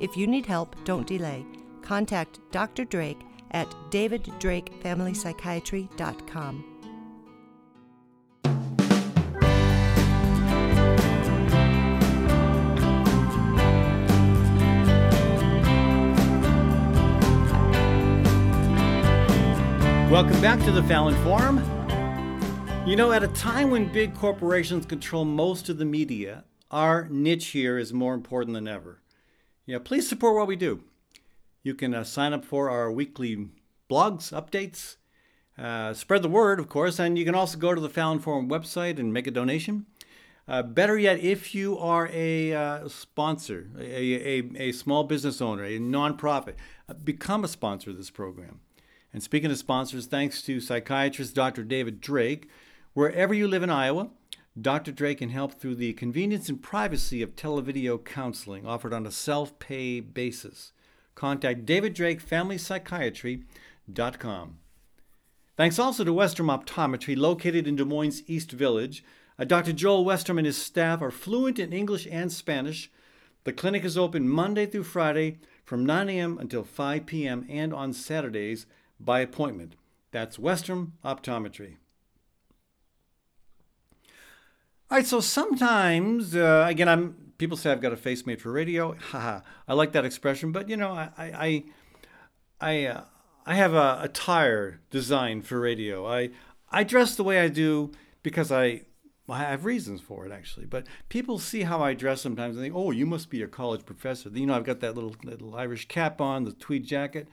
If 0.00 0.16
you 0.16 0.26
need 0.26 0.46
help, 0.46 0.74
don't 0.84 1.06
delay. 1.06 1.46
Contact 1.86 2.40
Dr. 2.50 2.84
Drake 2.84 3.20
at 3.52 3.68
daviddrakefamilypsychiatry.com. 3.90 6.72
Welcome 20.10 20.40
back 20.40 20.58
to 20.64 20.72
the 20.72 20.82
Fallon 20.82 21.14
Forum. 21.22 21.58
You 22.84 22.96
know, 22.96 23.12
at 23.12 23.22
a 23.22 23.28
time 23.28 23.70
when 23.70 23.92
big 23.92 24.12
corporations 24.16 24.86
control 24.86 25.24
most 25.24 25.68
of 25.68 25.78
the 25.78 25.84
media, 25.84 26.42
our 26.72 27.06
niche 27.08 27.46
here 27.48 27.78
is 27.78 27.92
more 27.92 28.14
important 28.14 28.54
than 28.54 28.66
ever. 28.66 29.02
Yeah, 29.66 29.78
please 29.78 30.08
support 30.08 30.34
what 30.34 30.48
we 30.48 30.56
do. 30.56 30.82
You 31.66 31.74
can 31.74 31.94
uh, 31.94 32.04
sign 32.04 32.32
up 32.32 32.44
for 32.44 32.70
our 32.70 32.92
weekly 32.92 33.48
blogs, 33.90 34.30
updates, 34.30 34.98
uh, 35.58 35.94
spread 35.94 36.22
the 36.22 36.28
word, 36.28 36.60
of 36.60 36.68
course, 36.68 37.00
and 37.00 37.18
you 37.18 37.24
can 37.24 37.34
also 37.34 37.58
go 37.58 37.74
to 37.74 37.80
the 37.80 37.88
Fallon 37.88 38.20
Forum 38.20 38.48
website 38.48 39.00
and 39.00 39.12
make 39.12 39.26
a 39.26 39.32
donation. 39.32 39.86
Uh, 40.46 40.62
better 40.62 40.96
yet, 40.96 41.18
if 41.18 41.56
you 41.56 41.76
are 41.76 42.08
a 42.12 42.54
uh, 42.54 42.86
sponsor, 42.86 43.68
a, 43.76 43.82
a, 43.82 44.50
a, 44.68 44.70
small 44.70 45.02
business 45.02 45.42
owner, 45.42 45.64
a 45.64 45.80
nonprofit, 45.80 46.54
uh, 46.88 46.94
become 46.94 47.42
a 47.42 47.48
sponsor 47.48 47.90
of 47.90 47.96
this 47.96 48.10
program. 48.10 48.60
And 49.12 49.20
speaking 49.20 49.50
of 49.50 49.58
sponsors, 49.58 50.06
thanks 50.06 50.42
to 50.42 50.60
psychiatrist 50.60 51.34
Dr. 51.34 51.64
David 51.64 52.00
Drake. 52.00 52.48
Wherever 52.94 53.34
you 53.34 53.48
live 53.48 53.64
in 53.64 53.70
Iowa, 53.70 54.10
Dr. 54.58 54.92
Drake 54.92 55.18
can 55.18 55.30
help 55.30 55.54
through 55.54 55.74
the 55.74 55.94
convenience 55.94 56.48
and 56.48 56.62
privacy 56.62 57.22
of 57.22 57.34
televideo 57.34 58.04
counseling 58.04 58.64
offered 58.64 58.92
on 58.92 59.04
a 59.04 59.10
self 59.10 59.58
pay 59.58 59.98
basis. 59.98 60.70
Contact 61.16 61.66
David 61.66 61.94
Drake 61.94 62.20
Family 62.20 62.58
Psychiatry.com. 62.58 64.58
Thanks 65.56 65.78
also 65.78 66.04
to 66.04 66.12
Westrom 66.12 66.54
Optometry, 66.54 67.16
located 67.16 67.66
in 67.66 67.74
Des 67.74 67.84
Moines 67.84 68.22
East 68.26 68.52
Village. 68.52 69.02
Uh, 69.38 69.44
Dr. 69.44 69.72
Joel 69.72 70.04
Westrom 70.04 70.36
and 70.36 70.46
his 70.46 70.58
staff 70.58 71.02
are 71.02 71.10
fluent 71.10 71.58
in 71.58 71.72
English 71.72 72.06
and 72.10 72.30
Spanish 72.30 72.90
The 73.44 73.52
clinic 73.52 73.84
is 73.84 73.96
open 73.96 74.28
Monday 74.28 74.66
through 74.66 74.84
Friday 74.84 75.38
from 75.64 75.86
9 75.86 76.08
a.m. 76.08 76.38
until 76.38 76.64
5 76.64 77.06
p.m. 77.06 77.46
and 77.48 77.72
on 77.72 77.92
Saturdays 77.92 78.66
by 79.00 79.20
appointment. 79.20 79.76
That's 80.10 80.36
Westrom 80.36 80.92
Optometry. 81.04 81.76
All 84.90 84.98
right, 84.98 85.06
so 85.06 85.20
sometimes, 85.20 86.36
uh, 86.36 86.66
again, 86.68 86.88
I'm 86.88 87.25
people 87.38 87.56
say 87.56 87.70
I've 87.70 87.80
got 87.80 87.92
a 87.92 87.96
face 87.96 88.26
made 88.26 88.40
for 88.40 88.52
radio. 88.52 88.94
Haha, 89.10 89.40
I 89.68 89.74
like 89.74 89.92
that 89.92 90.04
expression, 90.04 90.52
but 90.52 90.68
you 90.68 90.76
know, 90.76 90.92
I 90.92 91.10
I 91.18 91.64
I 92.60 92.84
uh, 92.86 93.04
I 93.44 93.54
have 93.54 93.74
a 93.74 93.98
attire 94.02 94.80
designed 94.90 95.46
for 95.46 95.60
radio. 95.60 96.06
I 96.06 96.30
I 96.70 96.84
dress 96.84 97.16
the 97.16 97.24
way 97.24 97.40
I 97.40 97.48
do 97.48 97.92
because 98.22 98.50
I 98.50 98.82
I 99.28 99.38
have 99.38 99.64
reasons 99.64 100.00
for 100.00 100.24
it 100.26 100.32
actually. 100.32 100.66
But 100.66 100.86
people 101.08 101.38
see 101.38 101.62
how 101.62 101.82
I 101.82 101.94
dress 101.94 102.20
sometimes 102.20 102.56
and 102.56 102.64
think, 102.64 102.74
"Oh, 102.76 102.90
you 102.90 103.06
must 103.06 103.30
be 103.30 103.42
a 103.42 103.48
college 103.48 103.84
professor." 103.84 104.28
You 104.30 104.46
know, 104.46 104.54
I've 104.54 104.64
got 104.64 104.80
that 104.80 104.94
little 104.94 105.14
little 105.24 105.54
Irish 105.54 105.88
cap 105.88 106.20
on, 106.20 106.44
the 106.44 106.52
tweed 106.52 106.86
jacket. 106.86 107.28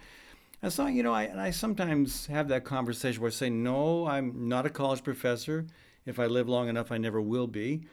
And 0.63 0.71
so, 0.71 0.87
you 0.87 1.03
know, 1.03 1.13
I, 1.13 1.23
and 1.23 1.41
I 1.41 1.51
sometimes 1.51 2.27
have 2.27 2.47
that 2.47 2.63
conversation 2.63 3.21
where 3.21 3.27
I 3.27 3.33
say, 3.33 3.49
no, 3.49 4.07
I'm 4.07 4.47
not 4.47 4.65
a 4.65 4.69
college 4.69 5.03
professor. 5.03 5.67
If 6.05 6.19
I 6.19 6.25
live 6.27 6.47
long 6.47 6.69
enough, 6.69 6.89
I 6.89 6.97
never 6.97 7.21
will 7.21 7.47
be. 7.47 7.83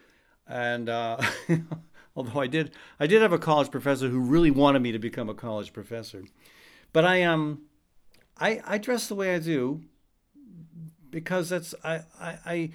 And 0.46 0.88
uh, 0.88 1.20
although 2.16 2.40
I 2.40 2.46
did, 2.46 2.72
I 2.98 3.06
did 3.06 3.22
have 3.22 3.32
a 3.32 3.38
college 3.38 3.70
professor 3.70 4.08
who 4.08 4.20
really 4.20 4.50
wanted 4.50 4.82
me 4.82 4.92
to 4.92 4.98
become 4.98 5.28
a 5.28 5.34
college 5.34 5.72
professor. 5.72 6.24
But 6.92 7.04
I 7.04 7.22
um, 7.22 7.62
I, 8.38 8.60
I 8.66 8.78
dress 8.78 9.06
the 9.08 9.14
way 9.14 9.34
I 9.34 9.38
do 9.38 9.82
because 11.10 11.48
that's 11.48 11.74
I, 11.84 12.02
I, 12.20 12.38
I 12.46 12.70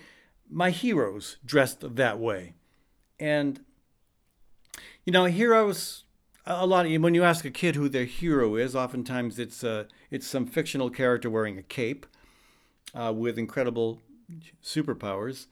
my 0.50 0.70
heroes 0.70 1.38
dressed 1.46 1.96
that 1.96 2.20
way, 2.20 2.54
and 3.20 3.62
you 5.04 5.12
know 5.12 5.26
heroes 5.26 6.06
a 6.46 6.66
lot 6.66 6.86
of, 6.86 7.02
when 7.02 7.16
you 7.16 7.24
ask 7.24 7.44
a 7.46 7.52
kid 7.52 7.76
who 7.76 7.90
their 7.90 8.06
hero 8.06 8.56
is, 8.56 8.76
oftentimes 8.76 9.40
it's 9.40 9.64
uh, 9.64 9.86
it's 10.12 10.28
some 10.28 10.46
fictional 10.46 10.90
character 10.90 11.30
wearing 11.30 11.58
a 11.58 11.64
cape 11.64 12.06
uh, 12.94 13.12
with 13.16 13.38
incredible 13.38 14.02
superpowers. 14.64 15.48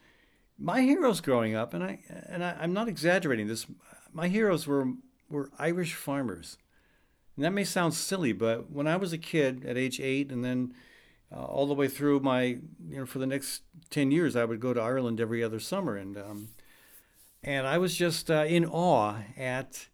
My 0.64 0.80
heroes 0.80 1.20
growing 1.20 1.56
up, 1.56 1.74
and 1.74 1.84
I 1.84 2.00
and 2.30 2.42
I, 2.42 2.56
I'm 2.58 2.72
not 2.72 2.88
exaggerating 2.88 3.48
this. 3.48 3.68
My 4.14 4.30
heroes 4.30 4.66
were 4.66 4.94
were 5.30 5.50
Irish 5.60 5.94
farmers, 5.94 6.58
and 7.36 7.44
that 7.44 7.52
may 7.52 7.66
sound 7.66 7.94
silly, 7.94 8.32
but 8.32 8.72
when 8.72 8.88
I 8.88 8.96
was 8.96 9.12
a 9.12 9.18
kid 9.18 9.66
at 9.66 9.78
age 9.78 10.00
eight, 10.00 10.32
and 10.32 10.42
then 10.42 10.74
uh, 11.36 11.44
all 11.44 11.68
the 11.68 11.74
way 11.74 11.90
through 11.90 12.22
my 12.22 12.44
you 12.44 12.98
know 12.98 13.06
for 13.06 13.20
the 13.20 13.28
next 13.28 13.64
ten 13.90 14.10
years, 14.10 14.38
I 14.38 14.46
would 14.46 14.62
go 14.62 14.74
to 14.74 14.80
Ireland 14.80 15.20
every 15.20 15.44
other 15.44 15.60
summer, 15.60 15.98
and 15.98 16.18
um, 16.18 16.48
and 17.44 17.68
I 17.68 17.78
was 17.78 17.98
just 17.98 18.32
uh, 18.32 18.46
in 18.48 18.64
awe 18.64 19.18
at 19.38 19.88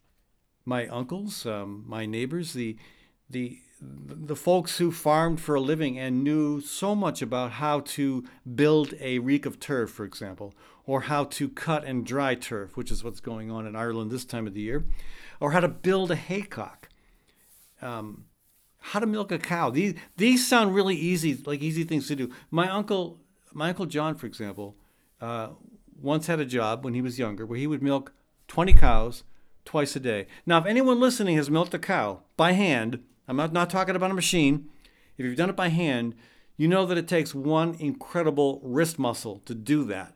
my 0.66 0.86
uncles, 0.86 1.48
um, 1.48 1.84
my 1.88 2.06
neighbors, 2.06 2.54
the 2.54 2.78
the 3.28 3.58
the 3.82 4.36
folks 4.36 4.78
who 4.78 4.92
farmed 4.92 5.40
for 5.40 5.56
a 5.56 5.62
living 5.62 5.98
and 5.98 6.24
knew 6.24 6.60
so 6.60 6.94
much 6.96 7.22
about 7.22 7.54
how 7.54 7.80
to 7.82 8.26
build 8.56 8.94
a 9.00 9.20
reek 9.20 9.46
of 9.46 9.60
turf, 9.60 9.90
for 9.90 10.04
example, 10.04 10.54
or 10.86 11.02
how 11.02 11.24
to 11.24 11.48
cut 11.48 11.86
and 11.86 12.06
dry 12.06 12.36
turf, 12.36 12.76
which 12.76 12.92
is 12.92 13.04
what's 13.04 13.20
going 13.20 13.50
on 13.50 13.66
in 13.66 13.76
Ireland 13.76 14.12
this 14.12 14.26
time 14.26 14.48
of 14.48 14.54
the 14.54 14.62
year, 14.62 14.86
or 15.40 15.52
how 15.52 15.62
to 15.62 15.68
build 15.68 16.12
a 16.12 16.16
haycock, 16.16 16.90
um, 17.82 18.26
how 18.80 19.00
to 19.00 19.06
milk 19.06 19.32
a 19.32 19.40
cow. 19.40 19.70
These 19.70 19.96
these 20.18 20.46
sound 20.46 20.76
really 20.76 20.96
easy, 20.96 21.42
like 21.46 21.62
easy 21.62 21.84
things 21.84 22.08
to 22.08 22.16
do. 22.16 22.32
My 22.52 22.70
uncle, 22.70 23.20
my 23.54 23.70
uncle 23.70 23.86
John, 23.86 24.16
for 24.16 24.26
example, 24.26 24.76
uh, 25.22 25.50
once 26.02 26.28
had 26.28 26.40
a 26.40 26.46
job 26.46 26.84
when 26.84 26.94
he 26.94 27.02
was 27.02 27.20
younger 27.20 27.46
where 27.46 27.60
he 27.60 27.68
would 27.68 27.84
milk 27.84 28.14
20 28.48 28.74
cows 28.74 29.24
twice 29.64 29.96
a 29.96 30.00
day. 30.00 30.28
Now, 30.46 30.58
if 30.58 30.66
anyone 30.66 31.00
listening 31.00 31.38
has 31.38 31.50
milked 31.50 31.74
a 31.74 31.80
cow 31.80 32.22
by 32.36 32.54
hand 32.54 33.04
I'm 33.30 33.36
not, 33.36 33.54
not 33.54 33.70
talking 33.70 33.96
about 33.96 34.10
a 34.10 34.16
machine. 34.16 34.70
If 35.16 35.24
you've 35.24 35.38
done 35.38 35.52
it 35.52 35.56
by 35.56 35.70
hand, 35.70 36.16
you 36.58 36.68
know 36.68 36.88
that 36.88 36.98
it 36.98 37.08
takes 37.08 37.36
one 37.36 37.76
incredible 37.76 38.60
wrist 38.64 38.98
muscle 38.98 39.44
to 39.46 39.54
do 39.54 39.84
that. 39.84 40.16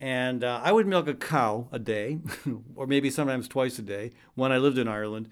And 0.00 0.44
uh, 0.44 0.60
I 0.62 0.70
would 0.70 0.86
milk 0.86 1.08
a 1.08 1.14
cow 1.14 1.66
a 1.72 1.80
day, 1.80 2.20
or 2.76 2.86
maybe 2.86 3.10
sometimes 3.10 3.48
twice 3.48 3.80
a 3.80 3.82
day 3.82 4.12
when 4.36 4.52
I 4.52 4.58
lived 4.58 4.78
in 4.78 4.86
Ireland. 4.86 5.30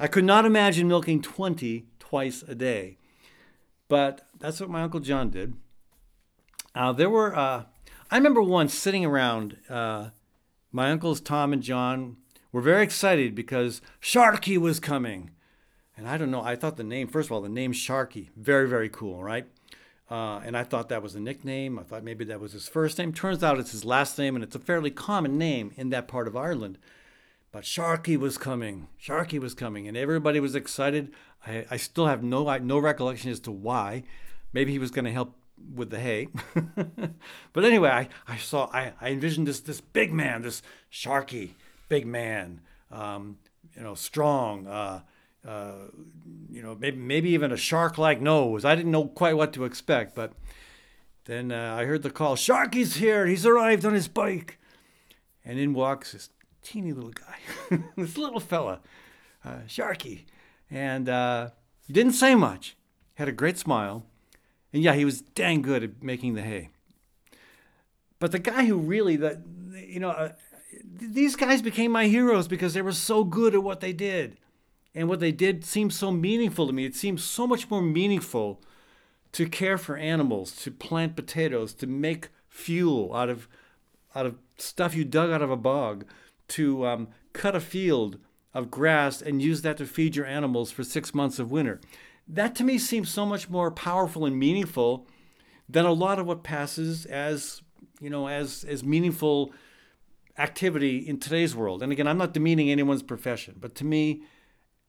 I 0.00 0.08
could 0.08 0.24
not 0.24 0.44
imagine 0.44 0.88
milking 0.88 1.22
20 1.22 1.86
twice 2.00 2.42
a 2.42 2.56
day. 2.56 2.98
But 3.86 4.26
that's 4.40 4.58
what 4.58 4.68
my 4.68 4.82
Uncle 4.82 5.00
John 5.00 5.30
did. 5.30 5.54
Uh, 6.74 6.92
there 6.92 7.08
were, 7.08 7.36
uh, 7.36 7.64
I 8.10 8.16
remember 8.16 8.42
once 8.42 8.74
sitting 8.74 9.04
around, 9.04 9.58
uh, 9.70 10.10
my 10.72 10.90
uncles 10.90 11.20
Tom 11.20 11.52
and 11.52 11.62
John 11.62 12.16
were 12.50 12.60
very 12.60 12.82
excited 12.82 13.36
because 13.36 13.80
Sharky 14.02 14.58
was 14.58 14.80
coming. 14.80 15.30
And 15.98 16.06
I 16.08 16.16
don't 16.16 16.30
know, 16.30 16.42
I 16.42 16.54
thought 16.54 16.76
the 16.76 16.84
name, 16.84 17.08
first 17.08 17.26
of 17.26 17.32
all, 17.32 17.40
the 17.40 17.48
name 17.48 17.72
Sharky, 17.72 18.28
very, 18.36 18.68
very 18.68 18.88
cool, 18.88 19.20
right? 19.20 19.46
Uh, 20.08 20.40
and 20.44 20.56
I 20.56 20.62
thought 20.62 20.88
that 20.90 21.02
was 21.02 21.16
a 21.16 21.20
nickname. 21.20 21.76
I 21.76 21.82
thought 21.82 22.04
maybe 22.04 22.24
that 22.26 22.40
was 22.40 22.52
his 22.52 22.68
first 22.68 22.98
name. 22.98 23.12
Turns 23.12 23.42
out 23.42 23.58
it's 23.58 23.72
his 23.72 23.84
last 23.84 24.16
name, 24.16 24.36
and 24.36 24.44
it's 24.44 24.54
a 24.54 24.60
fairly 24.60 24.92
common 24.92 25.36
name 25.36 25.72
in 25.76 25.90
that 25.90 26.06
part 26.06 26.28
of 26.28 26.36
Ireland. 26.36 26.78
But 27.50 27.64
Sharky 27.64 28.16
was 28.16 28.38
coming. 28.38 28.86
Sharky 29.02 29.40
was 29.40 29.54
coming, 29.54 29.88
and 29.88 29.96
everybody 29.96 30.38
was 30.38 30.54
excited. 30.54 31.12
I, 31.44 31.66
I 31.68 31.76
still 31.76 32.06
have 32.06 32.22
no 32.22 32.56
no 32.58 32.78
recollection 32.78 33.32
as 33.32 33.40
to 33.40 33.50
why. 33.50 34.04
Maybe 34.52 34.70
he 34.70 34.78
was 34.78 34.92
going 34.92 35.04
to 35.04 35.12
help 35.12 35.34
with 35.74 35.90
the 35.90 35.98
hay. 35.98 36.28
but 37.52 37.64
anyway, 37.64 37.90
I, 37.90 38.08
I 38.26 38.36
saw 38.36 38.70
I, 38.72 38.92
I 39.00 39.10
envisioned 39.10 39.48
this 39.48 39.60
this 39.60 39.80
big 39.80 40.12
man, 40.12 40.42
this 40.42 40.62
Sharky, 40.92 41.50
big 41.88 42.06
man, 42.06 42.60
um, 42.92 43.38
you 43.76 43.82
know, 43.82 43.94
strong. 43.94 44.68
Uh, 44.68 45.00
uh, 45.46 45.72
you 46.50 46.62
know, 46.62 46.76
maybe 46.78 46.96
maybe 46.96 47.30
even 47.30 47.52
a 47.52 47.56
shark-like 47.56 48.20
nose. 48.20 48.64
I 48.64 48.74
didn't 48.74 48.92
know 48.92 49.06
quite 49.06 49.36
what 49.36 49.52
to 49.54 49.64
expect, 49.64 50.14
but 50.14 50.32
then 51.24 51.52
uh, 51.52 51.76
I 51.78 51.84
heard 51.84 52.02
the 52.02 52.10
call, 52.10 52.36
Sharky's 52.36 52.96
here. 52.96 53.26
He's 53.26 53.46
arrived 53.46 53.84
on 53.84 53.94
his 53.94 54.08
bike. 54.08 54.58
And 55.44 55.58
in 55.58 55.74
walks 55.74 56.12
this 56.12 56.30
teeny 56.62 56.92
little 56.92 57.12
guy, 57.12 57.78
this 57.96 58.16
little 58.16 58.40
fella, 58.40 58.80
uh, 59.44 59.60
Sharky. 59.66 60.24
And 60.70 61.08
uh, 61.08 61.50
he 61.86 61.92
didn't 61.92 62.12
say 62.12 62.34
much, 62.34 62.76
had 63.14 63.28
a 63.28 63.32
great 63.32 63.58
smile. 63.58 64.04
And 64.72 64.82
yeah, 64.82 64.94
he 64.94 65.04
was 65.04 65.20
dang 65.20 65.62
good 65.62 65.82
at 65.82 66.02
making 66.02 66.34
the 66.34 66.42
hay. 66.42 66.70
But 68.18 68.32
the 68.32 68.38
guy 68.38 68.64
who 68.64 68.76
really, 68.76 69.16
the, 69.16 69.42
you 69.86 70.00
know, 70.00 70.10
uh, 70.10 70.32
these 70.82 71.36
guys 71.36 71.62
became 71.62 71.92
my 71.92 72.08
heroes 72.08 72.48
because 72.48 72.74
they 72.74 72.82
were 72.82 72.92
so 72.92 73.22
good 73.24 73.54
at 73.54 73.62
what 73.62 73.80
they 73.80 73.92
did 73.92 74.36
and 74.94 75.08
what 75.08 75.20
they 75.20 75.32
did 75.32 75.64
seemed 75.64 75.92
so 75.92 76.10
meaningful 76.10 76.66
to 76.66 76.72
me. 76.72 76.84
It 76.84 76.96
seems 76.96 77.22
so 77.22 77.46
much 77.46 77.70
more 77.70 77.82
meaningful 77.82 78.60
to 79.32 79.48
care 79.48 79.78
for 79.78 79.96
animals, 79.96 80.52
to 80.62 80.70
plant 80.70 81.16
potatoes, 81.16 81.74
to 81.74 81.86
make 81.86 82.28
fuel 82.48 83.14
out 83.14 83.28
of 83.28 83.48
out 84.14 84.26
of 84.26 84.36
stuff 84.56 84.94
you 84.94 85.04
dug 85.04 85.30
out 85.30 85.42
of 85.42 85.50
a 85.50 85.56
bog, 85.56 86.04
to 86.48 86.86
um, 86.86 87.08
cut 87.32 87.54
a 87.54 87.60
field 87.60 88.18
of 88.54 88.70
grass 88.70 89.20
and 89.20 89.42
use 89.42 89.62
that 89.62 89.76
to 89.76 89.86
feed 89.86 90.16
your 90.16 90.26
animals 90.26 90.70
for 90.70 90.82
six 90.82 91.14
months 91.14 91.38
of 91.38 91.50
winter. 91.50 91.80
That 92.26 92.54
to 92.56 92.64
me 92.64 92.78
seems 92.78 93.10
so 93.10 93.26
much 93.26 93.48
more 93.48 93.70
powerful 93.70 94.24
and 94.24 94.38
meaningful 94.38 95.06
than 95.68 95.84
a 95.84 95.92
lot 95.92 96.18
of 96.18 96.26
what 96.26 96.42
passes 96.42 97.04
as 97.06 97.62
you 98.00 98.10
know 98.10 98.28
as 98.28 98.64
as 98.64 98.82
meaningful 98.82 99.52
activity 100.38 100.98
in 100.98 101.18
today's 101.18 101.54
world. 101.54 101.82
And 101.82 101.92
again, 101.92 102.06
I'm 102.06 102.18
not 102.18 102.32
demeaning 102.32 102.70
anyone's 102.70 103.02
profession, 103.02 103.56
but 103.58 103.74
to 103.76 103.84
me, 103.84 104.22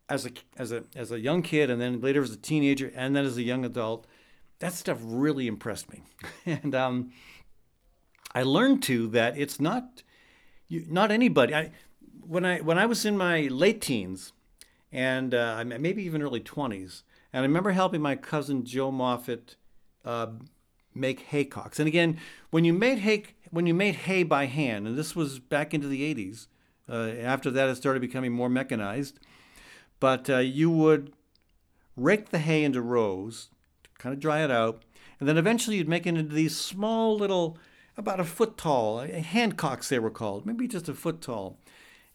as 0.10 0.26
a 0.26 0.32
as 0.58 0.72
a 0.72 0.84
as 0.96 1.12
a 1.12 1.20
young 1.20 1.42
kid 1.42 1.70
and 1.70 1.80
then 1.80 2.02
later 2.02 2.24
as 2.24 2.32
a 2.32 2.38
teenager 2.38 2.92
and 2.96 3.16
then 3.16 3.26
as 3.26 3.38
a 3.38 3.44
young 3.44 3.64
adult 3.64 4.08
that 4.60 4.74
stuff 4.74 4.98
really 5.02 5.48
impressed 5.48 5.90
me. 5.90 6.04
And 6.46 6.76
um, 6.76 7.12
i 8.36 8.44
learned 8.44 8.84
too 8.84 9.08
that 9.08 9.38
it's 9.38 9.60
not 9.60 10.04
you, 10.68 10.86
not 10.88 11.12
anybody. 11.12 11.56
I, 11.56 11.72
when 12.22 12.46
i 12.46 12.60
when 12.60 12.78
i 12.78 12.86
was 12.86 13.06
in 13.06 13.18
my 13.18 13.42
late 13.48 13.82
teens 13.82 14.34
and 14.92 15.34
uh, 15.34 15.64
maybe 15.66 16.04
even 16.04 16.22
early 16.22 16.42
20s 16.42 17.04
and 17.32 17.42
i 17.42 17.46
remember 17.46 17.72
helping 17.72 18.02
my 18.02 18.16
cousin 18.16 18.66
joe 18.66 18.92
moffat 18.92 19.56
uh, 20.06 20.28
make 20.94 21.30
haycocks. 21.30 21.80
And 21.80 21.88
again 21.88 22.20
when 22.50 22.66
you 22.66 22.74
made 22.74 23.00
hay 23.00 23.24
when 23.50 23.66
you 23.66 23.74
made 23.74 23.96
hay 23.96 24.24
by 24.24 24.46
hand 24.46 24.88
and 24.88 24.98
this 24.98 25.16
was 25.16 25.40
back 25.40 25.74
into 25.74 25.88
the 25.88 26.14
80s 26.14 26.48
uh, 26.88 27.10
after 27.22 27.50
that 27.52 27.70
it 27.70 27.76
started 27.76 28.00
becoming 28.00 28.32
more 28.32 28.50
mechanized 28.50 29.20
but 30.00 30.30
uh, 30.30 30.38
you 30.38 30.70
would 30.70 31.14
rake 31.96 32.30
the 32.30 32.40
hay 32.40 32.64
into 32.64 32.82
rows, 32.82 33.50
kind 33.98 34.14
of 34.14 34.20
dry 34.20 34.44
it 34.44 34.52
out, 34.52 34.84
and 35.20 35.28
then 35.28 35.38
eventually 35.38 35.78
you'd 35.78 35.90
make 35.90 36.06
it 36.06 36.16
into 36.16 36.34
these 36.34 36.56
small 36.56 37.18
little, 37.18 37.58
about 37.98 38.20
a 38.20 38.24
foot 38.24 38.58
tall, 38.58 39.00
uh, 39.00 39.08
handcocks 39.08 39.90
they 39.90 40.00
were 40.00 40.10
called, 40.10 40.46
maybe 40.46 40.68
just 40.68 40.90
a 40.90 40.94
foot 40.94 41.22
tall. 41.22 41.58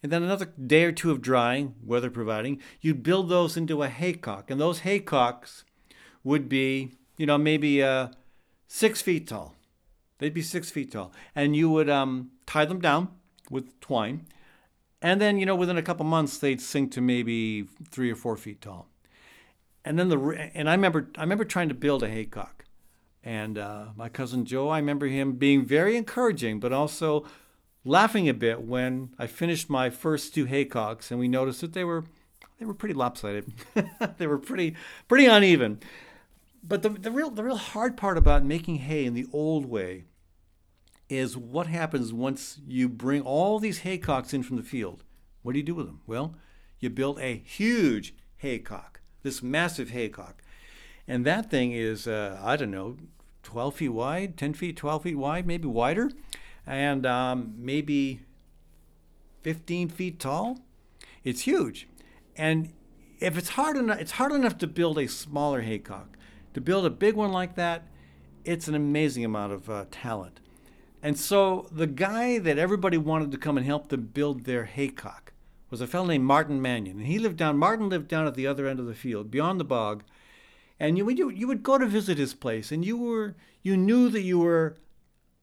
And 0.01 0.11
then 0.11 0.23
another 0.23 0.45
day 0.45 0.83
or 0.83 0.91
two 0.91 1.11
of 1.11 1.21
drying, 1.21 1.75
weather 1.83 2.09
providing, 2.09 2.61
you'd 2.81 3.03
build 3.03 3.29
those 3.29 3.57
into 3.57 3.81
a 3.81 3.87
haycock. 3.87 4.51
And 4.51 4.61
those 4.61 4.81
haycocks 4.81 5.63
would 6.23 6.47
be, 6.47 6.91
you 7.17 7.25
know, 7.25 7.37
maybe 7.37 7.81
uh, 7.81 8.09
six 8.67 9.01
feet 9.01 9.27
tall. 9.27 9.55
They'd 10.19 10.33
be 10.33 10.43
six 10.43 10.69
feet 10.69 10.91
tall. 10.91 11.11
And 11.33 11.55
you 11.55 11.69
would 11.71 11.89
um, 11.89 12.31
tie 12.45 12.65
them 12.65 12.79
down 12.79 13.09
with 13.49 13.79
twine 13.79 14.27
And 15.05 15.21
then, 15.21 15.37
you 15.37 15.45
know, 15.45 15.55
within 15.55 15.77
a 15.77 15.83
couple 15.83 16.03
months, 16.03 16.39
they'd 16.39 16.59
sink 16.59 16.91
to 16.93 16.99
maybe 16.99 17.67
three 17.91 18.11
or 18.11 18.15
four 18.15 18.35
feet 18.35 18.59
tall. 18.59 18.87
And 19.85 19.99
then 19.99 20.09
the 20.09 20.49
and 20.55 20.67
I 20.67 20.71
remember 20.73 21.11
I 21.15 21.21
remember 21.21 21.45
trying 21.45 21.69
to 21.69 21.75
build 21.75 22.01
a 22.01 22.09
haycock, 22.09 22.65
and 23.23 23.55
uh, 23.59 23.89
my 23.95 24.09
cousin 24.09 24.45
Joe 24.45 24.69
I 24.69 24.79
remember 24.79 25.05
him 25.05 25.33
being 25.33 25.63
very 25.63 25.95
encouraging, 25.95 26.59
but 26.59 26.73
also 26.73 27.23
laughing 27.83 28.27
a 28.27 28.33
bit 28.33 28.63
when 28.63 29.13
I 29.19 29.27
finished 29.27 29.69
my 29.69 29.91
first 29.91 30.33
two 30.33 30.47
haycocks, 30.47 31.11
and 31.11 31.19
we 31.19 31.27
noticed 31.27 31.61
that 31.61 31.73
they 31.73 31.83
were 31.83 32.05
they 32.57 32.65
were 32.65 32.73
pretty 32.73 32.95
lopsided, 32.95 33.53
they 34.17 34.25
were 34.25 34.39
pretty 34.39 34.75
pretty 35.07 35.27
uneven. 35.27 35.81
But 36.63 36.81
the, 36.81 36.89
the 36.89 37.11
real 37.11 37.29
the 37.29 37.43
real 37.43 37.57
hard 37.57 37.95
part 37.95 38.17
about 38.17 38.43
making 38.43 38.77
hay 38.77 39.05
in 39.05 39.13
the 39.13 39.27
old 39.31 39.67
way 39.67 40.05
is 41.09 41.37
what 41.37 41.67
happens 41.67 42.11
once 42.11 42.59
you 42.67 42.89
bring 42.89 43.21
all 43.21 43.59
these 43.59 43.81
haycocks 43.81 44.33
in 44.33 44.43
from 44.43 44.57
the 44.57 44.63
field. 44.63 45.03
What 45.43 45.53
do 45.53 45.59
you 45.59 45.65
do 45.65 45.75
with 45.75 45.85
them? 45.85 46.01
Well, 46.07 46.35
you 46.79 46.89
build 46.89 47.19
a 47.19 47.35
huge 47.35 48.15
haycock 48.37 48.95
this 49.25 49.43
massive 49.43 49.89
haycock. 49.89 50.41
And 51.07 51.25
that 51.25 51.49
thing 51.51 51.73
is, 51.73 52.07
uh, 52.07 52.39
I 52.41 52.55
don't 52.55 52.71
know, 52.71 52.95
12 53.43 53.75
feet 53.75 53.89
wide, 53.89 54.37
10 54.37 54.53
feet, 54.53 54.77
12 54.77 55.03
feet 55.03 55.17
wide, 55.17 55.45
maybe 55.45 55.67
wider, 55.67 56.11
and 56.65 57.05
um, 57.05 57.55
maybe 57.57 58.21
15 59.41 59.89
feet 59.89 60.19
tall. 60.19 60.59
It's 61.23 61.41
huge. 61.41 61.87
And 62.37 62.71
if 63.19 63.37
it's 63.37 63.49
hard 63.49 63.77
enough, 63.77 63.99
it's 63.99 64.11
hard 64.11 64.31
enough 64.31 64.57
to 64.59 64.67
build 64.67 64.97
a 64.97 65.07
smaller 65.07 65.61
haycock. 65.61 66.17
To 66.53 66.61
build 66.61 66.85
a 66.85 66.89
big 66.89 67.15
one 67.15 67.31
like 67.31 67.55
that, 67.55 67.87
it's 68.45 68.67
an 68.67 68.75
amazing 68.75 69.25
amount 69.25 69.53
of 69.53 69.69
uh, 69.69 69.85
talent. 69.91 70.39
And 71.05 71.19
so 71.19 71.67
the 71.71 71.85
guy 71.85 72.39
that 72.39 72.57
everybody 72.57 72.97
wanted 72.97 73.31
to 73.31 73.37
come 73.37 73.57
and 73.57 73.65
help 73.65 73.89
them 73.89 74.09
build 74.11 74.45
their 74.45 74.65
haycock 74.65 75.33
was 75.69 75.79
a 75.79 75.85
fellow 75.85 76.07
named 76.07 76.23
Martin 76.23 76.59
Mannion, 76.59 76.97
and 76.97 77.05
he 77.05 77.19
lived 77.19 77.37
down. 77.37 77.59
Martin 77.59 77.89
lived 77.89 78.07
down 78.07 78.25
at 78.25 78.33
the 78.33 78.47
other 78.47 78.65
end 78.65 78.79
of 78.79 78.87
the 78.87 78.95
field, 78.95 79.29
beyond 79.29 79.59
the 79.59 79.63
bog, 79.65 80.03
and 80.79 80.97
you 80.97 81.07
you, 81.11 81.29
you 81.29 81.45
would 81.45 81.61
go 81.61 81.77
to 81.77 81.85
visit 81.85 82.17
his 82.17 82.33
place, 82.33 82.71
and 82.71 82.83
you 82.83 82.97
were 82.97 83.35
you 83.61 83.77
knew 83.77 84.09
that 84.09 84.23
you 84.23 84.39
were 84.39 84.77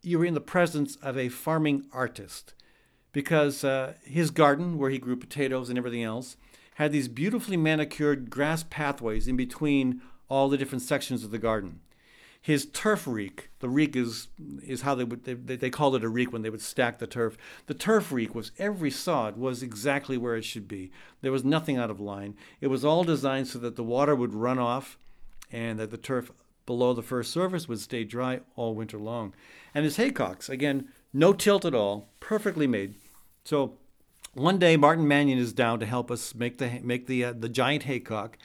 you 0.02 0.18
were 0.18 0.24
in 0.24 0.34
the 0.34 0.40
presence 0.40 0.96
of 0.96 1.16
a 1.16 1.28
farming 1.28 1.86
artist, 1.92 2.54
because 3.12 3.62
uh, 3.62 3.94
his 4.02 4.32
garden, 4.32 4.78
where 4.78 4.90
he 4.90 4.98
grew 4.98 5.14
potatoes 5.14 5.68
and 5.68 5.78
everything 5.78 6.02
else, 6.02 6.36
had 6.74 6.90
these 6.90 7.06
beautifully 7.06 7.56
manicured 7.56 8.30
grass 8.30 8.64
pathways 8.68 9.28
in 9.28 9.36
between 9.36 10.02
all 10.28 10.48
the 10.48 10.58
different 10.58 10.82
sections 10.82 11.22
of 11.22 11.30
the 11.30 11.38
garden 11.38 11.78
his 12.42 12.66
turf 12.66 13.06
reek. 13.06 13.50
The 13.60 13.68
reek 13.68 13.94
is 13.94 14.26
is 14.66 14.82
how 14.82 14.96
they 14.96 15.04
would 15.04 15.24
they, 15.24 15.34
they 15.34 15.70
called 15.70 15.94
it 15.94 16.02
a 16.02 16.08
reek 16.08 16.32
when 16.32 16.42
they 16.42 16.50
would 16.50 16.60
stack 16.60 16.98
the 16.98 17.06
turf. 17.06 17.38
The 17.66 17.74
turf 17.74 18.10
reek 18.10 18.34
was 18.34 18.50
every 18.58 18.90
sod 18.90 19.36
was 19.36 19.62
exactly 19.62 20.18
where 20.18 20.34
it 20.34 20.44
should 20.44 20.66
be. 20.66 20.90
There 21.20 21.30
was 21.30 21.44
nothing 21.44 21.78
out 21.78 21.90
of 21.90 22.00
line. 22.00 22.34
It 22.60 22.66
was 22.66 22.84
all 22.84 23.04
designed 23.04 23.46
so 23.46 23.60
that 23.60 23.76
the 23.76 23.84
water 23.84 24.16
would 24.16 24.34
run 24.34 24.58
off, 24.58 24.98
and 25.52 25.78
that 25.78 25.92
the 25.92 25.96
turf 25.96 26.32
below 26.66 26.92
the 26.92 27.02
first 27.02 27.32
surface 27.32 27.68
would 27.68 27.78
stay 27.78 28.02
dry 28.02 28.40
all 28.56 28.74
winter 28.74 28.98
long. 28.98 29.34
And 29.72 29.84
his 29.84 29.96
haycocks 29.96 30.48
again, 30.48 30.88
no 31.12 31.32
tilt 31.32 31.64
at 31.64 31.74
all, 31.74 32.10
perfectly 32.20 32.66
made. 32.66 32.96
So. 33.44 33.78
One 34.34 34.58
day, 34.58 34.78
Martin 34.78 35.06
Mannion 35.06 35.38
is 35.38 35.52
down 35.52 35.78
to 35.80 35.84
help 35.84 36.10
us 36.10 36.34
make 36.34 36.56
the 36.56 36.80
make 36.82 37.06
the 37.06 37.22
uh, 37.22 37.32
the 37.38 37.50
giant 37.50 37.82
haycock, 37.82 38.38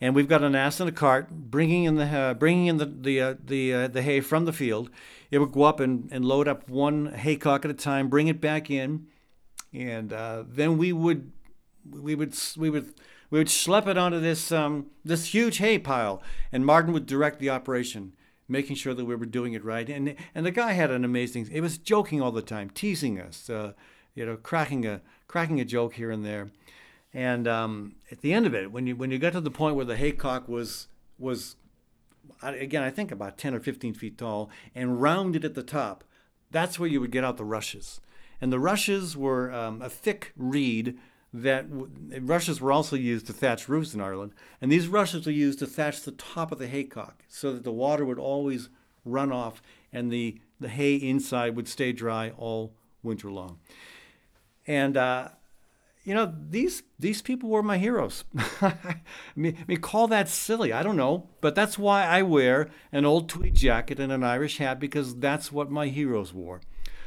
and 0.00 0.14
we've 0.14 0.28
got 0.28 0.42
an 0.42 0.54
ass 0.54 0.80
and 0.80 0.88
a 0.88 0.92
cart 0.92 1.30
bringing 1.30 1.84
in 1.84 1.96
the 1.96 2.04
uh, 2.04 2.34
bringing 2.34 2.66
in 2.66 2.76
the 2.76 2.86
the 2.86 3.20
uh, 3.20 3.34
the, 3.44 3.74
uh, 3.74 3.88
the 3.88 4.02
hay 4.02 4.20
from 4.20 4.44
the 4.44 4.52
field. 4.52 4.90
It 5.30 5.38
would 5.38 5.52
go 5.52 5.64
up 5.64 5.80
and, 5.80 6.08
and 6.10 6.24
load 6.24 6.48
up 6.48 6.68
one 6.68 7.12
haycock 7.12 7.64
at 7.64 7.70
a 7.70 7.74
time, 7.74 8.08
bring 8.08 8.28
it 8.28 8.40
back 8.40 8.70
in, 8.70 9.06
and 9.72 10.12
uh, 10.12 10.44
then 10.46 10.78
we 10.78 10.92
would 10.92 11.32
we 11.90 12.14
would 12.14 12.34
we 12.56 12.70
would 12.70 12.94
we 13.30 13.38
would 13.38 13.48
schlep 13.48 13.86
it 13.86 13.98
onto 13.98 14.20
this 14.20 14.52
um, 14.52 14.86
this 15.04 15.34
huge 15.34 15.58
hay 15.58 15.78
pile, 15.78 16.22
and 16.52 16.64
Martin 16.64 16.92
would 16.92 17.06
direct 17.06 17.40
the 17.40 17.50
operation, 17.50 18.14
making 18.48 18.76
sure 18.76 18.94
that 18.94 19.04
we 19.04 19.16
were 19.16 19.26
doing 19.26 19.52
it 19.52 19.64
right. 19.64 19.88
And 19.88 20.14
and 20.34 20.46
the 20.46 20.50
guy 20.50 20.72
had 20.72 20.90
an 20.90 21.04
amazing. 21.04 21.48
It 21.52 21.60
was 21.60 21.76
joking 21.76 22.22
all 22.22 22.32
the 22.32 22.42
time, 22.42 22.70
teasing 22.70 23.20
us, 23.20 23.50
uh, 23.50 23.72
you 24.14 24.24
know, 24.24 24.36
cracking 24.36 24.86
a 24.86 25.02
cracking 25.26 25.60
a 25.60 25.64
joke 25.64 25.94
here 25.94 26.10
and 26.10 26.24
there. 26.24 26.50
And 27.12 27.48
um, 27.48 27.96
at 28.10 28.20
the 28.20 28.32
end 28.32 28.46
of 28.46 28.54
it, 28.54 28.70
when 28.70 28.86
you 28.86 28.96
when 28.96 29.10
you 29.10 29.18
got 29.18 29.32
to 29.32 29.40
the 29.40 29.50
point 29.50 29.76
where 29.76 29.84
the 29.84 29.96
haycock 29.96 30.48
was 30.48 30.88
was 31.18 31.56
again, 32.42 32.82
I 32.82 32.90
think 32.90 33.10
about 33.10 33.38
10 33.38 33.54
or 33.54 33.60
15 33.60 33.94
feet 33.94 34.18
tall 34.18 34.50
and 34.74 35.00
rounded 35.00 35.44
at 35.44 35.54
the 35.54 35.62
top, 35.62 36.04
that's 36.50 36.78
where 36.78 36.88
you 36.88 37.00
would 37.00 37.10
get 37.10 37.24
out 37.24 37.36
the 37.36 37.44
rushes. 37.44 38.00
And 38.40 38.52
the 38.52 38.60
rushes 38.60 39.16
were 39.16 39.52
um, 39.52 39.82
a 39.82 39.88
thick 39.88 40.32
reed 40.36 40.98
that 41.32 41.66
rushes 41.68 42.60
were 42.60 42.72
also 42.72 42.96
used 42.96 43.26
to 43.26 43.32
thatch 43.32 43.68
roofs 43.68 43.94
in 43.94 44.00
Ireland. 44.00 44.32
And 44.60 44.70
these 44.70 44.88
rushes 44.88 45.26
were 45.26 45.32
used 45.32 45.58
to 45.58 45.66
thatch 45.66 46.02
the 46.02 46.12
top 46.12 46.52
of 46.52 46.58
the 46.58 46.68
haycock 46.68 47.24
so 47.28 47.52
that 47.52 47.64
the 47.64 47.72
water 47.72 48.04
would 48.04 48.18
always 48.18 48.68
run 49.04 49.32
off 49.32 49.62
and 49.92 50.10
the, 50.10 50.40
the 50.60 50.68
hay 50.68 50.94
inside 50.94 51.56
would 51.56 51.68
stay 51.68 51.92
dry 51.92 52.30
all 52.36 52.72
winter 53.02 53.30
long. 53.30 53.58
And 54.66 54.96
uh, 54.96 55.30
you 56.08 56.14
know, 56.14 56.32
these 56.48 56.84
these 56.98 57.20
people 57.20 57.50
were 57.50 57.62
my 57.62 57.76
heroes. 57.76 58.24
I, 58.62 59.02
mean, 59.36 59.58
I 59.60 59.64
mean, 59.68 59.80
call 59.82 60.08
that 60.08 60.30
silly. 60.30 60.72
I 60.72 60.82
don't 60.82 60.96
know, 60.96 61.28
but 61.42 61.54
that's 61.54 61.78
why 61.78 62.06
I 62.06 62.22
wear 62.22 62.70
an 62.90 63.04
old 63.04 63.28
tweed 63.28 63.54
jacket 63.54 64.00
and 64.00 64.10
an 64.10 64.24
Irish 64.24 64.56
hat 64.56 64.80
because 64.80 65.16
that's 65.16 65.52
what 65.52 65.70
my 65.70 65.88
heroes 65.88 66.32
wore. 66.32 66.62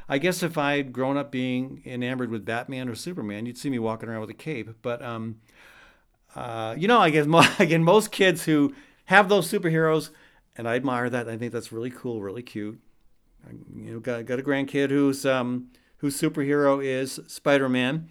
I 0.08 0.20
guess 0.20 0.44
if 0.44 0.56
I'd 0.56 0.94
grown 0.94 1.18
up 1.18 1.32
being 1.32 1.82
enamored 1.84 2.30
with 2.30 2.46
Batman 2.46 2.88
or 2.88 2.94
Superman, 2.94 3.48
you'd 3.48 3.58
see 3.58 3.72
me 3.72 3.80
walking 3.80 4.08
around 4.08 4.22
with 4.22 4.30
a 4.30 4.36
cape. 4.36 4.70
But 4.84 5.02
um, 5.02 5.42
uh, 6.36 6.76
you 6.78 6.88
know, 6.88 7.00
I 7.00 7.10
guess 7.10 7.26
again, 7.60 7.84
most 7.84 8.12
kids 8.12 8.46
who 8.46 8.76
have 9.06 9.30
those 9.30 9.52
superheroes, 9.52 10.12
and 10.56 10.70
I 10.70 10.76
admire 10.76 11.10
that. 11.10 11.28
I 11.28 11.38
think 11.38 11.54
that's 11.54 11.72
really 11.72 11.90
cool, 11.90 12.22
really 12.22 12.44
cute. 12.44 12.80
I, 13.48 13.54
you 13.76 13.94
know, 13.94 14.00
got, 14.00 14.28
got 14.28 14.38
a 14.38 14.44
grandkid 14.44 14.92
whose 14.92 15.26
um, 15.26 15.72
whose 15.98 16.22
superhero 16.22 16.86
is 16.86 17.20
Spider-Man 17.26 18.08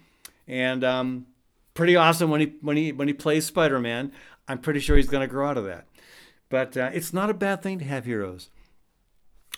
and 0.51 0.83
um, 0.83 1.27
pretty 1.73 1.95
awesome 1.95 2.29
when 2.29 2.41
he 2.41 2.53
when 2.61 2.77
he 2.77 2.91
when 2.91 3.07
he 3.07 3.13
plays 3.13 3.45
Spider-Man. 3.45 4.11
I'm 4.47 4.59
pretty 4.59 4.81
sure 4.81 4.97
he's 4.97 5.07
going 5.07 5.27
to 5.27 5.31
grow 5.31 5.47
out 5.47 5.57
of 5.57 5.63
that. 5.63 5.87
But 6.49 6.75
uh, 6.75 6.91
it's 6.93 7.13
not 7.13 7.29
a 7.29 7.33
bad 7.33 7.63
thing 7.63 7.79
to 7.79 7.85
have 7.85 8.03
heroes. 8.03 8.49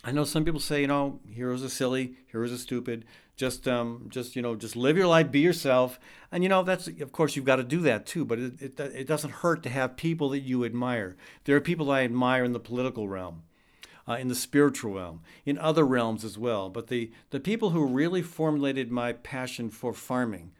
I 0.03 0.11
know 0.11 0.23
some 0.23 0.45
people 0.45 0.59
say, 0.59 0.81
you 0.81 0.87
know, 0.87 1.19
heroes 1.27 1.63
are 1.63 1.69
silly, 1.69 2.17
heroes 2.27 2.51
are 2.51 2.57
stupid. 2.57 3.05
Just, 3.35 3.67
um, 3.67 4.07
just 4.09 4.35
you 4.35 4.43
know, 4.43 4.55
just 4.55 4.75
live 4.75 4.95
your 4.95 5.07
life, 5.07 5.31
be 5.31 5.39
yourself, 5.39 5.99
and 6.31 6.43
you 6.43 6.49
know 6.49 6.61
that's 6.61 6.87
of 6.87 7.11
course 7.11 7.35
you've 7.35 7.45
got 7.45 7.55
to 7.55 7.63
do 7.63 7.79
that 7.79 8.05
too. 8.05 8.23
But 8.23 8.37
it, 8.37 8.61
it, 8.61 8.79
it 8.79 9.07
doesn't 9.07 9.31
hurt 9.31 9.63
to 9.63 9.69
have 9.69 9.97
people 9.97 10.29
that 10.29 10.41
you 10.41 10.63
admire. 10.63 11.17
There 11.45 11.55
are 11.55 11.61
people 11.61 11.89
I 11.89 12.03
admire 12.03 12.43
in 12.43 12.53
the 12.53 12.59
political 12.59 13.07
realm, 13.07 13.41
uh, 14.07 14.13
in 14.13 14.27
the 14.27 14.35
spiritual 14.35 14.93
realm, 14.93 15.21
in 15.45 15.57
other 15.57 15.83
realms 15.83 16.23
as 16.23 16.37
well. 16.37 16.69
But 16.69 16.87
the 16.87 17.11
the 17.31 17.39
people 17.39 17.71
who 17.71 17.87
really 17.87 18.21
formulated 18.21 18.91
my 18.91 19.13
passion 19.13 19.71
for 19.71 19.93
farming 19.93 20.51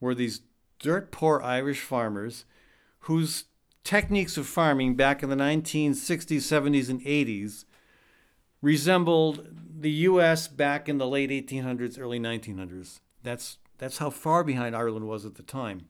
were 0.00 0.14
these 0.14 0.42
dirt 0.78 1.10
poor 1.10 1.40
Irish 1.42 1.80
farmers 1.80 2.44
whose 3.00 3.44
techniques 3.84 4.36
of 4.36 4.46
farming 4.46 4.94
back 4.94 5.22
in 5.22 5.30
the 5.30 5.36
1960s, 5.36 6.38
70s, 6.38 6.88
and 6.88 7.00
80s 7.02 7.64
resembled 8.60 9.48
the 9.80 9.90
U.S. 9.90 10.48
back 10.48 10.88
in 10.88 10.98
the 10.98 11.06
late 11.06 11.30
1800s, 11.30 11.98
early 11.98 12.18
1900s. 12.18 13.00
That's 13.22 13.58
that's 13.78 13.98
how 13.98 14.10
far 14.10 14.42
behind 14.42 14.74
Ireland 14.74 15.06
was 15.06 15.24
at 15.24 15.36
the 15.36 15.42
time. 15.42 15.86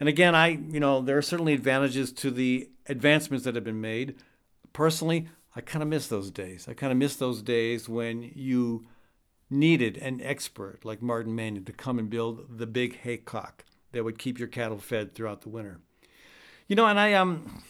And 0.00 0.08
again, 0.08 0.34
I 0.34 0.48
you 0.48 0.80
know 0.80 1.00
there 1.00 1.18
are 1.18 1.22
certainly 1.22 1.52
advantages 1.52 2.12
to 2.14 2.30
the 2.30 2.70
advancements 2.86 3.44
that 3.44 3.54
have 3.54 3.64
been 3.64 3.80
made. 3.80 4.16
Personally, 4.72 5.28
I 5.54 5.60
kind 5.60 5.82
of 5.82 5.88
miss 5.88 6.08
those 6.08 6.30
days. 6.30 6.66
I 6.68 6.74
kind 6.74 6.90
of 6.90 6.98
miss 6.98 7.16
those 7.16 7.42
days 7.42 7.88
when 7.88 8.30
you 8.34 8.86
needed 9.50 9.96
an 9.98 10.20
expert 10.22 10.84
like 10.84 11.02
Martin 11.02 11.34
Mannion 11.34 11.64
to 11.64 11.72
come 11.72 11.98
and 11.98 12.10
build 12.10 12.58
the 12.58 12.66
big 12.66 12.98
haycock 13.00 13.64
that 13.92 14.04
would 14.04 14.18
keep 14.18 14.38
your 14.38 14.48
cattle 14.48 14.78
fed 14.78 15.14
throughout 15.14 15.42
the 15.42 15.48
winter. 15.48 15.80
You 16.68 16.76
know, 16.76 16.86
and 16.86 16.98
I 16.98 17.12
um 17.14 17.62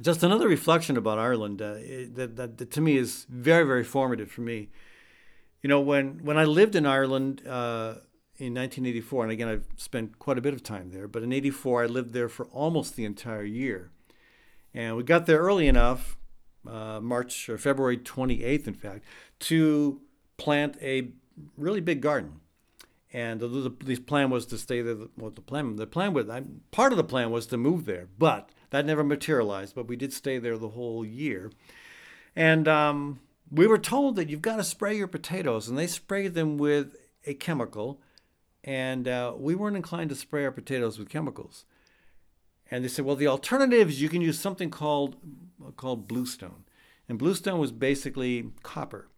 just 0.00 0.22
another 0.22 0.48
reflection 0.48 0.96
about 0.96 1.18
Ireland 1.18 1.60
uh, 1.60 1.74
that, 2.14 2.36
that, 2.36 2.58
that, 2.58 2.70
to 2.72 2.80
me 2.80 2.96
is 2.96 3.26
very 3.28 3.64
very 3.64 3.84
formative 3.84 4.30
for 4.30 4.42
me. 4.42 4.68
You 5.62 5.68
know, 5.68 5.80
when 5.80 6.24
when 6.24 6.38
I 6.38 6.44
lived 6.44 6.76
in 6.76 6.86
Ireland 6.86 7.42
uh, 7.46 7.98
in 8.36 8.54
1984, 8.54 9.24
and 9.24 9.32
again 9.32 9.48
I've 9.48 9.66
spent 9.76 10.18
quite 10.18 10.38
a 10.38 10.40
bit 10.40 10.54
of 10.54 10.62
time 10.62 10.90
there, 10.90 11.08
but 11.08 11.22
in 11.22 11.32
'84 11.32 11.84
I 11.84 11.86
lived 11.86 12.12
there 12.12 12.28
for 12.28 12.46
almost 12.46 12.94
the 12.94 13.04
entire 13.04 13.44
year, 13.44 13.90
and 14.72 14.96
we 14.96 15.02
got 15.02 15.26
there 15.26 15.38
early 15.38 15.66
enough, 15.66 16.16
uh, 16.66 17.00
March 17.00 17.48
or 17.48 17.58
February 17.58 17.98
28th, 17.98 18.68
in 18.68 18.74
fact, 18.74 19.04
to 19.40 20.00
plant 20.38 20.76
a 20.80 21.10
really 21.56 21.80
big 21.80 22.00
garden. 22.00 22.40
And 23.12 23.40
the, 23.40 23.48
the, 23.48 23.70
the 23.84 23.96
plan 23.96 24.30
was 24.30 24.46
to 24.46 24.58
stay 24.58 24.82
there. 24.82 24.96
Well, 25.16 25.30
the 25.30 25.40
plan, 25.40 25.76
the 25.76 25.86
plan 25.86 26.12
was 26.14 26.26
part 26.70 26.92
of 26.92 26.98
the 26.98 27.04
plan 27.04 27.30
was 27.30 27.46
to 27.48 27.56
move 27.56 27.84
there, 27.84 28.08
but 28.18 28.50
that 28.70 28.86
never 28.86 29.04
materialized. 29.04 29.74
But 29.74 29.88
we 29.88 29.96
did 29.96 30.12
stay 30.12 30.38
there 30.38 30.58
the 30.58 30.70
whole 30.70 31.04
year, 31.04 31.50
and 32.36 32.68
um, 32.68 33.20
we 33.50 33.66
were 33.66 33.78
told 33.78 34.16
that 34.16 34.28
you've 34.28 34.42
got 34.42 34.56
to 34.56 34.64
spray 34.64 34.94
your 34.94 35.06
potatoes, 35.06 35.68
and 35.68 35.78
they 35.78 35.86
sprayed 35.86 36.34
them 36.34 36.58
with 36.58 36.96
a 37.26 37.32
chemical 37.32 37.98
and 38.64 39.08
uh, 39.08 39.32
we 39.36 39.54
weren't 39.54 39.76
inclined 39.76 40.10
to 40.10 40.16
spray 40.16 40.44
our 40.44 40.50
potatoes 40.50 40.98
with 40.98 41.08
chemicals. 41.08 41.64
And 42.70 42.84
they 42.84 42.88
said, 42.88 43.04
well, 43.04 43.16
the 43.16 43.26
alternative 43.26 43.88
is 43.88 44.02
you 44.02 44.10
can 44.10 44.20
use 44.20 44.38
something 44.38 44.70
called 44.70 45.16
called 45.76 46.06
bluestone, 46.06 46.64
and 47.08 47.18
bluestone 47.18 47.58
was 47.58 47.72
basically 47.72 48.50
copper, 48.62 49.08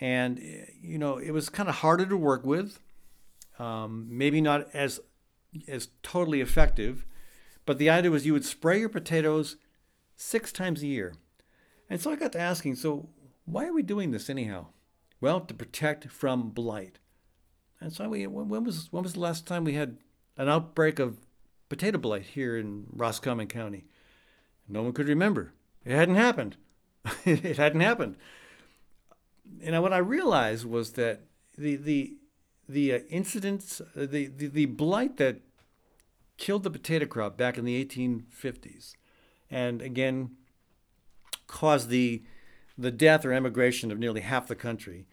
and 0.00 0.40
you 0.80 0.98
know 0.98 1.18
it 1.18 1.30
was 1.30 1.48
kind 1.48 1.68
of 1.68 1.76
harder 1.76 2.06
to 2.06 2.16
work 2.16 2.44
with, 2.44 2.80
um, 3.58 4.06
maybe 4.10 4.40
not 4.40 4.68
as 4.72 5.00
as 5.68 5.88
totally 6.02 6.40
effective, 6.40 7.06
but 7.64 7.78
the 7.78 7.90
idea 7.90 8.10
was 8.10 8.26
you 8.26 8.32
would 8.32 8.44
spray 8.44 8.80
your 8.80 8.88
potatoes 8.88 9.56
six 10.16 10.52
times 10.52 10.82
a 10.82 10.86
year, 10.86 11.14
and 11.88 12.00
so 12.00 12.10
I 12.10 12.16
got 12.16 12.32
to 12.32 12.40
asking, 12.40 12.76
so 12.76 13.08
why 13.44 13.66
are 13.66 13.72
we 13.72 13.82
doing 13.82 14.10
this 14.10 14.28
anyhow? 14.28 14.66
Well, 15.20 15.40
to 15.40 15.54
protect 15.54 16.08
from 16.10 16.50
blight. 16.50 16.98
And 17.80 17.92
so 17.92 18.08
we, 18.08 18.26
when 18.26 18.64
was 18.64 18.88
when 18.90 19.02
was 19.02 19.14
the 19.14 19.20
last 19.20 19.46
time 19.46 19.64
we 19.64 19.74
had 19.74 19.98
an 20.36 20.48
outbreak 20.48 20.98
of 20.98 21.18
potato 21.68 21.98
blight 21.98 22.26
here 22.26 22.56
in 22.56 22.86
Roscommon 22.90 23.46
County? 23.46 23.84
No 24.68 24.82
one 24.82 24.92
could 24.92 25.08
remember. 25.08 25.52
It 25.84 25.94
hadn't 25.94 26.16
happened. 26.16 26.56
it 27.24 27.56
hadn't 27.56 27.80
happened. 27.80 28.16
And 29.62 29.80
what 29.82 29.92
I 29.92 29.98
realized 29.98 30.64
was 30.64 30.92
that 30.92 31.22
the 31.56 31.76
the 31.76 32.16
the 32.68 32.94
uh, 32.94 32.98
incidents, 33.08 33.80
uh, 33.80 34.06
the, 34.06 34.26
the 34.26 34.46
the 34.48 34.66
blight 34.66 35.16
that 35.16 35.40
killed 36.36 36.64
the 36.64 36.70
potato 36.70 37.06
crop 37.06 37.36
back 37.36 37.56
in 37.56 37.64
the 37.64 37.84
1850s, 37.84 38.92
and 39.50 39.80
again 39.80 40.36
caused 41.46 41.88
the 41.88 42.22
the 42.76 42.90
death 42.90 43.24
or 43.24 43.32
emigration 43.32 43.90
of 43.90 43.98
nearly 43.98 44.20
half 44.20 44.48
the 44.48 44.56
country 44.56 45.06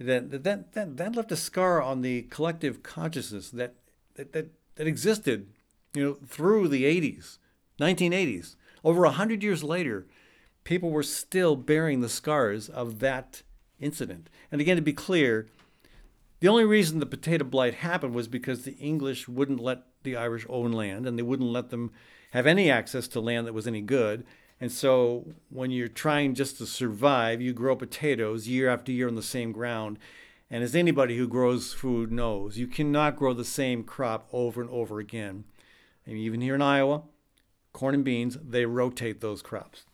that 0.00 0.30
that 0.44 0.72
that, 0.72 0.96
that 0.96 1.16
left 1.16 1.30
a 1.30 1.36
scar 1.36 1.82
on 1.82 2.00
the 2.00 2.22
collective 2.22 2.82
consciousness 2.82 3.50
that 3.50 3.74
that 4.14 4.32
that, 4.32 4.48
that 4.76 4.86
existed, 4.86 5.48
you 5.94 6.02
know, 6.02 6.16
through 6.26 6.68
the 6.68 6.84
80s, 6.84 7.38
1980s. 7.78 8.56
Over 8.82 9.04
hundred 9.06 9.42
years 9.42 9.62
later, 9.62 10.06
people 10.64 10.90
were 10.90 11.02
still 11.02 11.54
bearing 11.54 12.00
the 12.00 12.08
scars 12.08 12.68
of 12.68 13.00
that 13.00 13.42
incident. 13.80 14.28
And 14.52 14.60
again, 14.60 14.76
to 14.76 14.82
be 14.82 14.92
clear, 14.92 15.48
the 16.40 16.48
only 16.48 16.64
reason 16.64 17.00
the 17.00 17.06
potato 17.06 17.44
blight 17.44 17.74
happened 17.74 18.14
was 18.14 18.28
because 18.28 18.62
the 18.62 18.76
English 18.76 19.28
wouldn't 19.28 19.60
let 19.60 19.82
the 20.02 20.16
Irish 20.16 20.46
own 20.48 20.72
land, 20.72 21.06
and 21.06 21.18
they 21.18 21.22
wouldn't 21.22 21.50
let 21.50 21.70
them 21.70 21.92
have 22.32 22.46
any 22.46 22.70
access 22.70 23.08
to 23.08 23.20
land 23.20 23.46
that 23.46 23.52
was 23.52 23.66
any 23.66 23.82
good. 23.82 24.24
And 24.60 24.70
so 24.70 25.26
when 25.48 25.70
you're 25.70 25.88
trying 25.88 26.34
just 26.34 26.58
to 26.58 26.66
survive, 26.66 27.40
you 27.40 27.52
grow 27.52 27.76
potatoes 27.76 28.46
year 28.46 28.68
after 28.68 28.92
year 28.92 29.08
on 29.08 29.14
the 29.14 29.22
same 29.22 29.52
ground. 29.52 29.98
And 30.50 30.62
as 30.62 30.74
anybody 30.74 31.16
who 31.16 31.28
grows 31.28 31.72
food 31.72 32.12
knows, 32.12 32.58
you 32.58 32.66
cannot 32.66 33.16
grow 33.16 33.32
the 33.32 33.44
same 33.44 33.84
crop 33.84 34.28
over 34.32 34.60
and 34.60 34.70
over 34.70 34.98
again. 34.98 35.44
And 36.06 36.16
even 36.16 36.40
here 36.40 36.54
in 36.54 36.62
Iowa, 36.62 37.02
corn 37.72 37.94
and 37.94 38.04
beans, 38.04 38.36
they 38.42 38.66
rotate 38.66 39.20
those 39.20 39.42
crops. 39.42 39.84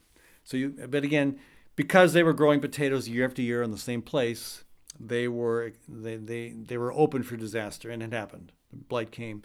So 0.44 0.56
you, 0.56 0.70
but 0.88 1.04
again, 1.04 1.38
because 1.76 2.12
they 2.12 2.22
were 2.22 2.32
growing 2.32 2.60
potatoes 2.60 3.08
year 3.08 3.24
after 3.24 3.42
year 3.42 3.62
in 3.62 3.70
the 3.70 3.78
same 3.78 4.02
place, 4.02 4.64
they 4.98 5.28
were 5.28 5.72
they 5.88 6.16
they, 6.16 6.48
they 6.50 6.78
were 6.78 6.92
open 6.92 7.22
for 7.22 7.36
disaster, 7.36 7.90
and 7.90 8.02
it 8.02 8.12
happened. 8.12 8.52
The 8.70 8.76
blight 8.76 9.12
came, 9.12 9.42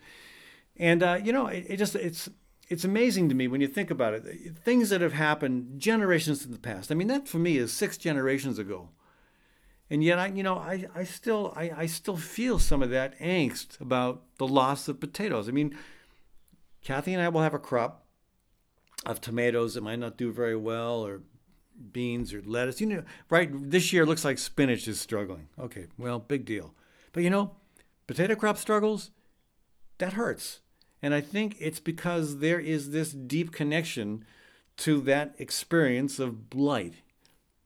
and 0.77 1.03
uh, 1.03 1.19
you 1.21 1.33
know 1.33 1.47
it, 1.47 1.65
it 1.67 1.77
just 1.77 1.95
it's 1.95 2.29
it's 2.69 2.85
amazing 2.85 3.27
to 3.27 3.35
me 3.35 3.49
when 3.49 3.59
you 3.59 3.67
think 3.67 3.91
about 3.91 4.13
it. 4.13 4.55
Things 4.63 4.89
that 4.89 5.01
have 5.01 5.13
happened 5.13 5.79
generations 5.79 6.45
in 6.45 6.51
the 6.51 6.57
past. 6.57 6.89
I 6.89 6.95
mean, 6.95 7.07
that 7.07 7.27
for 7.27 7.37
me 7.37 7.57
is 7.57 7.73
six 7.73 7.97
generations 7.97 8.57
ago. 8.57 8.89
And 9.89 10.01
yet, 10.01 10.17
I, 10.17 10.27
you 10.27 10.41
know, 10.41 10.55
I, 10.55 10.85
I 10.95 11.03
still, 11.03 11.53
I, 11.57 11.71
I 11.75 11.85
still 11.85 12.15
feel 12.15 12.59
some 12.59 12.81
of 12.81 12.89
that 12.91 13.19
angst 13.19 13.79
about 13.81 14.23
the 14.37 14.47
loss 14.47 14.87
of 14.87 15.01
potatoes. 15.01 15.49
I 15.49 15.51
mean, 15.51 15.77
Kathy 16.81 17.13
and 17.13 17.21
I 17.21 17.27
will 17.27 17.41
have 17.41 17.53
a 17.53 17.59
crop 17.59 18.05
of 19.05 19.19
tomatoes 19.19 19.73
that 19.73 19.83
might 19.83 19.99
not 19.99 20.15
do 20.15 20.31
very 20.31 20.55
well, 20.55 21.05
or 21.05 21.23
beans 21.81 22.33
or 22.33 22.41
lettuce. 22.41 22.81
You 22.81 22.87
know, 22.87 23.03
right? 23.29 23.49
This 23.51 23.91
year 23.91 24.05
looks 24.05 24.25
like 24.25 24.37
spinach 24.37 24.87
is 24.87 24.99
struggling. 24.99 25.47
Okay, 25.59 25.87
well, 25.97 26.19
big 26.19 26.45
deal. 26.45 26.73
But 27.13 27.23
you 27.23 27.29
know, 27.29 27.51
potato 28.07 28.35
crop 28.35 28.57
struggles, 28.57 29.11
that 29.97 30.13
hurts. 30.13 30.59
And 31.01 31.13
I 31.13 31.21
think 31.21 31.55
it's 31.59 31.79
because 31.79 32.37
there 32.37 32.59
is 32.59 32.91
this 32.91 33.11
deep 33.11 33.51
connection 33.51 34.23
to 34.77 35.01
that 35.01 35.35
experience 35.37 36.19
of 36.19 36.49
blight 36.49 36.95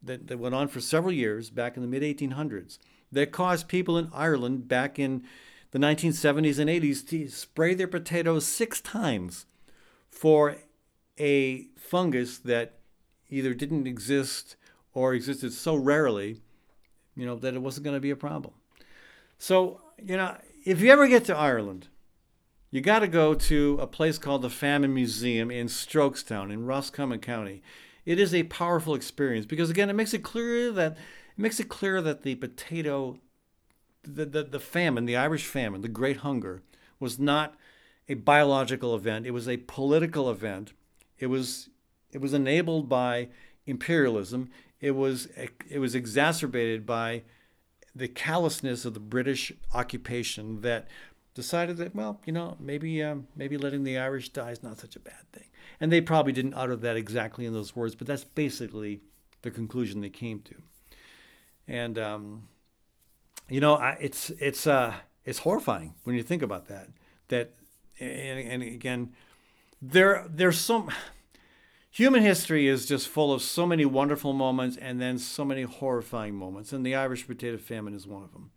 that, 0.01 0.27
that 0.27 0.39
went 0.39 0.55
on 0.55 0.67
for 0.67 0.79
several 0.79 1.13
years 1.13 1.49
back 1.49 1.75
in 1.75 1.81
the 1.81 1.87
mid 1.87 2.03
1800s 2.03 2.77
that 3.11 3.31
caused 3.31 3.67
people 3.67 3.97
in 3.97 4.09
Ireland 4.13 4.67
back 4.67 4.99
in 4.99 5.23
the 5.71 5.79
1970s 5.79 6.59
and 6.59 6.69
80s 6.69 7.07
to 7.09 7.27
spray 7.27 7.73
their 7.73 7.87
potatoes 7.87 8.45
six 8.45 8.79
times 8.81 9.45
for 10.09 10.57
a 11.19 11.67
fungus 11.77 12.37
that 12.39 12.79
either 13.29 13.53
didn't 13.53 13.87
exist 13.87 14.55
or 14.93 15.13
existed 15.13 15.53
so 15.53 15.75
rarely, 15.75 16.41
you 17.15 17.25
know, 17.25 17.35
that 17.35 17.53
it 17.53 17.61
wasn't 17.61 17.83
going 17.83 17.95
to 17.95 18.01
be 18.01 18.11
a 18.11 18.15
problem. 18.15 18.53
So, 19.37 19.81
you 20.03 20.17
know, 20.17 20.37
if 20.63 20.81
you 20.81 20.91
ever 20.91 21.07
get 21.07 21.25
to 21.25 21.35
Ireland, 21.35 21.87
you 22.71 22.81
got 22.81 22.99
to 22.99 23.07
go 23.07 23.33
to 23.33 23.77
a 23.81 23.87
place 23.87 24.17
called 24.17 24.41
the 24.41 24.49
Famine 24.49 24.93
Museum 24.93 25.51
in 25.51 25.67
Strokestown 25.67 26.51
in 26.51 26.65
Roscommon 26.65 27.19
County. 27.19 27.61
It 28.05 28.19
is 28.19 28.33
a 28.33 28.43
powerful 28.43 28.95
experience 28.95 29.45
because 29.45 29.69
again, 29.69 29.89
it 29.89 29.93
makes 29.93 30.13
it 30.13 30.23
clear 30.23 30.71
that 30.71 30.93
it 30.93 31.41
makes 31.41 31.59
it 31.59 31.69
clear 31.69 32.01
that 32.01 32.23
the 32.23 32.35
potato, 32.35 33.19
the, 34.03 34.25
the, 34.25 34.43
the 34.43 34.59
famine, 34.59 35.05
the 35.05 35.15
Irish 35.15 35.45
famine, 35.45 35.81
the 35.81 35.87
Great 35.87 36.17
Hunger, 36.17 36.61
was 36.99 37.19
not 37.19 37.55
a 38.07 38.13
biological 38.13 38.95
event. 38.95 39.25
It 39.25 39.31
was 39.31 39.49
a 39.49 39.57
political 39.57 40.29
event. 40.29 40.73
It 41.19 41.27
was 41.27 41.69
it 42.15 42.21
was 42.21 42.33
enabled 42.33 42.87
by 42.87 43.27
imperialism. 43.65 44.49
It 44.79 44.91
was 44.91 45.27
it 45.69 45.79
was 45.79 45.93
exacerbated 45.93 46.85
by 46.85 47.23
the 47.93 48.07
callousness 48.07 48.85
of 48.85 48.93
the 48.93 49.01
British 49.01 49.51
occupation 49.73 50.61
that 50.61 50.87
decided 51.33 51.75
that, 51.75 51.93
well, 51.93 52.21
you 52.25 52.31
know, 52.31 52.55
maybe 52.57 53.03
um, 53.03 53.27
maybe 53.35 53.57
letting 53.57 53.83
the 53.83 53.97
Irish 53.97 54.29
die 54.29 54.51
is 54.51 54.63
not 54.63 54.79
such 54.79 54.95
a 54.95 54.99
bad 55.01 55.29
thing. 55.33 55.49
And 55.81 55.91
they 55.91 55.99
probably 55.99 56.31
didn't 56.31 56.53
utter 56.53 56.77
that 56.77 56.95
exactly 56.95 57.45
in 57.45 57.51
those 57.51 57.75
words, 57.75 57.95
but 57.95 58.07
that's 58.07 58.23
basically 58.23 59.01
the 59.41 59.51
conclusion 59.51 59.99
they 59.99 60.09
came 60.09 60.39
to. 60.39 60.55
And 61.67 61.99
um, 61.99 62.47
you 63.49 63.59
know, 63.59 63.75
I, 63.75 63.97
it's 63.99 64.29
it's 64.39 64.65
uh, 64.65 64.93
it's 65.25 65.39
horrifying 65.39 65.95
when 66.05 66.15
you 66.15 66.23
think 66.23 66.41
about 66.41 66.69
that. 66.69 66.87
That 67.27 67.55
and, 67.99 68.39
and 68.39 68.63
again, 68.63 69.11
there 69.81 70.25
there's 70.29 70.61
some 70.61 70.89
human 71.95 72.21
history 72.21 72.67
is 72.67 72.85
just 72.85 73.07
full 73.07 73.31
of 73.31 73.41
so 73.41 73.65
many 73.65 73.85
wonderful 73.85 74.33
moments 74.33 74.75
and 74.75 74.99
then 74.99 75.17
so 75.17 75.45
many 75.45 75.61
horrifying 75.61 76.35
moments, 76.35 76.73
and 76.73 76.85
the 76.85 76.93
Irish 76.93 77.25
potato 77.25 77.57
famine 77.57 77.95
is 77.95 78.05
one 78.05 78.21
of 78.21 78.33
them. 78.33 78.51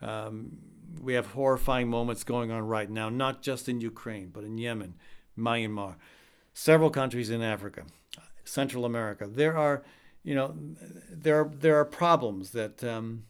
Um, 0.00 0.58
we 1.02 1.14
have 1.14 1.26
horrifying 1.26 1.88
moments 1.88 2.22
going 2.22 2.52
on 2.52 2.62
right 2.62 2.88
now, 2.88 3.08
not 3.08 3.42
just 3.42 3.68
in 3.68 3.80
Ukraine, 3.80 4.30
but 4.32 4.44
in 4.44 4.56
Yemen, 4.56 4.94
Myanmar, 5.36 5.96
several 6.54 6.90
countries 6.90 7.28
in 7.28 7.42
Africa, 7.42 7.82
Central 8.44 8.84
America. 8.84 9.26
There 9.26 9.56
are, 9.56 9.82
you 10.22 10.36
know, 10.36 10.54
there 11.10 11.40
are, 11.40 11.50
there 11.52 11.76
are 11.76 11.84
problems 11.84 12.52
that 12.52 12.84
um, 12.84 13.24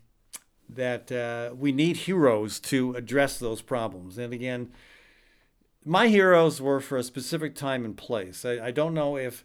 that 0.69 1.11
uh, 1.11 1.55
we 1.55 1.73
need 1.73 1.97
heroes 1.97 2.61
to 2.61 2.95
address 2.95 3.39
those 3.39 3.63
problems. 3.63 4.19
And 4.19 4.33
again, 4.35 4.71
my 5.91 6.07
heroes 6.07 6.63
were 6.63 6.79
for 6.79 6.97
a 6.97 7.03
specific 7.03 7.57
time 7.57 7.85
and 7.85 7.97
place. 7.97 8.45
I, 8.45 8.67
I 8.67 8.71
don't 8.71 8.95
know 8.95 9.17
if 9.17 9.45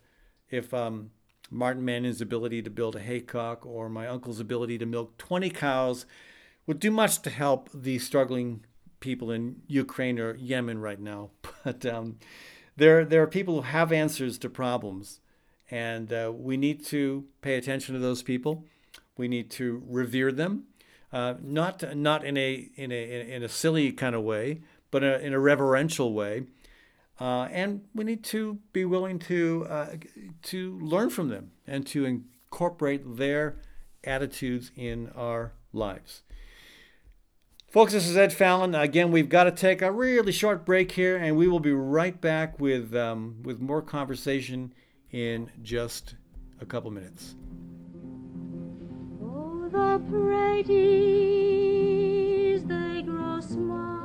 if 0.51 0.75
um, 0.75 1.09
Martin 1.49 1.83
Mannion's 1.83 2.21
ability 2.21 2.61
to 2.61 2.69
build 2.69 2.95
a 2.95 2.99
haycock 2.99 3.65
or 3.65 3.89
my 3.89 4.05
uncle's 4.05 4.39
ability 4.39 4.77
to 4.77 4.85
milk 4.85 5.17
20 5.17 5.49
cows 5.49 6.05
would 6.67 6.79
do 6.79 6.91
much 6.91 7.23
to 7.23 7.31
help 7.31 7.71
the 7.73 7.97
struggling 7.97 8.63
people 8.99 9.31
in 9.31 9.63
Ukraine 9.65 10.19
or 10.19 10.35
Yemen 10.35 10.79
right 10.81 10.99
now. 10.99 11.31
But 11.63 11.83
um, 11.83 12.19
there, 12.77 13.03
there 13.03 13.23
are 13.23 13.27
people 13.27 13.55
who 13.55 13.61
have 13.61 13.91
answers 13.91 14.37
to 14.37 14.47
problems, 14.47 15.21
and 15.71 16.13
uh, 16.13 16.31
we 16.31 16.57
need 16.57 16.85
to 16.85 17.25
pay 17.41 17.55
attention 17.55 17.95
to 17.95 17.99
those 17.99 18.21
people. 18.21 18.65
We 19.17 19.27
need 19.27 19.49
to 19.51 19.81
revere 19.87 20.31
them, 20.31 20.65
uh, 21.11 21.35
not 21.41 21.97
not 21.97 22.23
in 22.23 22.37
a 22.37 22.69
in 22.75 22.91
a 22.91 23.35
in 23.35 23.41
a 23.41 23.49
silly 23.49 23.91
kind 23.91 24.13
of 24.13 24.21
way, 24.21 24.61
but 24.95 25.03
in 25.03 25.11
a, 25.11 25.17
in 25.17 25.33
a 25.33 25.39
reverential 25.39 26.13
way. 26.13 26.45
Uh, 27.19 27.49
and 27.51 27.81
we 27.93 28.05
need 28.05 28.23
to 28.23 28.59
be 28.71 28.85
willing 28.85 29.19
to 29.19 29.67
uh, 29.69 29.87
to 30.41 30.79
learn 30.79 31.09
from 31.09 31.27
them 31.27 31.51
and 31.67 31.85
to 31.85 32.05
incorporate 32.05 33.17
their 33.17 33.57
attitudes 34.05 34.71
in 34.77 35.09
our 35.09 35.51
lives. 35.73 36.21
Folks, 37.67 37.91
this 37.91 38.07
is 38.07 38.15
Ed 38.15 38.31
Fallon. 38.31 38.73
Again, 38.73 39.11
we've 39.11 39.27
got 39.27 39.43
to 39.43 39.51
take 39.51 39.81
a 39.81 39.91
really 39.91 40.31
short 40.31 40.65
break 40.65 40.93
here, 40.93 41.17
and 41.17 41.35
we 41.35 41.49
will 41.49 41.59
be 41.59 41.73
right 41.73 42.21
back 42.21 42.57
with 42.57 42.95
um, 42.95 43.43
with 43.43 43.59
more 43.59 43.81
conversation 43.81 44.73
in 45.11 45.51
just 45.61 46.15
a 46.61 46.65
couple 46.65 46.89
minutes. 46.89 47.35
Oh, 49.21 49.67
the 49.69 49.99
praties, 50.09 50.65
they 52.65 53.01
grow 53.01 53.41
small. 53.41 54.04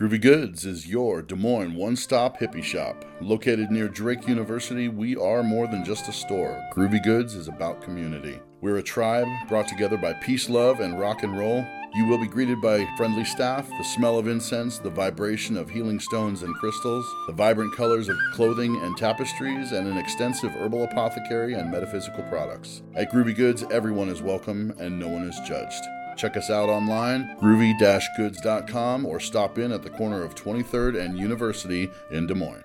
Groovy 0.00 0.18
Goods 0.18 0.64
is 0.64 0.86
your 0.86 1.20
Des 1.20 1.36
Moines 1.36 1.74
one 1.74 1.94
stop 1.94 2.38
hippie 2.40 2.64
shop. 2.64 3.04
Located 3.20 3.70
near 3.70 3.86
Drake 3.86 4.26
University, 4.26 4.88
we 4.88 5.14
are 5.14 5.42
more 5.42 5.66
than 5.66 5.84
just 5.84 6.08
a 6.08 6.12
store. 6.12 6.58
Groovy 6.72 7.02
Goods 7.02 7.34
is 7.34 7.48
about 7.48 7.82
community. 7.82 8.40
We're 8.62 8.78
a 8.78 8.82
tribe 8.82 9.26
brought 9.46 9.68
together 9.68 9.98
by 9.98 10.14
peace, 10.14 10.48
love, 10.48 10.80
and 10.80 10.98
rock 10.98 11.22
and 11.22 11.38
roll. 11.38 11.66
You 11.94 12.06
will 12.06 12.16
be 12.16 12.28
greeted 12.28 12.62
by 12.62 12.88
friendly 12.96 13.26
staff, 13.26 13.68
the 13.68 13.84
smell 13.84 14.18
of 14.18 14.26
incense, 14.26 14.78
the 14.78 14.88
vibration 14.88 15.58
of 15.58 15.68
healing 15.68 16.00
stones 16.00 16.44
and 16.44 16.54
crystals, 16.54 17.06
the 17.26 17.34
vibrant 17.34 17.76
colors 17.76 18.08
of 18.08 18.16
clothing 18.32 18.76
and 18.76 18.96
tapestries, 18.96 19.72
and 19.72 19.86
an 19.86 19.98
extensive 19.98 20.52
herbal 20.52 20.84
apothecary 20.84 21.52
and 21.52 21.70
metaphysical 21.70 22.22
products. 22.30 22.80
At 22.94 23.12
Groovy 23.12 23.36
Goods, 23.36 23.64
everyone 23.70 24.08
is 24.08 24.22
welcome 24.22 24.74
and 24.78 24.98
no 24.98 25.08
one 25.08 25.24
is 25.24 25.38
judged. 25.46 25.84
Check 26.20 26.36
us 26.36 26.50
out 26.50 26.68
online, 26.68 27.34
groovy-goods.com, 27.40 29.06
or 29.06 29.20
stop 29.20 29.56
in 29.56 29.72
at 29.72 29.82
the 29.82 29.88
corner 29.88 30.22
of 30.22 30.34
23rd 30.34 31.00
and 31.00 31.18
University 31.18 31.88
in 32.10 32.26
Des 32.26 32.34
Moines. 32.34 32.64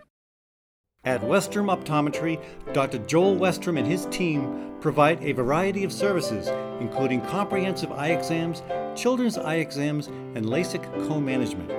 At 1.06 1.22
Westrom 1.22 1.74
Optometry, 1.74 2.44
Dr. 2.74 2.98
Joel 2.98 3.38
Westrom 3.38 3.78
and 3.78 3.88
his 3.88 4.08
team 4.08 4.74
provide 4.82 5.24
a 5.24 5.32
variety 5.32 5.86
of 5.86 5.94
services, 5.94 6.50
including 6.82 7.22
comprehensive 7.22 7.94
eye 7.94 8.10
exams, 8.10 8.62
children's 8.94 9.38
eye 9.38 9.56
exams, 9.56 10.08
and 10.08 10.46
LASIK 10.46 10.84
co 11.08 11.22
management. 11.22 11.72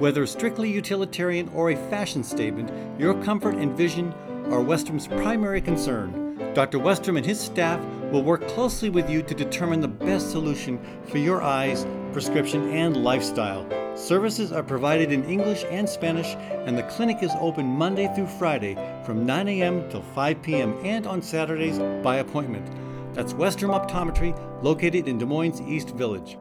Whether 0.00 0.26
strictly 0.26 0.68
utilitarian 0.68 1.48
or 1.50 1.70
a 1.70 1.90
fashion 1.90 2.24
statement, 2.24 2.72
your 2.98 3.14
comfort 3.22 3.54
and 3.54 3.76
vision 3.76 4.12
are 4.46 4.64
Westrom's 4.64 5.06
primary 5.06 5.60
concern. 5.60 6.36
Dr. 6.54 6.80
Westrom 6.80 7.16
and 7.16 7.26
his 7.26 7.38
staff 7.38 7.80
will 8.10 8.22
work 8.22 8.46
closely 8.48 8.90
with 8.90 9.08
you 9.08 9.22
to 9.22 9.34
determine 9.34 9.80
the 9.80 9.88
best 9.88 10.30
solution 10.30 10.80
for 11.04 11.18
your 11.18 11.42
eyes, 11.42 11.86
prescription, 12.12 12.70
and 12.70 13.04
lifestyle. 13.04 13.66
Services 13.96 14.52
are 14.52 14.62
provided 14.62 15.12
in 15.12 15.24
English 15.24 15.64
and 15.70 15.88
Spanish, 15.88 16.34
and 16.66 16.76
the 16.76 16.82
clinic 16.84 17.22
is 17.22 17.32
open 17.40 17.66
Monday 17.66 18.12
through 18.14 18.26
Friday 18.26 18.74
from 19.04 19.24
9 19.26 19.48
a.m. 19.48 19.88
till 19.90 20.02
5 20.02 20.42
p.m. 20.42 20.76
and 20.84 21.06
on 21.06 21.22
Saturdays 21.22 21.78
by 22.02 22.16
appointment. 22.16 22.68
That's 23.14 23.32
Westrom 23.32 23.70
Optometry, 23.70 24.34
located 24.62 25.08
in 25.08 25.18
Des 25.18 25.26
Moines 25.26 25.60
East 25.62 25.90
Village. 25.90 26.38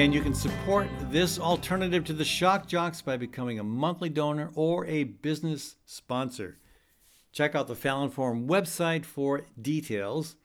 Again, 0.00 0.14
you 0.14 0.22
can 0.22 0.32
support 0.32 0.88
this 1.10 1.38
alternative 1.38 2.04
to 2.04 2.14
the 2.14 2.24
shock 2.24 2.66
jocks 2.66 3.02
by 3.02 3.18
becoming 3.18 3.58
a 3.58 3.62
monthly 3.62 4.08
donor 4.08 4.50
or 4.54 4.86
a 4.86 5.04
business 5.04 5.76
sponsor. 5.84 6.56
Check 7.32 7.54
out 7.54 7.68
the 7.68 7.76
Fallon 7.76 8.08
Forum 8.08 8.48
website 8.48 9.04
for 9.04 9.42
details. 9.60 10.36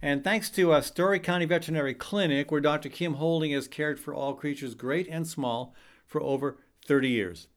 And 0.00 0.22
thanks 0.22 0.50
to 0.50 0.70
uh, 0.70 0.82
Story 0.82 1.18
County 1.18 1.46
Veterinary 1.46 1.94
Clinic, 1.94 2.52
where 2.52 2.60
Dr. 2.60 2.88
Kim 2.88 3.14
Holding 3.14 3.50
has 3.50 3.66
cared 3.66 3.98
for 3.98 4.14
all 4.14 4.34
creatures 4.34 4.76
great 4.76 5.08
and 5.08 5.26
small 5.26 5.74
for 6.06 6.22
over 6.22 6.58
30 6.86 7.08
years. 7.08 7.48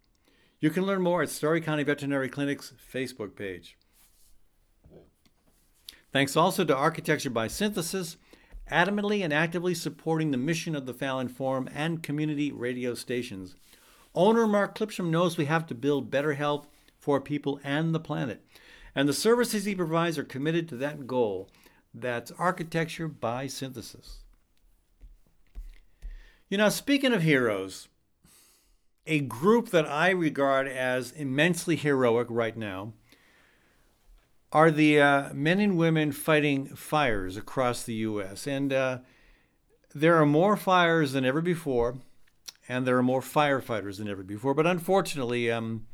You 0.60 0.72
can 0.72 0.84
learn 0.84 1.04
more 1.04 1.22
at 1.22 1.30
Story 1.30 1.62
County 1.62 1.84
Veterinary 1.84 2.28
Clinic's 2.28 2.74
Facebook 2.92 3.36
page. 3.36 3.78
Thanks 6.12 6.36
also 6.36 6.66
to 6.66 6.76
Architecture 6.76 7.30
by 7.30 7.50
Synthesis, 7.50 8.18
adamantly 8.72 9.24
and 9.24 9.34
actively 9.34 9.74
supporting 9.74 10.32
the 10.32 10.38
mission 10.38 10.76
of 10.76 10.86
the 10.86 10.94
Fallon 10.94 11.28
Forum 11.28 11.70
and 11.74 12.04
community 12.04 12.52
radio 12.52 12.94
stations. 12.94 13.56
Owner 14.16 14.48
Mark 14.48 14.78
Clipsham 14.78 15.10
knows 15.10 15.38
we 15.38 15.46
have 15.46 15.66
to 15.68 15.76
build 15.76 16.12
better 16.12 16.34
health 16.34 16.68
for 17.00 17.20
people 17.20 17.60
and 17.64 17.94
the 17.94 18.00
planet, 18.00 18.46
and 18.96 19.10
the 19.10 19.14
services 19.14 19.66
he 19.66 19.76
provides 19.76 20.18
are 20.18 20.24
committed 20.24 20.70
to 20.70 20.78
that 20.78 21.08
goal. 21.08 21.50
That's 21.94 22.32
Architecture 22.32 23.08
by 23.08 23.48
Synthesis. 23.48 24.20
You 26.50 26.58
know, 26.58 26.70
speaking 26.70 27.14
of 27.14 27.24
heroes, 27.24 27.88
a 29.06 29.20
group 29.20 29.70
that 29.70 29.88
I 29.88 30.12
regard 30.12 30.68
as 30.68 31.12
immensely 31.12 31.76
heroic 31.76 32.28
right 32.30 32.56
now 32.56 32.94
are 34.54 34.70
the 34.70 35.02
uh, 35.02 35.34
men 35.34 35.60
and 35.60 35.78
women 35.78 36.12
fighting 36.12 36.68
fires 36.68 37.36
across 37.36 37.84
the 37.84 37.96
U.S. 37.96 38.48
And 38.48 38.72
uh, 38.72 39.00
there 39.94 40.16
are 40.22 40.28
more 40.28 40.56
fires 40.56 41.12
than 41.14 41.26
ever 41.26 41.42
before, 41.42 41.98
and 42.70 42.86
there 42.86 42.98
are 42.98 43.04
more 43.04 43.22
firefighters 43.22 43.98
than 43.98 44.08
ever 44.08 44.22
before. 44.22 44.54
But 44.54 44.68
unfortunately, 44.68 45.52
um, 45.52 45.88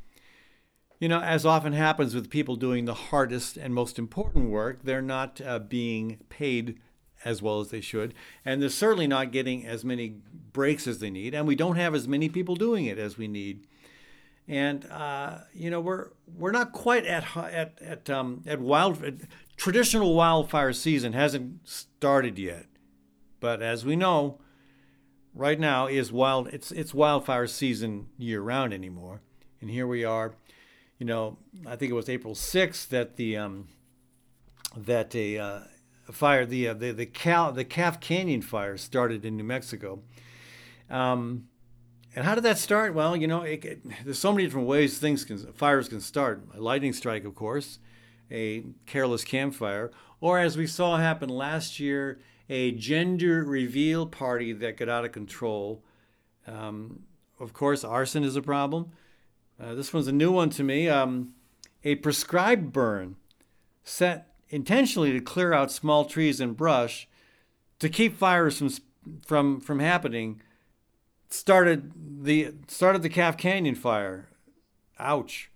you 0.99 1.07
know, 1.07 1.21
as 1.21 1.45
often 1.45 1.71
happens 1.71 2.13
with 2.13 2.29
people 2.29 2.57
doing 2.57 2.83
the 2.83 2.93
hardest 2.93 3.55
and 3.55 3.73
most 3.73 3.97
important 3.97 4.49
work, 4.49 4.83
they're 4.83 5.01
not 5.01 5.39
uh, 5.39 5.59
being 5.59 6.19
paid 6.27 6.79
as 7.23 7.41
well 7.41 7.61
as 7.61 7.69
they 7.69 7.81
should, 7.81 8.13
and 8.45 8.61
they're 8.61 8.69
certainly 8.69 9.07
not 9.07 9.31
getting 9.31 9.65
as 9.65 9.83
many 9.83 10.15
breaks 10.53 10.87
as 10.87 10.99
they 10.99 11.09
need, 11.09 11.33
and 11.33 11.47
we 11.47 11.55
don't 11.55 11.75
have 11.75 11.95
as 11.95 12.07
many 12.07 12.29
people 12.29 12.55
doing 12.55 12.85
it 12.85 12.97
as 12.97 13.17
we 13.17 13.27
need 13.27 13.67
and 14.49 14.85
uh, 14.87 15.37
you 15.53 15.69
know 15.69 15.79
we're 15.79 16.09
we're 16.35 16.51
not 16.51 16.73
quite 16.73 17.05
at 17.05 17.23
at 17.37 17.77
at 17.81 18.09
um, 18.09 18.43
at 18.47 18.59
wild 18.59 19.01
at 19.03 19.13
traditional 19.55 20.15
wildfire 20.15 20.73
season 20.73 21.13
hasn't 21.13 21.67
started 21.67 22.39
yet, 22.39 22.65
but 23.39 23.61
as 23.61 23.85
we 23.85 23.95
know, 23.95 24.39
right 25.35 25.59
now 25.59 25.85
is 25.85 26.11
wild 26.11 26.47
it's 26.47 26.71
it's 26.71 26.93
wildfire 26.93 27.45
season 27.45 28.07
year 28.17 28.41
round 28.41 28.73
anymore, 28.73 29.21
and 29.61 29.69
here 29.69 29.85
we 29.85 30.03
are, 30.03 30.33
you 30.97 31.05
know 31.05 31.37
I 31.67 31.75
think 31.75 31.91
it 31.91 31.95
was 31.95 32.09
April 32.09 32.33
sixth 32.33 32.89
that 32.89 33.17
the 33.17 33.37
um, 33.37 33.67
that 34.75 35.13
a 35.13 35.37
uh, 35.37 35.59
fire 36.11 36.47
the 36.47 36.69
uh, 36.69 36.73
the 36.73 36.91
the 36.91 37.05
Cal 37.05 37.51
the 37.51 37.65
Calf 37.65 37.99
Canyon 37.99 38.41
fire 38.41 38.77
started 38.77 39.23
in 39.23 39.37
New 39.37 39.43
Mexico. 39.43 40.01
Um, 40.89 41.49
and 42.15 42.25
how 42.25 42.35
did 42.35 42.43
that 42.43 42.57
start? 42.57 42.93
Well, 42.93 43.15
you 43.15 43.27
know, 43.27 43.41
it, 43.41 43.63
it, 43.63 43.81
there's 44.03 44.19
so 44.19 44.31
many 44.31 44.45
different 44.45 44.67
ways 44.67 44.97
things 44.97 45.23
can 45.23 45.37
fires 45.53 45.87
can 45.87 46.01
start. 46.01 46.43
A 46.55 46.59
lightning 46.59 46.93
strike, 46.93 47.25
of 47.25 47.35
course, 47.35 47.79
a 48.31 48.63
careless 48.85 49.23
campfire, 49.23 49.91
or 50.19 50.39
as 50.39 50.57
we 50.57 50.67
saw 50.67 50.97
happen 50.97 51.29
last 51.29 51.79
year, 51.79 52.19
a 52.49 52.71
gender 52.71 53.43
reveal 53.43 54.05
party 54.05 54.53
that 54.53 54.77
got 54.77 54.89
out 54.89 55.05
of 55.05 55.11
control. 55.11 55.83
Um, 56.47 57.03
of 57.39 57.53
course, 57.53 57.83
arson 57.83 58.23
is 58.23 58.35
a 58.35 58.41
problem. 58.41 58.91
Uh, 59.61 59.75
this 59.75 59.93
one's 59.93 60.07
a 60.07 60.13
new 60.13 60.31
one 60.31 60.49
to 60.51 60.63
me. 60.63 60.89
Um, 60.89 61.33
a 61.83 61.95
prescribed 61.95 62.73
burn 62.73 63.15
set 63.83 64.33
intentionally 64.49 65.11
to 65.13 65.21
clear 65.21 65.53
out 65.53 65.71
small 65.71 66.05
trees 66.05 66.39
and 66.39 66.57
brush 66.57 67.07
to 67.79 67.87
keep 67.87 68.17
fires 68.17 68.57
from 68.57 68.69
from 69.25 69.59
from 69.61 69.79
happening 69.79 70.41
started 71.29 72.23
the 72.23 72.53
started 72.67 73.01
the 73.01 73.09
Calf 73.09 73.37
Canyon 73.37 73.75
fire. 73.75 74.29
ouch. 74.99 75.49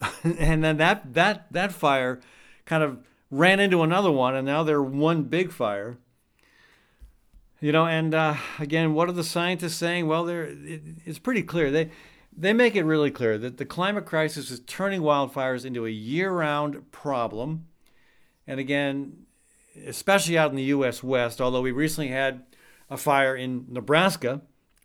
and 0.24 0.64
then 0.64 0.76
that 0.78 1.14
that 1.14 1.52
that 1.52 1.72
fire 1.72 2.20
kind 2.64 2.82
of 2.82 3.04
ran 3.30 3.60
into 3.60 3.82
another 3.82 4.10
one, 4.10 4.34
and 4.34 4.46
now 4.46 4.62
they're 4.62 4.82
one 4.82 5.24
big 5.24 5.52
fire. 5.52 5.98
You 7.60 7.72
know, 7.72 7.86
and 7.86 8.14
uh, 8.14 8.36
again, 8.58 8.94
what 8.94 9.08
are 9.08 9.12
the 9.12 9.24
scientists 9.24 9.74
saying? 9.74 10.06
Well, 10.06 10.24
they're 10.24 10.44
it, 10.44 10.82
it's 11.04 11.18
pretty 11.18 11.42
clear. 11.42 11.70
They 11.70 11.90
they 12.36 12.52
make 12.52 12.74
it 12.74 12.84
really 12.84 13.10
clear 13.10 13.36
that 13.38 13.58
the 13.58 13.66
climate 13.66 14.06
crisis 14.06 14.50
is 14.50 14.60
turning 14.60 15.02
wildfires 15.02 15.64
into 15.64 15.84
a 15.84 15.90
year-round 15.90 16.90
problem. 16.92 17.66
And 18.46 18.58
again, 18.58 19.24
especially 19.86 20.38
out 20.38 20.50
in 20.50 20.56
the 20.56 20.62
U.S. 20.64 21.02
West, 21.02 21.40
although 21.40 21.60
we 21.60 21.72
recently 21.72 22.08
had 22.08 22.42
a 22.88 22.96
fire 22.96 23.36
in 23.36 23.66
Nebraska, 23.68 24.40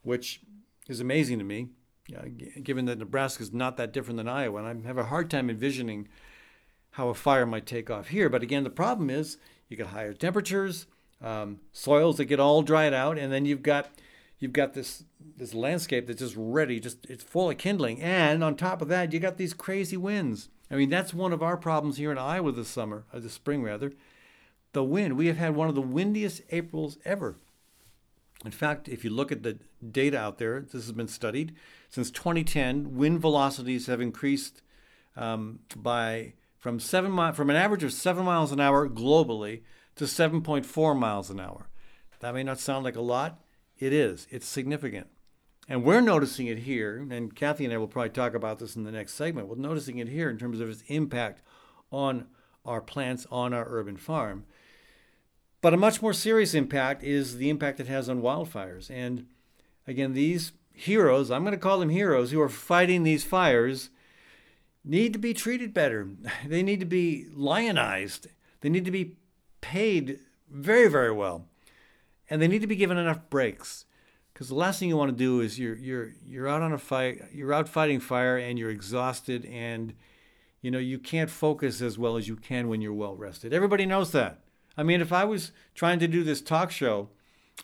which 0.06 0.42
is 0.88 1.00
amazing 1.00 1.40
to 1.40 1.44
me, 1.44 1.70
uh, 2.16 2.22
given 2.64 2.86
that 2.86 3.00
Nebraska 3.00 3.44
is 3.44 3.52
not 3.52 3.76
that 3.78 3.92
different 3.92 4.18
than 4.18 4.28
Iowa. 4.30 4.64
And 4.64 4.86
I 4.86 4.88
have 4.88 4.98
a 4.98 5.06
hard 5.06 5.30
time 5.30 5.50
envisioning 5.50 6.08
how 6.92 7.10
a 7.10 7.14
fire 7.14 7.46
might 7.46 7.66
take 7.66 7.90
off 7.90 8.08
here. 8.08 8.30
But 8.30 8.44
again, 8.44 8.64
the 8.64 8.70
problem 8.70 9.10
is 9.10 9.38
you 9.68 9.76
get 9.76 9.88
higher 9.88 10.14
temperatures, 10.14 10.86
um, 11.22 11.60
soils 11.74 12.18
that 12.18 12.26
get 12.26 12.40
all 12.40 12.62
dried 12.62 12.94
out, 12.94 13.18
and 13.18 13.34
then 13.34 13.46
you've 13.46 13.64
got 13.64 13.90
you've 14.40 14.54
got 14.54 14.74
this 14.74 15.04
this 15.38 15.54
landscape 15.54 16.08
that's 16.08 16.20
just 16.20 16.36
ready, 16.38 16.80
just 16.80 17.06
it's 17.10 17.24
full 17.24 17.50
of 17.50 17.58
kindling. 17.58 18.02
And 18.02 18.44
on 18.44 18.56
top 18.56 18.82
of 18.82 18.88
that, 18.90 19.12
you 19.12 19.20
got 19.20 19.38
these 19.38 19.54
crazy 19.54 19.98
winds. 19.98 20.50
I 20.70 20.76
mean, 20.76 20.90
that's 20.90 21.14
one 21.14 21.34
of 21.34 21.44
our 21.44 21.58
problems 21.58 21.98
here 21.98 22.12
in 22.12 22.18
Iowa 22.18 22.52
this 22.52 22.68
summer, 22.68 23.06
or 23.12 23.20
this 23.20 23.34
spring 23.34 23.64
rather. 23.64 23.92
The 24.74 24.84
wind. 24.84 25.18
We 25.18 25.28
have 25.28 25.38
had 25.38 25.56
one 25.56 25.70
of 25.70 25.76
the 25.76 25.82
windiest 25.82 26.42
Aprils 26.52 26.98
ever. 27.06 27.38
In 28.46 28.52
fact, 28.52 28.88
if 28.88 29.04
you 29.04 29.10
look 29.10 29.32
at 29.32 29.44
the 29.44 29.58
data 29.92 30.18
out 30.18 30.38
there, 30.38 30.62
this 30.62 30.74
has 30.74 30.92
been 30.92 31.08
studied. 31.08 31.56
Since 31.90 32.12
2010, 32.12 32.96
wind 32.96 33.20
velocities 33.20 33.88
have 33.88 34.00
increased 34.00 34.62
um, 35.16 35.60
by 35.76 36.34
from 36.58 36.80
seven 36.80 37.14
mi- 37.14 37.32
from 37.32 37.50
an 37.50 37.56
average 37.56 37.84
of 37.84 37.94
seven 37.94 38.26
miles 38.26 38.52
an 38.52 38.60
hour 38.60 38.90
globally 38.90 39.62
to 39.96 40.06
7.4 40.06 40.98
miles 40.98 41.30
an 41.30 41.40
hour. 41.40 41.70
That 42.20 42.34
may 42.34 42.44
not 42.44 42.60
sound 42.60 42.84
like 42.84 42.96
a 42.96 43.02
lot. 43.02 43.40
It 43.78 43.94
is. 43.94 44.28
It's 44.30 44.48
significant. 44.48 45.08
And 45.68 45.84
we're 45.84 46.02
noticing 46.02 46.48
it 46.48 46.60
here, 46.60 47.06
and 47.10 47.36
Kathy 47.36 47.66
and 47.66 47.74
I 47.74 47.78
will 47.78 47.88
probably 47.88 48.12
talk 48.12 48.36
about 48.36 48.60
this 48.60 48.76
in 48.76 48.84
the 48.84 48.92
next 48.92 49.14
segment. 49.14 49.48
We're 49.48 49.56
noticing 49.56 49.98
it 49.98 50.08
here 50.08 50.30
in 50.30 50.38
terms 50.38 50.60
of 50.60 50.70
its 50.70 50.84
impact 50.88 51.42
on 51.92 52.28
our 52.66 52.82
plants 52.82 53.26
on 53.32 53.54
our 53.54 53.66
urban 53.68 53.98
farm. 53.98 54.46
But 55.66 55.74
a 55.74 55.78
much 55.78 56.00
more 56.00 56.14
serious 56.14 56.54
impact 56.54 57.02
is 57.02 57.38
the 57.38 57.50
impact 57.50 57.80
it 57.80 57.88
has 57.88 58.08
on 58.08 58.22
wildfires. 58.22 58.92
And 58.92 59.26
again, 59.88 60.14
these 60.14 60.52
heroes, 60.72 61.32
I'm 61.32 61.42
going 61.42 61.56
to 61.56 61.60
call 61.60 61.80
them 61.80 61.90
heroes, 61.90 62.30
who 62.30 62.40
are 62.40 62.50
fighting 62.50 63.02
these 63.02 63.24
fires, 63.24 63.90
need 64.84 65.12
to 65.14 65.18
be 65.18 65.34
treated 65.34 65.74
better. 65.74 66.08
They 66.46 66.62
need 66.62 66.82
to 66.82 66.86
be 66.86 67.26
lionized. 67.34 68.28
They 68.62 68.70
need 68.70 68.86
to 68.86 68.92
be 68.92 69.16
paid 69.62 70.20
very, 70.52 70.88
very 70.88 71.12
well. 71.12 71.48
And 72.30 72.40
they 72.40 72.48
need 72.48 72.62
to 72.62 72.68
be 72.68 72.76
given 72.76 73.00
enough 73.00 73.28
breaks. 73.32 73.86
Because 74.32 74.50
the 74.50 74.54
last 74.54 74.80
thing 74.80 74.90
you 74.90 74.98
want 74.98 75.14
to 75.14 75.18
do 75.18 75.42
is 75.42 75.58
you're 75.58 75.78
you're 75.78 76.14
you're 76.24 76.48
out 76.48 76.62
on 76.62 76.74
a 76.74 76.78
fight, 76.78 77.24
you're 77.34 77.54
out 77.54 77.68
fighting 77.68 78.00
fire 78.00 78.38
and 78.38 78.60
you're 78.60 78.70
exhausted 78.70 79.46
and 79.46 79.96
you 80.62 80.70
know 80.70 80.78
you 80.78 81.00
can't 81.00 81.32
focus 81.32 81.82
as 81.82 81.98
well 81.98 82.18
as 82.18 82.28
you 82.28 82.36
can 82.36 82.68
when 82.68 82.82
you're 82.82 82.94
well 82.94 83.16
rested. 83.16 83.52
Everybody 83.52 83.88
knows 83.88 84.12
that. 84.12 84.45
I 84.78 84.84
mean, 84.84 85.02
if 85.02 85.14
I 85.14 85.24
was 85.24 85.52
trying 85.74 86.00
to 86.00 86.08
do 86.08 86.24
this 86.24 86.42
talk 86.42 86.72
show 86.72 87.10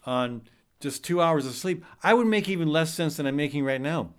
on 0.06 0.44
just 0.80 1.04
two 1.04 1.22
hours 1.22 1.46
of 1.46 1.54
sleep, 1.54 1.84
I 2.04 2.14
would 2.14 2.28
make 2.28 2.50
even 2.50 2.68
less 2.68 2.94
sense 2.94 3.18
than 3.18 3.26
I'm 3.26 3.36
making 3.36 3.64
right 3.64 3.82
now. 3.82 4.14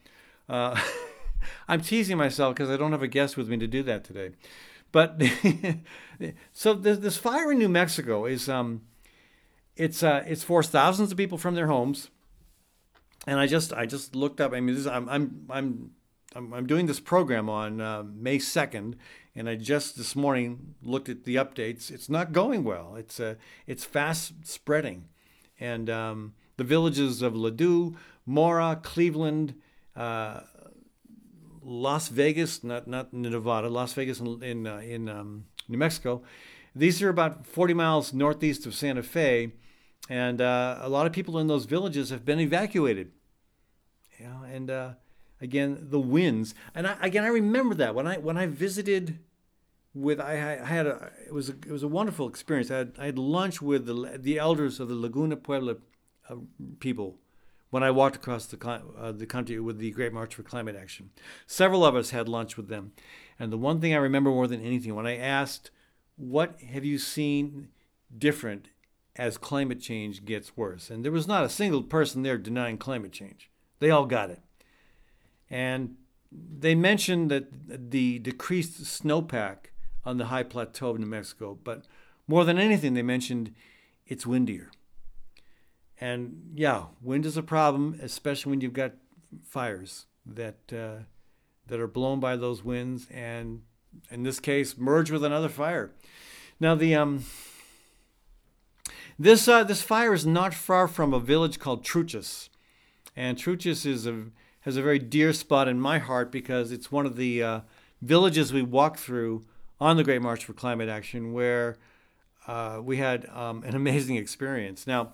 Uh, 0.48 0.80
I'm 1.68 1.80
teasing 1.80 2.16
myself 2.16 2.54
because 2.54 2.70
I 2.70 2.76
don't 2.76 2.92
have 2.92 3.02
a 3.02 3.08
guest 3.08 3.36
with 3.36 3.48
me 3.48 3.56
to 3.58 3.66
do 3.66 3.82
that 3.84 4.04
today. 4.04 4.32
But 4.92 5.20
so 6.52 6.74
this, 6.74 6.98
this, 6.98 7.16
fire 7.16 7.50
in 7.50 7.58
New 7.58 7.70
Mexico 7.70 8.26
is 8.26 8.48
um, 8.48 8.82
it's 9.74 10.02
uh, 10.02 10.22
it's 10.26 10.42
forced 10.42 10.70
thousands 10.70 11.10
of 11.10 11.16
people 11.16 11.38
from 11.38 11.54
their 11.54 11.66
homes. 11.66 12.10
And 13.26 13.40
I 13.40 13.46
just 13.46 13.72
I 13.72 13.86
just 13.86 14.14
looked 14.14 14.40
up. 14.40 14.52
I 14.52 14.60
mean, 14.60 14.74
this, 14.74 14.86
I'm 14.86 15.08
I'm 15.08 15.46
I'm 15.48 15.90
I'm, 16.34 16.66
doing 16.66 16.86
this 16.86 17.00
program 17.00 17.48
on 17.48 17.80
uh, 17.80 18.02
May 18.04 18.38
2nd, 18.38 18.94
and 19.34 19.48
I 19.48 19.56
just 19.56 19.96
this 19.96 20.14
morning 20.14 20.74
looked 20.82 21.08
at 21.08 21.24
the 21.24 21.36
updates. 21.36 21.90
It's 21.90 22.08
not 22.08 22.32
going 22.32 22.64
well. 22.64 22.96
It's 22.96 23.18
uh, 23.18 23.36
it's 23.66 23.84
fast 23.84 24.46
spreading, 24.46 25.08
and 25.58 25.88
um, 25.88 26.34
the 26.56 26.64
villages 26.64 27.22
of 27.22 27.34
Ledoux, 27.34 27.96
Mora, 28.26 28.78
Cleveland, 28.82 29.54
uh, 29.96 30.40
Las 31.62 32.08
Vegas, 32.08 32.62
not 32.62 32.86
not 32.86 33.12
Nevada, 33.12 33.68
Las 33.68 33.92
Vegas 33.94 34.20
in 34.20 34.42
in, 34.42 34.66
uh, 34.66 34.78
in 34.78 35.08
um, 35.08 35.46
New 35.68 35.78
Mexico. 35.78 36.22
These 36.74 37.02
are 37.02 37.10
about 37.10 37.46
40 37.46 37.74
miles 37.74 38.14
northeast 38.14 38.64
of 38.64 38.74
Santa 38.74 39.02
Fe, 39.02 39.52
and 40.08 40.40
uh, 40.40 40.78
a 40.80 40.88
lot 40.88 41.06
of 41.06 41.12
people 41.12 41.38
in 41.38 41.46
those 41.46 41.66
villages 41.66 42.08
have 42.10 42.24
been 42.24 42.40
evacuated. 42.40 43.12
Know, 44.18 44.44
and 44.44 44.70
uh, 44.70 44.90
again 45.42 45.88
the 45.90 46.00
winds, 46.00 46.54
and 46.74 46.86
I, 46.86 46.96
again 47.02 47.24
I 47.24 47.28
remember 47.28 47.74
that 47.74 47.94
when 47.94 48.06
I 48.06 48.16
when 48.16 48.38
I 48.38 48.46
visited 48.46 49.18
with 49.94 50.20
I, 50.20 50.32
I 50.62 50.66
had 50.66 50.86
a 50.86 51.10
it 51.26 51.34
was 51.34 51.50
a, 51.50 51.52
it 51.52 51.70
was 51.70 51.82
a 51.82 51.88
wonderful 51.88 52.28
experience. 52.28 52.70
I 52.70 52.78
had, 52.78 52.92
I 52.98 53.06
had 53.06 53.18
lunch 53.18 53.60
with 53.60 53.84
the 53.84 54.18
the 54.18 54.38
elders 54.38 54.80
of 54.80 54.88
the 54.88 54.94
Laguna 54.94 55.36
Pueblo 55.36 55.76
uh, 56.30 56.36
people 56.80 57.18
when 57.72 57.82
I 57.82 57.90
walked 57.90 58.16
across 58.16 58.44
the, 58.44 58.82
uh, 58.98 59.12
the 59.12 59.24
country 59.24 59.58
with 59.58 59.78
the 59.78 59.90
Great 59.92 60.12
March 60.12 60.34
for 60.34 60.42
Climate 60.42 60.76
Action. 60.76 61.08
Several 61.46 61.86
of 61.86 61.96
us 61.96 62.10
had 62.10 62.28
lunch 62.28 62.58
with 62.58 62.68
them. 62.68 62.92
And 63.38 63.50
the 63.50 63.56
one 63.56 63.80
thing 63.80 63.94
I 63.94 63.96
remember 63.96 64.28
more 64.28 64.46
than 64.46 64.60
anything, 64.60 64.94
when 64.94 65.06
I 65.06 65.16
asked, 65.16 65.70
What 66.16 66.60
have 66.60 66.84
you 66.84 66.98
seen 66.98 67.68
different 68.16 68.68
as 69.16 69.38
climate 69.38 69.80
change 69.80 70.26
gets 70.26 70.54
worse? 70.54 70.90
And 70.90 71.02
there 71.02 71.10
was 71.10 71.26
not 71.26 71.44
a 71.44 71.48
single 71.48 71.82
person 71.82 72.22
there 72.22 72.36
denying 72.36 72.76
climate 72.76 73.10
change. 73.10 73.50
They 73.78 73.90
all 73.90 74.04
got 74.04 74.28
it. 74.28 74.40
And 75.52 75.96
they 76.32 76.74
mentioned 76.74 77.30
that 77.30 77.90
the 77.90 78.18
decreased 78.18 78.82
snowpack 78.82 79.66
on 80.02 80.16
the 80.16 80.26
high 80.26 80.44
plateau 80.44 80.90
of 80.90 80.98
New 80.98 81.06
Mexico, 81.06 81.58
but 81.62 81.84
more 82.26 82.46
than 82.46 82.58
anything, 82.58 82.94
they 82.94 83.02
mentioned 83.02 83.54
it's 84.06 84.26
windier. 84.26 84.70
And 86.00 86.52
yeah, 86.54 86.86
wind 87.02 87.26
is 87.26 87.36
a 87.36 87.42
problem, 87.42 88.00
especially 88.02 88.50
when 88.50 88.62
you've 88.62 88.72
got 88.72 88.92
fires 89.44 90.06
that 90.24 90.72
uh, 90.72 91.04
that 91.66 91.78
are 91.78 91.86
blown 91.86 92.18
by 92.18 92.34
those 92.36 92.64
winds, 92.64 93.06
and 93.10 93.62
in 94.10 94.22
this 94.22 94.40
case, 94.40 94.76
merge 94.78 95.10
with 95.10 95.22
another 95.22 95.50
fire. 95.50 95.92
Now 96.58 96.74
the 96.74 96.94
um, 96.94 97.24
this 99.18 99.46
uh, 99.46 99.64
this 99.64 99.82
fire 99.82 100.14
is 100.14 100.26
not 100.26 100.54
far 100.54 100.88
from 100.88 101.12
a 101.12 101.20
village 101.20 101.58
called 101.58 101.84
Truchas, 101.84 102.48
and 103.14 103.36
Truchas 103.36 103.84
is 103.86 104.06
a 104.06 104.24
has 104.62 104.76
a 104.76 104.82
very 104.82 104.98
dear 104.98 105.32
spot 105.32 105.68
in 105.68 105.80
my 105.80 105.98
heart 105.98 106.32
because 106.32 106.72
it's 106.72 106.90
one 106.90 107.06
of 107.06 107.16
the 107.16 107.42
uh, 107.42 107.60
villages 108.00 108.52
we 108.52 108.62
walked 108.62 108.98
through 108.98 109.44
on 109.80 109.96
the 109.96 110.04
Great 110.04 110.22
March 110.22 110.44
for 110.44 110.52
Climate 110.52 110.88
Action, 110.88 111.32
where 111.32 111.76
uh, 112.46 112.80
we 112.82 112.96
had 112.96 113.28
um, 113.30 113.62
an 113.64 113.74
amazing 113.74 114.16
experience. 114.16 114.86
Now, 114.86 115.12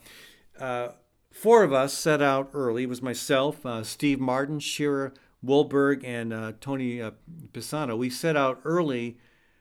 uh, 0.58 0.88
four 1.30 1.62
of 1.62 1.72
us 1.72 1.94
set 1.94 2.20
out 2.20 2.50
early. 2.52 2.84
It 2.84 2.88
was 2.88 3.02
myself, 3.02 3.64
uh, 3.64 3.82
Steve 3.84 4.20
Martin, 4.20 4.60
Shira 4.60 5.12
Woolberg, 5.44 6.04
and 6.04 6.32
uh, 6.32 6.52
Tony 6.60 7.00
uh, 7.00 7.12
Pisano. 7.52 7.96
We 7.96 8.10
set 8.10 8.36
out 8.36 8.60
early 8.64 9.16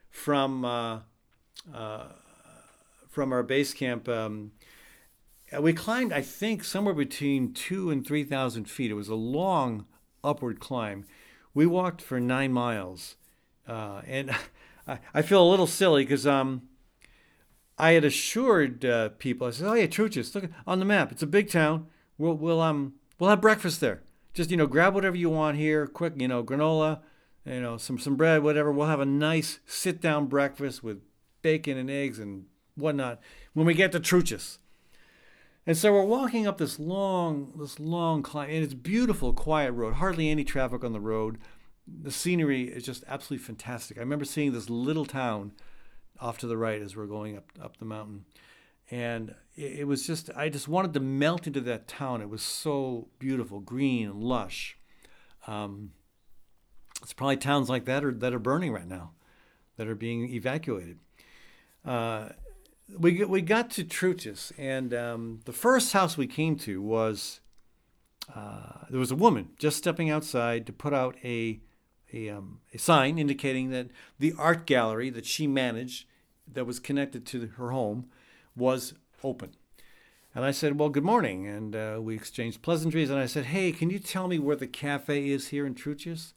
from 0.09 1.03
from 3.09 3.33
our 3.33 3.41
base 3.41 3.73
camp. 3.73 4.07
Um, 4.07 4.51
we 5.59 5.73
climbed, 5.73 6.11
I 6.11 6.21
think, 6.21 6.63
somewhere 6.63 6.93
between 6.93 7.53
two 7.53 7.89
and 7.89 8.05
three 8.05 8.23
thousand 8.23 8.69
feet. 8.69 8.91
It 8.91 8.95
was 8.95 9.07
a 9.07 9.15
long 9.15 9.85
upward 10.23 10.59
climb. 10.59 11.05
We 11.53 11.65
walked 11.65 12.01
for 12.01 12.19
nine 12.19 12.51
miles, 12.51 13.15
and 13.65 14.31
I, 14.87 14.99
I 15.13 15.21
feel 15.21 15.41
a 15.41 15.49
little 15.49 15.67
silly 15.67 16.03
because 16.03 16.27
um, 16.27 16.63
I 17.77 17.91
had 17.91 18.03
assured 18.03 18.83
uh, 18.83 19.09
people, 19.17 19.47
I 19.47 19.51
said, 19.51 19.67
"Oh 19.67 19.73
yeah, 19.73 19.87
Truchas, 19.87 20.35
look 20.35 20.49
on 20.65 20.79
the 20.79 20.85
map. 20.85 21.11
It's 21.11 21.23
a 21.23 21.27
big 21.27 21.49
town. 21.49 21.87
We'll 22.17 22.33
we'll 22.33 22.61
um 22.61 22.95
we'll 23.19 23.29
have 23.29 23.41
breakfast 23.41 23.79
there. 23.79 24.01
Just 24.33 24.51
you 24.51 24.57
know, 24.57 24.67
grab 24.67 24.93
whatever 24.93 25.15
you 25.15 25.29
want 25.29 25.57
here, 25.57 25.87
quick. 25.87 26.13
You 26.17 26.27
know, 26.27 26.43
granola, 26.43 26.99
you 27.45 27.61
know, 27.61 27.77
some 27.77 27.99
some 27.99 28.15
bread, 28.15 28.43
whatever. 28.43 28.71
We'll 28.71 28.87
have 28.87 28.99
a 28.99 29.05
nice 29.05 29.59
sit 29.65 30.01
down 30.01 30.25
breakfast 30.25 30.83
with 30.83 31.01
bacon 31.41 31.77
and 31.77 31.89
eggs 31.89 32.19
and 32.19 32.45
whatnot 32.75 33.21
when 33.53 33.65
we 33.65 33.73
get 33.73 33.93
to 33.93 33.99
Truchas." 33.99 34.57
And 35.67 35.77
so 35.77 35.91
we're 35.91 36.03
walking 36.03 36.47
up 36.47 36.57
this 36.57 36.79
long, 36.79 37.51
this 37.59 37.77
long 37.77 38.23
climb, 38.23 38.49
and 38.49 38.63
it's 38.63 38.73
beautiful, 38.73 39.33
quiet 39.33 39.73
road. 39.73 39.95
Hardly 39.95 40.29
any 40.29 40.45
traffic 40.45 40.83
on 40.83 40.93
the 40.93 41.01
road. 41.01 41.39
The 41.85 42.09
scenery 42.09 42.63
is 42.63 42.83
just 42.83 43.03
absolutely 43.05 43.45
fantastic. 43.45 43.97
I 43.97 43.99
remember 43.99 44.23
seeing 44.23 44.53
this 44.53 44.69
little 44.69 45.05
town 45.05 45.51
off 46.21 46.37
to 46.39 46.47
the 46.47 46.57
right 46.57 46.81
as 46.81 46.95
we're 46.95 47.05
going 47.05 47.35
up 47.35 47.51
up 47.61 47.77
the 47.77 47.85
mountain. 47.85 48.23
And 48.89 49.35
it, 49.57 49.85
was 49.85 50.07
just 50.07 50.29
I 50.37 50.47
just 50.47 50.69
wanted 50.69 50.93
to 50.93 51.01
melt 51.01 51.45
into 51.45 51.59
that 51.61 51.89
town. 51.89 52.21
It 52.21 52.29
was 52.29 52.41
so 52.41 53.09
beautiful, 53.19 53.59
green 53.59 54.07
and 54.07 54.23
lush. 54.23 54.77
Um, 55.47 55.91
It's 57.01 57.11
probably 57.13 57.37
towns 57.37 57.69
like 57.69 57.83
that 57.85 58.05
are, 58.05 58.13
that 58.13 58.33
are 58.33 58.39
burning 58.39 58.71
right 58.71 58.87
now, 58.87 59.11
that 59.75 59.87
are 59.87 59.95
being 59.95 60.33
evacuated. 60.33 60.99
Uh, 61.83 62.29
we, 62.95 63.23
we 63.25 63.41
got 63.41 63.69
to 63.71 63.83
Truchas, 63.83 64.51
and 64.57 64.93
um, 64.93 65.39
the 65.45 65.53
first 65.53 65.93
house 65.93 66.17
we 66.17 66.27
came 66.27 66.55
to 66.57 66.81
was 66.81 67.41
uh, 68.33 68.85
there 68.89 68.99
was 68.99 69.11
a 69.11 69.15
woman 69.15 69.49
just 69.57 69.77
stepping 69.77 70.09
outside 70.09 70.65
to 70.65 70.73
put 70.73 70.93
out 70.93 71.15
a, 71.23 71.59
a, 72.13 72.29
um, 72.29 72.59
a 72.73 72.77
sign 72.77 73.17
indicating 73.17 73.71
that 73.71 73.87
the 74.19 74.33
art 74.37 74.65
gallery 74.65 75.09
that 75.09 75.25
she 75.25 75.47
managed, 75.47 76.05
that 76.51 76.65
was 76.65 76.79
connected 76.79 77.25
to 77.25 77.47
her 77.57 77.71
home, 77.71 78.07
was 78.55 78.93
open. 79.23 79.51
And 80.35 80.45
I 80.45 80.51
said, 80.51 80.77
Well, 80.77 80.89
good 80.89 81.03
morning. 81.03 81.47
And 81.47 81.75
uh, 81.75 81.99
we 82.01 82.15
exchanged 82.15 82.61
pleasantries. 82.61 83.09
And 83.09 83.19
I 83.19 83.25
said, 83.25 83.45
Hey, 83.45 83.71
can 83.71 83.89
you 83.89 83.99
tell 83.99 84.27
me 84.27 84.39
where 84.39 84.55
the 84.55 84.67
cafe 84.67 85.29
is 85.29 85.47
here 85.47 85.65
in 85.65 85.73
Truchas? 85.73 86.33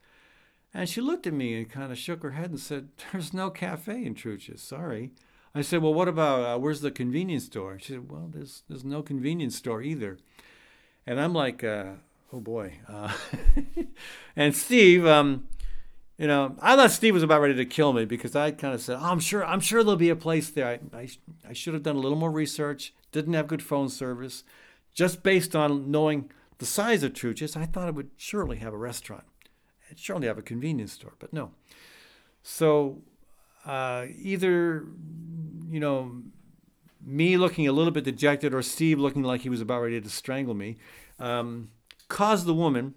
And 0.73 0.89
she 0.89 1.01
looked 1.01 1.27
at 1.27 1.35
me 1.35 1.55
and 1.59 1.69
kind 1.69 1.91
of 1.91 1.99
shook 1.99 2.23
her 2.23 2.31
head 2.31 2.51
and 2.51 2.61
said, 2.61 2.89
There's 3.13 3.35
no 3.35 3.51
cafe 3.51 4.05
in 4.05 4.15
Truchas. 4.15 4.61
Sorry. 4.61 5.11
I 5.55 5.63
said, 5.63 5.83
Well, 5.83 5.95
what 5.95 6.09
about 6.09 6.45
uh, 6.45 6.59
where's 6.59 6.81
the 6.81 6.91
convenience 6.91 7.47
store? 7.47 7.79
She 7.79 7.93
said, 7.95 8.11
Well, 8.11 8.29
there's, 8.33 8.63
there's 8.69 8.85
no 8.85 9.03
convenience 9.03 9.57
store 9.57 9.83
either. 9.83 10.19
And 11.07 11.21
I'm 11.21 11.35
like, 11.35 11.65
uh, 11.65 11.95
Oh 12.33 12.41
boy. 12.41 12.75
Uh, 12.89 13.13
and 14.37 14.55
Steve, 14.55 15.05
um, 15.07 15.49
you 16.17 16.27
know, 16.27 16.55
I 16.61 16.77
thought 16.77 16.91
Steve 16.91 17.15
was 17.15 17.23
about 17.23 17.41
ready 17.41 17.55
to 17.55 17.65
kill 17.65 17.93
me 17.93 18.05
because 18.05 18.37
I 18.37 18.51
kind 18.53 18.75
of 18.75 18.81
said, 18.81 18.99
oh, 19.01 19.05
"I'm 19.05 19.21
sure, 19.21 19.45
I'm 19.45 19.61
sure 19.61 19.83
there'll 19.83 19.97
be 19.97 20.11
a 20.11 20.17
place 20.17 20.51
there." 20.51 20.67
I, 20.67 20.97
I, 20.97 21.09
I 21.49 21.53
should 21.53 21.75
have 21.75 21.83
done 21.83 21.97
a 21.97 22.01
little 22.01 22.19
more 22.19 22.31
research. 22.31 22.93
Didn't 23.11 23.35
have 23.35 23.47
good 23.49 23.63
phone 23.63 23.89
service, 23.89 24.45
just 24.95 25.23
based 25.23 25.57
on 25.57 25.91
knowing 25.91 26.31
the 26.59 26.67
size 26.67 27.03
of 27.03 27.15
Truchas. 27.15 27.57
I 27.57 27.67
thought 27.67 27.89
it 27.89 27.95
would 27.95 28.11
surely 28.17 28.59
have 28.59 28.75
a 28.75 28.79
restaurant, 28.79 29.25
it 29.89 29.99
surely 29.99 30.27
have 30.27 30.39
a 30.39 30.43
convenience 30.43 30.93
store, 30.93 31.15
but 31.19 31.33
no. 31.33 31.51
So 32.43 32.99
uh, 33.65 34.07
either, 34.19 34.87
you 35.69 35.81
know, 35.81 36.23
me 37.05 37.37
looking 37.37 37.67
a 37.67 37.73
little 37.73 37.93
bit 37.93 38.05
dejected 38.05 38.55
or 38.55 38.63
Steve 38.63 38.99
looking 38.99 39.23
like 39.23 39.41
he 39.43 39.49
was 39.49 39.61
about 39.61 39.83
ready 39.83 40.01
to 40.01 40.11
strangle 40.11 40.55
me, 40.55 40.77
um, 41.19 41.71
caused 42.09 42.47
the 42.47 42.55
woman 42.55 42.95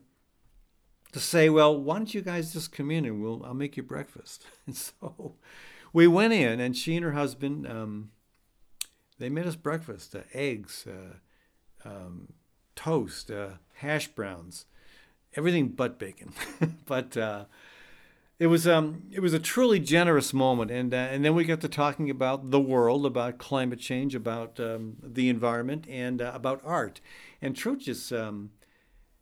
to 1.12 1.20
say, 1.20 1.50
"Well, 1.50 1.80
why 1.80 1.98
don't 1.98 2.14
you 2.14 2.22
guys 2.22 2.54
just 2.54 2.72
come 2.72 2.92
in 2.92 3.06
and 3.06 3.22
we'll 3.22 3.44
I'll 3.46 3.54
make 3.54 3.78
you 3.78 3.84
breakfast." 3.84 4.46
And 4.66 4.76
so 4.76 5.36
we 5.92 6.08
went 6.08 6.34
in, 6.34 6.60
and 6.60 6.76
she 6.76 6.96
and 6.96 7.04
her 7.04 7.12
husband 7.12 7.68
um, 7.68 8.12
they 9.20 9.30
made 9.30 9.46
us 9.46 9.56
breakfast: 9.56 10.16
uh, 10.16 10.22
eggs, 10.34 10.86
uh, 10.88 11.88
um, 11.88 12.34
toast, 12.76 13.30
uh, 13.30 13.50
hash 13.76 14.08
browns, 14.08 14.66
everything 15.36 15.70
but 15.70 16.00
bacon. 16.00 16.34
but 16.86 17.16
uh, 17.18 17.46
it 18.40 18.48
was 18.48 18.68
um, 18.68 19.04
it 19.12 19.20
was 19.20 19.34
a 19.34 19.40
truly 19.40 19.80
generous 19.80 20.34
moment, 20.34 20.72
and 20.72 20.94
uh, 20.94 20.98
and 20.98 21.24
then 21.24 21.36
we 21.36 21.44
got 21.44 21.62
to 21.62 21.70
talking 21.70 22.10
about 22.10 22.50
the 22.50 22.60
world, 22.60 23.06
about 23.06 23.38
climate 23.38 23.80
change, 23.80 24.16
about 24.16 24.60
um, 24.60 24.98
the 25.04 25.30
environment, 25.30 25.86
and 25.88 26.22
uh, 26.22 26.32
about 26.34 26.62
art. 26.66 27.00
And 27.42 27.56
Truchas, 27.56 28.12
um, 28.12 28.52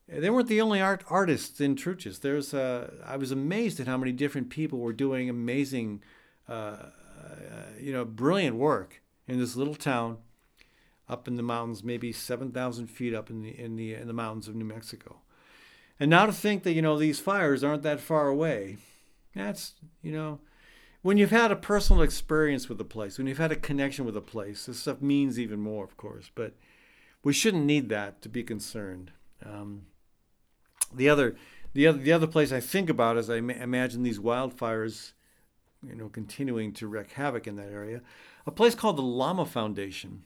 they 0.08 0.30
weren't 0.30 0.48
the 0.48 0.62
only 0.62 0.82
art 0.82 1.04
artists 1.10 1.60
in 1.60 1.76
Truchas. 1.76 2.22
There's 2.22 2.54
uh, 2.54 2.92
I 3.06 3.18
was 3.18 3.32
amazed 3.32 3.80
at 3.80 3.88
how 3.88 3.98
many 3.98 4.14
different 4.14 4.50
people 4.50 4.80
were 4.80 4.94
doing 4.94 5.30
amazing, 5.30 6.04
uh, 6.48 6.52
uh, 6.52 6.88
you 7.80 7.92
know, 7.92 8.06
brilliant 8.06 8.56
work 8.56 9.02
in 9.28 9.40
this 9.40 9.58
little 9.58 9.76
town, 9.76 10.20
up 11.10 11.28
in 11.28 11.36
the 11.36 11.44
mountains, 11.44 11.84
maybe 11.84 12.14
seven 12.14 12.52
thousand 12.52 12.88
feet 12.88 13.14
up 13.14 13.30
in 13.30 13.42
the 13.42 13.60
in 13.60 13.76
the 13.76 13.94
in 13.94 14.08
the 14.08 14.14
mountains 14.14 14.48
of 14.48 14.56
New 14.56 14.66
Mexico. 14.66 15.18
And 16.00 16.10
now 16.10 16.26
to 16.26 16.32
think 16.32 16.64
that 16.64 16.74
you 16.74 16.82
know 16.82 16.98
these 16.98 17.20
fires 17.20 17.62
aren't 17.62 17.84
that 17.84 18.00
far 18.00 18.30
away, 18.30 18.78
that's 19.36 19.74
you 20.02 20.12
know, 20.12 20.40
when 21.02 21.18
you've 21.18 21.32
had 21.32 21.52
a 21.52 21.56
personal 21.56 22.02
experience 22.02 22.70
with 22.70 22.80
a 22.80 22.86
place, 22.86 23.18
when 23.18 23.28
you've 23.28 23.38
had 23.38 23.52
a 23.52 23.56
connection 23.56 24.06
with 24.06 24.16
a 24.16 24.22
place, 24.22 24.66
this 24.66 24.80
stuff 24.80 25.02
means 25.02 25.40
even 25.40 25.60
more, 25.60 25.84
of 25.84 25.98
course. 25.98 26.30
But 26.34 26.54
we 27.24 27.34
shouldn't 27.34 27.66
need 27.66 27.90
that 27.90 28.22
to 28.22 28.30
be 28.30 28.44
concerned. 28.44 29.12
Um, 29.46 29.84
the 30.94 31.10
other, 31.10 31.36
the 31.74 31.88
other, 31.88 31.98
the 31.98 32.14
other 32.14 32.28
place 32.28 32.52
I 32.52 32.60
think 32.60 32.90
about 32.90 33.18
as 33.18 33.30
I 33.30 33.42
ma- 33.42 33.54
imagine 33.54 34.04
these 34.04 34.20
wildfires, 34.20 35.14
you 35.88 35.96
know, 35.96 36.10
continuing 36.10 36.74
to 36.74 36.88
wreak 36.88 37.12
havoc 37.12 37.48
in 37.48 37.56
that 37.56 37.72
area, 37.72 38.02
a 38.46 38.52
place 38.52 38.76
called 38.76 38.98
the 38.98 39.04
Lama 39.04 39.46
Foundation, 39.46 40.24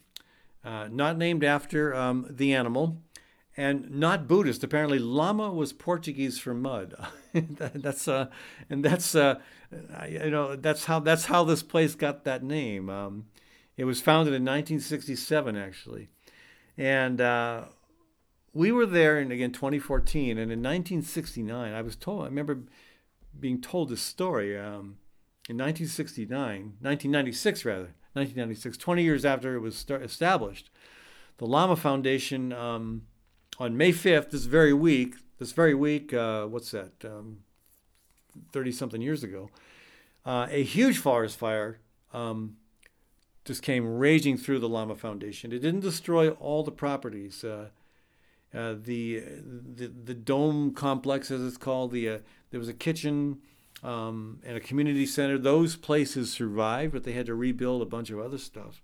uh, 0.64 0.88
not 0.92 1.18
named 1.18 1.44
after 1.44 1.94
um, 1.94 2.26
the 2.30 2.54
animal, 2.54 3.02
and 3.58 3.90
not 3.92 4.28
Buddhist. 4.28 4.64
Apparently, 4.64 5.00
Lama 5.00 5.52
was 5.52 5.74
Portuguese 5.74 6.40
for 6.40 6.54
mud. 6.54 6.94
that's 7.34 8.08
uh, 8.08 8.28
and 8.70 8.84
that's 8.84 9.16
uh, 9.16 9.40
you 10.10 10.30
know 10.30 10.56
that's 10.56 10.86
how 10.86 11.00
that's 11.00 11.26
how 11.26 11.44
this 11.44 11.64
place 11.64 11.96
got 11.96 12.24
that 12.24 12.44
name. 12.44 12.90
Um, 12.90 13.26
it 13.78 13.86
was 13.86 14.02
founded 14.02 14.34
in 14.34 14.44
1967, 14.44 15.58
actually, 15.58 16.10
and 16.78 17.20
uh, 17.20 17.66
we 18.56 18.72
were 18.72 18.86
there 18.86 19.20
in 19.20 19.32
again 19.32 19.52
2014 19.52 20.32
and 20.32 20.52
in 20.52 20.64
1969 20.64 21.74
i 21.74 21.82
was 21.82 21.96
told 21.96 22.24
i 22.24 22.26
remember 22.26 22.64
being 23.38 23.62
told 23.62 23.90
this 23.90 24.02
story 24.02 24.58
um, 24.58 24.98
in 25.50 25.58
1969 25.58 26.38
1996 26.80 27.66
rather 27.66 27.94
1996 28.14 28.78
20 28.78 29.04
years 29.04 29.26
after 29.26 29.56
it 29.56 29.60
was 29.60 29.86
established 29.90 30.72
the 31.38 31.46
lama 31.46 31.76
foundation 31.76 32.54
um, 32.54 33.04
on 33.60 33.78
may 33.78 33.92
5th 33.92 34.32
this 34.32 34.46
very 34.46 34.74
week 34.74 35.16
this 35.40 35.52
very 35.52 35.74
week 35.74 36.14
uh, 36.14 36.46
what's 36.46 36.72
that 36.72 36.92
30 38.52 38.70
um, 38.70 38.74
something 38.74 39.02
years 39.02 39.24
ago 39.24 39.50
uh, 40.26 40.48
a 40.50 40.64
huge 40.64 40.98
forest 40.98 41.38
fire 41.38 41.80
um, 42.14 42.58
just 43.44 43.62
came 43.62 43.98
raging 43.98 44.38
through 44.38 44.60
the 44.60 44.70
lama 44.70 44.96
foundation 44.96 45.52
it 45.52 45.60
didn't 45.60 45.82
destroy 45.82 46.30
all 46.32 46.64
the 46.64 46.72
properties 46.72 47.44
uh, 47.44 47.70
uh, 48.56 48.76
the, 48.82 49.22
the 49.76 49.88
the 49.88 50.14
dome 50.14 50.74
complex, 50.74 51.30
as 51.30 51.42
it's 51.42 51.58
called. 51.58 51.92
The 51.92 52.10
uh, 52.10 52.18
there 52.52 52.60
was 52.60 52.70
a 52.70 52.74
kitchen 52.74 53.40
um, 53.84 54.40
and 54.46 54.56
a 54.56 54.62
community 54.62 55.06
center. 55.06 55.38
Those 55.38 55.76
places 55.76 56.32
survived, 56.32 56.94
but 56.94 57.04
they 57.04 57.12
had 57.12 57.26
to 57.26 57.36
rebuild 57.36 57.82
a 57.82 57.86
bunch 57.86 58.12
of 58.12 58.20
other 58.20 58.38
stuff. 58.38 58.82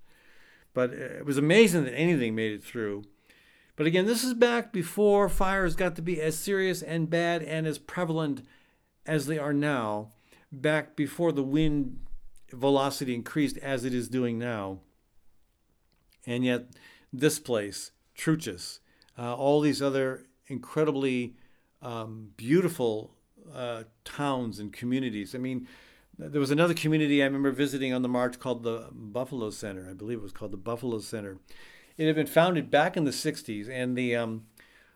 But 0.74 0.90
uh, 0.90 1.20
it 1.20 1.26
was 1.26 1.38
amazing 1.38 1.86
that 1.86 1.94
anything 1.94 2.36
made 2.36 2.52
it 2.52 2.64
through. 2.64 3.06
But 3.76 3.88
again, 3.88 4.06
this 4.06 4.24
is 4.24 4.34
back 4.34 4.72
before 4.72 5.30
fires 5.30 5.76
got 5.76 5.96
to 5.96 6.02
be 6.02 6.22
as 6.22 6.38
serious 6.38 6.82
and 6.82 7.10
bad 7.10 7.42
and 7.44 7.66
as 7.66 7.78
prevalent 7.78 8.46
as 9.06 9.28
they 9.28 9.38
are 9.38 9.54
now. 9.54 10.10
Back 10.52 10.96
before 10.96 11.32
the 11.32 11.44
wind 11.44 12.00
velocity 12.52 13.16
increased 13.16 13.58
as 13.58 13.86
it 13.86 13.94
is 13.94 14.10
doing 14.10 14.38
now. 14.38 14.80
And 16.26 16.44
yet, 16.44 16.68
this 17.12 17.40
place, 17.40 17.92
Truchas, 18.18 18.80
uh, 19.18 19.36
all 19.36 19.62
these 19.62 19.82
other 19.82 20.26
incredibly 20.48 21.36
um, 21.82 22.32
beautiful 22.38 23.16
uh, 23.54 23.84
towns 24.04 24.60
and 24.60 24.72
communities. 24.72 25.34
I 25.34 25.40
mean, 25.40 25.68
there 26.18 26.40
was 26.40 26.52
another 26.52 26.74
community 26.74 27.22
I 27.22 27.26
remember 27.26 27.52
visiting 27.52 27.94
on 27.94 28.02
the 28.02 28.10
march 28.10 28.40
called 28.40 28.64
the 28.64 28.90
Buffalo 28.92 29.50
Center. 29.50 29.88
I 29.90 29.94
believe 29.94 30.20
it 30.20 30.24
was 30.24 30.32
called 30.32 30.52
the 30.52 30.58
Buffalo 30.58 31.00
Center. 31.00 31.38
It 32.02 32.08
had 32.08 32.16
been 32.16 32.26
founded 32.26 32.72
back 32.72 32.98
in 32.98 33.04
the 33.04 33.12
60s, 33.12 33.70
and 33.70 33.96
the 33.96 34.16
um, 34.16 34.48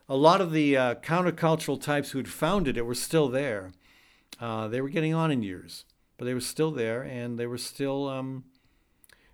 a 0.09 0.15
lot 0.15 0.41
of 0.41 0.51
the 0.51 0.75
uh, 0.75 0.95
countercultural 0.95 1.79
types 1.79 2.09
who 2.09 2.17
had 2.17 2.27
founded 2.27 2.77
it 2.77 2.85
were 2.87 2.95
still 2.95 3.29
there. 3.29 3.73
Uh, 4.41 4.67
they 4.67 4.81
were 4.81 4.89
getting 4.89 5.13
on 5.13 5.29
in 5.29 5.43
years, 5.43 5.85
but 6.17 6.25
they 6.25 6.33
were 6.33 6.41
still 6.41 6.71
there, 6.71 7.03
and 7.03 7.37
they 7.37 7.45
were 7.45 7.59
still 7.59 8.09
um, 8.09 8.45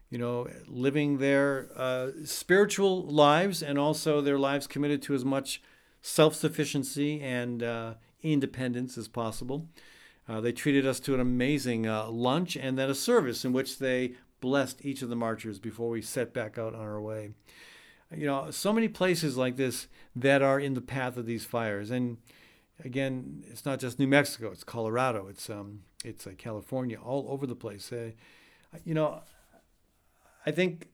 you 0.10 0.18
know, 0.18 0.50
living 0.68 1.20
their 1.20 1.70
uh, 1.78 2.10
spiritual 2.26 3.04
lives 3.04 3.64
and 3.64 3.80
also 3.80 4.20
their 4.20 4.38
lives 4.38 4.68
committed 4.68 5.02
to 5.04 5.14
as 5.14 5.24
much 5.24 5.62
self 6.02 6.36
sufficiency 6.36 7.22
and 7.22 7.64
uh, 7.64 7.94
independence 8.22 8.98
as 8.98 9.08
possible. 9.08 9.70
Uh, 10.28 10.42
they 10.42 10.52
treated 10.52 10.86
us 10.86 11.00
to 11.00 11.14
an 11.14 11.22
amazing 11.22 11.88
uh, 11.88 12.10
lunch 12.10 12.58
and 12.58 12.78
then 12.78 12.90
a 12.90 12.96
service 12.96 13.46
in 13.46 13.54
which 13.54 13.80
they 13.80 14.12
blessed 14.42 14.84
each 14.84 15.02
of 15.02 15.10
the 15.10 15.16
marchers 15.16 15.60
before 15.60 15.90
we 15.90 16.02
set 16.02 16.34
back 16.34 16.58
out 16.58 16.76
on 16.76 16.82
our 16.82 17.00
way. 17.00 17.32
You 18.14 18.26
know, 18.26 18.52
so 18.52 18.74
many 18.74 18.90
places 18.90 19.38
like 19.38 19.56
this 19.56 19.88
that 20.16 20.42
are 20.42 20.60
in 20.60 20.74
the 20.74 20.82
path 20.82 21.16
of 21.16 21.26
these 21.26 21.46
fires. 21.46 21.90
And 21.90 22.18
again, 22.84 23.46
it's 23.50 23.66
not 23.66 23.80
just 23.80 24.00
New 24.00 24.08
Mexico, 24.08 24.52
it's 24.52 24.66
Colorado, 24.66 25.28
it's, 25.30 25.50
um, 25.50 25.84
it's 26.04 26.28
uh, 26.28 26.32
California, 26.38 27.00
all 27.00 27.26
over 27.30 27.48
the 27.48 27.56
place. 27.56 27.90
Uh, 27.94 28.12
you 28.84 28.94
know, 28.94 29.22
I 30.46 30.52
think 30.52 30.90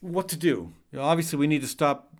what 0.00 0.28
to 0.28 0.36
do. 0.36 0.72
You 0.92 0.98
know, 0.98 1.02
obviously, 1.02 1.38
we 1.38 1.46
need 1.46 1.62
to 1.62 1.68
stop. 1.68 2.12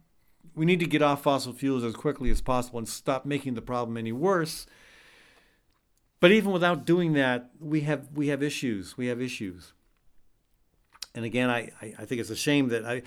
We 0.55 0.65
need 0.65 0.81
to 0.81 0.87
get 0.87 1.03
off 1.03 1.23
fossil 1.23 1.53
fuels 1.53 1.85
as 1.85 1.95
quickly 1.95 2.31
as 2.31 2.41
possible 2.41 2.79
and 2.79 2.89
stop 2.89 3.27
making 3.27 3.55
the 3.55 3.63
problem 3.63 3.97
any 3.99 4.13
worse. 4.13 4.67
But 6.19 6.33
even 6.33 6.51
without 6.51 6.87
doing 6.87 7.13
that, 7.13 7.51
we 7.61 7.83
have 7.83 8.09
we 8.15 8.29
have 8.29 8.43
issues. 8.43 8.97
We 8.97 9.07
have 9.09 9.21
issues. 9.21 9.73
And 11.17 11.25
again, 11.25 11.49
I, 11.49 11.73
I, 11.81 12.05
think 12.05 12.21
it's 12.21 12.29
a 12.29 12.37
shame 12.37 12.69
that 12.69 12.85
I 12.85 13.03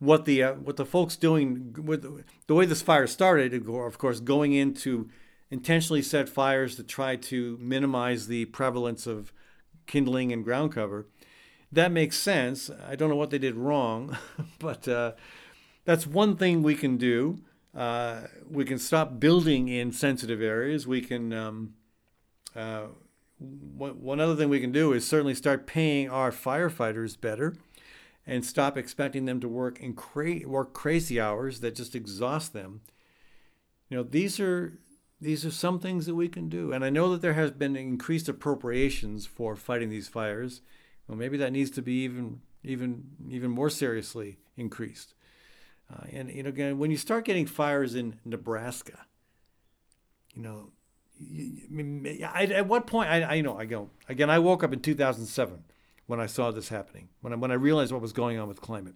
what 0.00 0.24
the 0.24 0.42
uh, 0.42 0.52
what 0.54 0.76
the 0.76 0.84
folks 0.84 1.14
doing 1.14 1.76
with 1.78 2.24
the 2.48 2.54
way 2.54 2.66
this 2.66 2.82
fire 2.82 3.06
started, 3.06 3.54
of 3.68 3.96
course, 3.96 4.18
going 4.18 4.52
into 4.52 5.08
intentionally 5.52 6.02
set 6.02 6.28
fires 6.28 6.74
to 6.76 6.82
try 6.82 7.14
to 7.14 7.56
minimize 7.60 8.26
the 8.26 8.46
prevalence 8.46 9.06
of 9.06 9.32
kindling 9.86 10.32
and 10.32 10.42
ground 10.42 10.72
cover. 10.72 11.06
That 11.70 11.92
makes 11.92 12.18
sense. 12.18 12.70
I 12.88 12.96
don't 12.96 13.08
know 13.08 13.16
what 13.16 13.30
they 13.30 13.38
did 13.38 13.54
wrong, 13.54 14.18
but 14.58 14.88
uh, 14.88 15.12
that's 15.84 16.08
one 16.08 16.36
thing 16.36 16.64
we 16.64 16.74
can 16.74 16.96
do. 16.96 17.38
Uh, 17.72 18.22
we 18.50 18.64
can 18.64 18.80
stop 18.80 19.20
building 19.20 19.68
in 19.68 19.92
sensitive 19.92 20.42
areas. 20.42 20.88
We 20.88 21.00
can. 21.00 21.32
Um, 21.32 21.74
uh, 22.56 22.86
one 23.38 24.20
other 24.20 24.36
thing 24.36 24.48
we 24.48 24.60
can 24.60 24.72
do 24.72 24.92
is 24.92 25.06
certainly 25.06 25.34
start 25.34 25.66
paying 25.66 26.08
our 26.08 26.30
firefighters 26.30 27.20
better 27.20 27.56
and 28.26 28.44
stop 28.44 28.76
expecting 28.76 29.24
them 29.24 29.40
to 29.40 29.48
work 29.48 29.80
in 29.80 29.92
cra- 29.94 30.46
work 30.46 30.72
crazy 30.72 31.20
hours 31.20 31.60
that 31.60 31.74
just 31.74 31.94
exhaust 31.94 32.52
them. 32.52 32.80
You 33.88 33.98
know, 33.98 34.02
these 34.02 34.40
are 34.40 34.78
these 35.20 35.44
are 35.44 35.50
some 35.50 35.78
things 35.78 36.06
that 36.06 36.14
we 36.14 36.28
can 36.28 36.48
do. 36.48 36.72
And 36.72 36.84
I 36.84 36.90
know 36.90 37.10
that 37.12 37.22
there 37.22 37.34
has 37.34 37.50
been 37.50 37.76
increased 37.76 38.28
appropriations 38.28 39.26
for 39.26 39.56
fighting 39.56 39.88
these 39.90 40.08
fires. 40.08 40.60
Well, 41.06 41.18
maybe 41.18 41.36
that 41.38 41.52
needs 41.52 41.70
to 41.72 41.82
be 41.82 42.04
even 42.04 42.40
even 42.62 43.04
even 43.28 43.50
more 43.50 43.70
seriously 43.70 44.38
increased. 44.56 45.14
Uh, 45.92 46.06
and 46.12 46.30
you 46.30 46.42
know, 46.42 46.48
again, 46.48 46.78
when 46.78 46.90
you 46.90 46.96
start 46.96 47.24
getting 47.24 47.46
fires 47.46 47.94
in 47.94 48.20
Nebraska, 48.24 49.06
you 50.34 50.42
know, 50.42 50.70
I 52.24 52.44
at 52.44 52.66
what 52.66 52.86
point 52.86 53.10
I, 53.10 53.22
I 53.22 53.40
know 53.40 53.58
I 53.58 53.64
go 53.64 53.90
again. 54.08 54.30
I 54.30 54.38
woke 54.38 54.62
up 54.62 54.72
in 54.72 54.80
2007 54.80 55.64
when 56.06 56.20
I 56.20 56.26
saw 56.26 56.50
this 56.50 56.68
happening. 56.68 57.08
When 57.20 57.32
I, 57.32 57.36
when 57.36 57.50
I 57.50 57.54
realized 57.54 57.92
what 57.92 58.02
was 58.02 58.12
going 58.12 58.38
on 58.38 58.48
with 58.48 58.60
climate, 58.60 58.94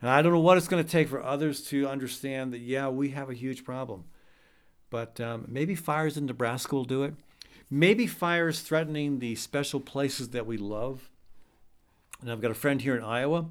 and 0.00 0.10
I 0.10 0.22
don't 0.22 0.32
know 0.32 0.40
what 0.40 0.56
it's 0.56 0.68
going 0.68 0.84
to 0.84 0.90
take 0.90 1.08
for 1.08 1.22
others 1.22 1.62
to 1.68 1.88
understand 1.88 2.52
that. 2.52 2.60
Yeah, 2.60 2.88
we 2.88 3.10
have 3.10 3.30
a 3.30 3.34
huge 3.34 3.64
problem, 3.64 4.04
but 4.90 5.20
um, 5.20 5.46
maybe 5.48 5.74
fires 5.74 6.16
in 6.16 6.26
Nebraska 6.26 6.74
will 6.74 6.84
do 6.84 7.02
it. 7.02 7.14
Maybe 7.70 8.06
fires 8.06 8.60
threatening 8.60 9.18
the 9.18 9.34
special 9.34 9.80
places 9.80 10.28
that 10.30 10.46
we 10.46 10.56
love. 10.56 11.10
And 12.20 12.30
I've 12.30 12.40
got 12.40 12.50
a 12.50 12.54
friend 12.54 12.80
here 12.80 12.96
in 12.96 13.02
Iowa 13.02 13.46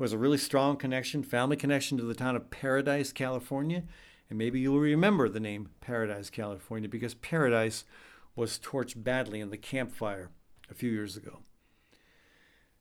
who 0.00 0.04
has 0.04 0.12
a 0.12 0.18
really 0.18 0.38
strong 0.38 0.76
connection, 0.76 1.22
family 1.22 1.56
connection 1.56 1.98
to 1.98 2.04
the 2.04 2.14
town 2.14 2.36
of 2.36 2.50
Paradise, 2.50 3.12
California. 3.12 3.82
And 4.30 4.38
maybe 4.38 4.60
you'll 4.60 4.78
remember 4.78 5.28
the 5.28 5.40
name 5.40 5.70
Paradise, 5.80 6.30
California, 6.30 6.88
because 6.88 7.14
Paradise 7.14 7.84
was 8.36 8.58
torched 8.58 9.02
badly 9.02 9.40
in 9.40 9.50
the 9.50 9.58
Camp 9.58 9.92
Fire 9.92 10.30
a 10.70 10.74
few 10.74 10.90
years 10.90 11.16
ago. 11.16 11.40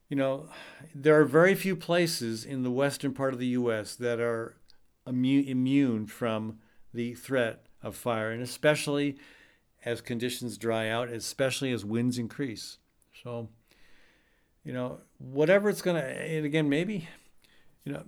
You 0.07 0.15
know, 0.15 0.49
there 0.93 1.19
are 1.19 1.25
very 1.25 1.55
few 1.55 1.75
places 1.75 2.45
in 2.45 2.63
the 2.63 2.71
western 2.71 3.13
part 3.13 3.33
of 3.33 3.39
the 3.39 3.47
U.S. 3.47 3.95
that 3.95 4.19
are 4.19 4.55
immune 5.05 6.05
from 6.05 6.59
the 6.93 7.15
threat 7.15 7.65
of 7.81 7.95
fire, 7.95 8.31
and 8.31 8.41
especially 8.41 9.17
as 9.85 10.01
conditions 10.01 10.57
dry 10.57 10.87
out, 10.87 11.09
especially 11.09 11.71
as 11.71 11.85
winds 11.85 12.17
increase. 12.17 12.77
So, 13.23 13.49
you 14.63 14.73
know, 14.73 14.99
whatever 15.17 15.69
it's 15.69 15.81
going 15.81 16.01
to, 16.01 16.07
and 16.07 16.45
again, 16.45 16.69
maybe, 16.69 17.07
you 17.85 17.93
know, 17.93 18.03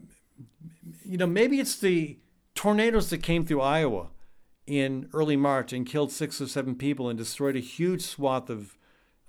you 1.03 1.17
know, 1.17 1.27
maybe 1.27 1.59
it's 1.59 1.77
the 1.77 2.17
tornadoes 2.61 3.09
that 3.09 3.23
came 3.23 3.43
through 3.43 3.59
Iowa 3.59 4.09
in 4.67 5.09
early 5.13 5.35
March 5.35 5.73
and 5.73 5.83
killed 5.83 6.11
six 6.11 6.39
or 6.39 6.45
seven 6.45 6.75
people 6.75 7.09
and 7.09 7.17
destroyed 7.17 7.55
a 7.55 7.59
huge 7.59 8.03
swath 8.03 8.51
of, 8.51 8.77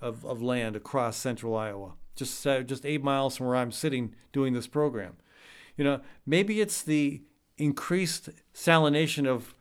of, 0.02 0.22
of 0.26 0.42
land 0.42 0.76
across 0.76 1.16
central 1.16 1.56
Iowa, 1.56 1.94
just, 2.14 2.46
uh, 2.46 2.60
just 2.60 2.84
eight 2.84 3.02
miles 3.02 3.38
from 3.38 3.46
where 3.46 3.56
I'm 3.56 3.72
sitting 3.72 4.14
doing 4.34 4.52
this 4.52 4.66
program. 4.66 5.16
You 5.78 5.84
know, 5.84 6.00
maybe 6.26 6.60
it's 6.60 6.82
the 6.82 7.22
increased 7.56 8.28
salination 8.52 9.26
of, 9.26 9.54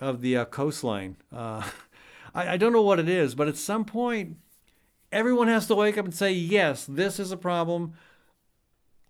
of 0.00 0.22
the 0.22 0.38
uh, 0.38 0.44
coastline. 0.46 1.16
Uh, 1.30 1.68
I, 2.34 2.54
I 2.54 2.56
don't 2.56 2.72
know 2.72 2.80
what 2.80 2.98
it 2.98 3.10
is, 3.10 3.34
but 3.34 3.46
at 3.46 3.58
some 3.58 3.84
point, 3.84 4.38
everyone 5.12 5.48
has 5.48 5.66
to 5.66 5.74
wake 5.74 5.98
up 5.98 6.06
and 6.06 6.14
say, 6.14 6.32
yes, 6.32 6.86
this 6.86 7.20
is 7.20 7.30
a 7.30 7.36
problem. 7.36 7.92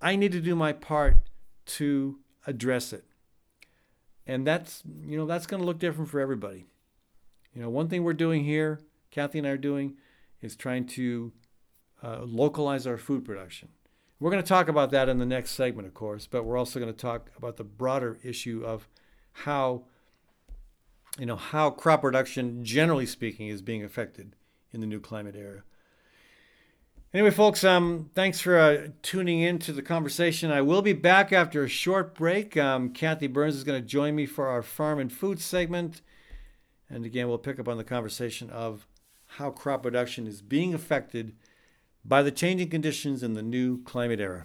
I 0.03 0.17
need 0.17 0.33
to 0.33 0.41
do 0.41 0.57
my 0.57 0.73
part 0.73 1.19
to 1.67 2.19
address 2.49 2.93
it 2.93 3.05
and 4.29 4.47
that's 4.47 4.83
you 5.05 5.17
know 5.17 5.27
that's 5.27 5.47
going 5.47 5.61
to 5.61 5.67
look 5.67 5.79
different 5.79 6.11
for 6.11 6.21
everybody. 6.21 6.67
You 7.55 7.63
know 7.63 7.71
one 7.71 7.89
thing 7.89 8.05
we're 8.05 8.13
doing 8.13 8.45
here 8.45 8.81
kathy 9.11 9.39
and 9.39 9.49
i 9.49 9.51
are 9.51 9.57
doing 9.57 9.97
is 10.43 10.55
trying 10.55 10.87
to 10.87 11.33
uh, 12.05 12.21
localize 12.23 12.87
our 12.87 12.99
food 12.99 13.25
production. 13.25 13.71
We're 14.21 14.31
going 14.31 14.43
to 14.43 14.49
talk 14.49 14.69
about 14.69 14.91
that 14.91 15.09
in 15.09 15.19
the 15.19 15.27
next 15.27 15.53
segment 15.53 15.89
of 15.89 15.95
course 15.95 16.27
but 16.27 16.45
we're 16.45 16.59
also 16.59 16.79
going 16.79 16.93
to 16.93 16.99
talk 16.99 17.31
about 17.37 17.57
the 17.57 17.65
broader 17.65 18.19
issue 18.23 18.63
of 18.65 18.87
how 19.33 19.85
you 21.19 21.27
know 21.27 21.37
how 21.37 21.71
crop 21.71 22.03
production 22.03 22.65
generally 22.65 23.07
speaking 23.07 23.49
is 23.49 23.63
being 23.63 23.83
affected 23.83 24.35
in 24.73 24.81
the 24.81 24.87
new 24.87 25.01
climate 25.01 25.37
era 25.37 25.63
Anyway, 27.15 27.31
folks, 27.31 27.65
um, 27.65 28.11
thanks 28.15 28.39
for 28.39 28.59
uh, 28.59 28.89
tuning 29.01 29.41
in 29.41 29.59
to 29.59 29.73
the 29.73 29.81
conversation. 29.81 30.51
I 30.51 30.61
will 30.61 30.83
be 30.83 30.93
back 30.93 31.33
after 31.33 31.65
a 31.65 31.69
short 31.69 32.15
break. 32.15 32.55
Um, 32.55 32.91
Kathy 32.91 33.27
Byrnes 33.27 33.57
is 33.57 33.65
going 33.65 33.81
to 33.81 33.87
join 33.87 34.15
me 34.15 34.27
for 34.27 34.47
our 34.47 34.63
farm 34.63 34.99
and 34.99 35.11
food 35.11 35.41
segment. 35.41 36.03
And 36.91 37.07
again, 37.07 37.29
we'll 37.29 37.39
pick 37.39 37.59
up 37.59 37.67
on 37.67 37.79
the 37.79 37.85
conversation 37.85 38.51
of 38.51 38.87
how 39.25 39.51
crop 39.51 39.85
production 39.85 40.27
is 40.27 40.43
being 40.43 40.75
affected 40.75 41.35
by 42.05 42.23
the 42.23 42.31
changing 42.31 42.69
conditions 42.69 43.23
in 43.23 43.33
the 43.33 43.43
new 43.43 43.83
climate 43.85 44.21
era. 44.21 44.45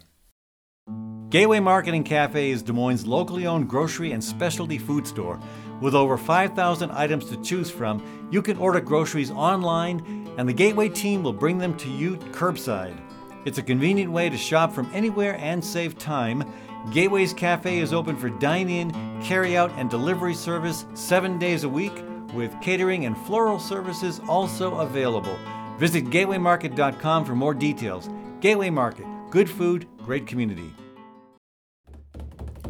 Gateway 1.28 1.60
Market 1.60 1.94
and 1.94 2.04
Cafe 2.04 2.50
is 2.50 2.62
Des 2.62 2.72
Moines' 2.72 3.06
locally 3.06 3.46
owned 3.46 3.68
grocery 3.68 4.12
and 4.12 4.24
specialty 4.24 4.78
food 4.78 5.06
store. 5.06 5.38
With 5.80 5.94
over 5.94 6.16
5,000 6.16 6.90
items 6.90 7.26
to 7.26 7.36
choose 7.42 7.70
from, 7.70 8.02
you 8.30 8.42
can 8.42 8.56
order 8.56 8.80
groceries 8.80 9.30
online, 9.30 10.26
and 10.38 10.48
the 10.48 10.52
Gateway 10.52 10.88
team 10.88 11.22
will 11.22 11.32
bring 11.32 11.58
them 11.58 11.76
to 11.78 11.88
you 11.88 12.16
curbside. 12.32 12.98
It's 13.44 13.58
a 13.58 13.62
convenient 13.62 14.10
way 14.10 14.30
to 14.30 14.36
shop 14.36 14.72
from 14.72 14.90
anywhere 14.94 15.36
and 15.38 15.62
save 15.62 15.98
time. 15.98 16.44
Gateway's 16.92 17.34
Cafe 17.34 17.78
is 17.78 17.92
open 17.92 18.16
for 18.16 18.30
dine 18.30 18.70
in, 18.70 18.90
carry 19.22 19.56
out, 19.56 19.70
and 19.76 19.90
delivery 19.90 20.34
service 20.34 20.86
seven 20.94 21.38
days 21.38 21.64
a 21.64 21.68
week, 21.68 21.92
with 22.32 22.58
catering 22.60 23.04
and 23.04 23.16
floral 23.18 23.58
services 23.58 24.20
also 24.28 24.76
available. 24.76 25.38
Visit 25.78 26.06
gatewaymarket.com 26.06 27.24
for 27.24 27.34
more 27.34 27.54
details. 27.54 28.08
Gateway 28.40 28.70
Market, 28.70 29.06
good 29.30 29.50
food, 29.50 29.86
great 29.98 30.26
community. 30.26 30.72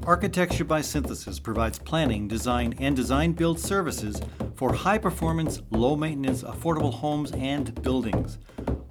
Architecture 0.07 0.65
by 0.65 0.83
Synthesis 0.83 1.41
provides 1.41 1.79
planning, 1.79 2.29
design, 2.29 2.75
and 2.79 2.95
design 2.95 3.33
build 3.33 3.59
services 3.59 4.21
for 4.55 4.71
high 4.71 4.99
performance, 4.99 5.63
low 5.71 5.97
maintenance, 5.97 6.43
affordable 6.43 6.93
homes 6.93 7.33
and 7.33 7.81
buildings. 7.83 8.37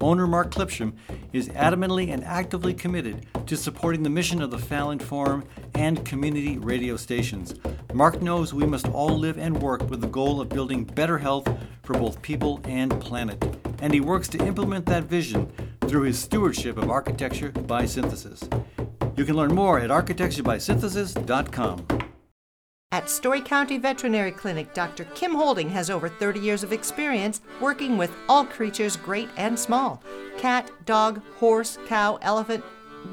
Owner 0.02 0.28
Mark 0.28 0.54
Clipsham 0.54 0.94
is 1.32 1.50
adamantly 1.50 2.12
and 2.12 2.24
actively 2.24 2.74
committed 2.74 3.26
to 3.48 3.56
supporting 3.56 4.04
the 4.04 4.10
mission 4.10 4.42
of 4.42 4.52
the 4.52 4.58
Fallon 4.58 5.00
Forum 5.00 5.46
and 5.76 6.06
community 6.06 6.58
radio 6.58 6.98
stations. 6.98 7.56
Mark 7.94 8.22
knows 8.22 8.54
we 8.54 8.66
must 8.66 8.90
all 8.90 9.18
live 9.18 9.38
and 9.38 9.62
work 9.62 9.90
with 9.90 10.02
the 10.02 10.08
goal 10.08 10.42
of 10.42 10.50
building 10.50 10.84
better 10.84 11.18
health 11.18 11.48
for 11.84 11.94
both 11.94 12.22
people 12.22 12.60
and 12.66 13.00
planet, 13.00 13.42
and 13.82 13.94
he 13.94 14.02
works 14.02 14.28
to 14.30 14.46
implement 14.46 14.86
that 14.86 15.06
vision 15.06 15.52
through 15.88 16.04
his 16.04 16.20
stewardship 16.20 16.78
of 16.78 16.90
architecture 16.90 17.52
by 17.52 17.86
synthesis. 17.86 18.44
You 19.16 19.26
can 19.26 19.36
learn 19.36 19.54
more 19.54 19.80
at 19.80 19.90
architecturebysynthesis.com. 19.90 22.13
At 22.94 23.10
Story 23.10 23.42
County 23.42 23.80
Veterinary 23.80 24.32
Clinic, 24.32 24.72
Dr. 24.76 25.06
Kim 25.16 25.34
Holding 25.34 25.68
has 25.70 25.90
over 25.90 26.08
30 26.08 26.40
years 26.40 26.62
of 26.62 26.72
experience 26.72 27.42
working 27.60 27.98
with 27.98 28.16
all 28.30 28.46
creatures, 28.46 28.98
great 28.98 29.30
and 29.36 29.58
small 29.58 30.04
cat, 30.38 30.70
dog, 30.86 31.20
horse, 31.40 31.80
cow, 31.88 32.20
elephant. 32.22 32.64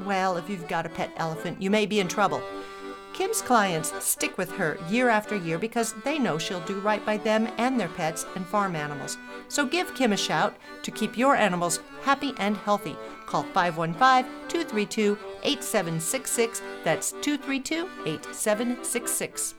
Well, 0.05 0.37
if 0.37 0.47
you've 0.47 0.67
got 0.67 0.85
a 0.85 0.89
pet 0.89 1.11
elephant, 1.17 1.59
you 1.59 1.71
may 1.71 1.87
be 1.87 1.99
in 1.99 2.07
trouble. 2.07 2.43
Kim's 3.13 3.41
clients 3.41 3.91
stick 4.05 4.37
with 4.37 4.51
her 4.51 4.77
year 4.87 5.09
after 5.09 5.35
year 5.35 5.57
because 5.57 5.95
they 6.03 6.19
know 6.19 6.37
she'll 6.37 6.61
do 6.61 6.79
right 6.81 7.03
by 7.03 7.17
them 7.17 7.49
and 7.57 7.79
their 7.79 7.89
pets 7.89 8.27
and 8.35 8.45
farm 8.45 8.75
animals. 8.75 9.17
So 9.47 9.65
give 9.65 9.95
Kim 9.95 10.13
a 10.13 10.17
shout 10.17 10.57
to 10.83 10.91
keep 10.91 11.17
your 11.17 11.35
animals 11.35 11.79
happy 12.03 12.35
and 12.37 12.55
healthy. 12.55 12.95
Call 13.25 13.43
515 13.45 14.31
232 14.47 15.17
8766. 15.43 16.61
That's 16.83 17.13
232 17.13 17.89
8766. 18.05 19.55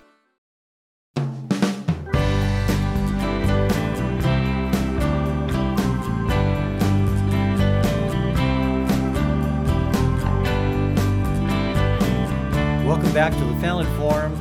Back 13.22 13.38
to 13.38 13.44
the 13.44 13.60
Fallon 13.60 13.86
Forum. 13.96 14.34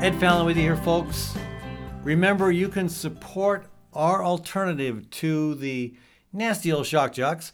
Ed 0.00 0.14
Fallon 0.20 0.46
with 0.46 0.56
you 0.56 0.62
here, 0.62 0.76
folks. 0.76 1.36
Remember, 2.04 2.52
you 2.52 2.68
can 2.68 2.88
support 2.88 3.66
our 3.92 4.24
alternative 4.24 5.10
to 5.10 5.56
the 5.56 5.96
nasty 6.32 6.70
old 6.70 6.86
shock 6.86 7.12
jocks 7.12 7.52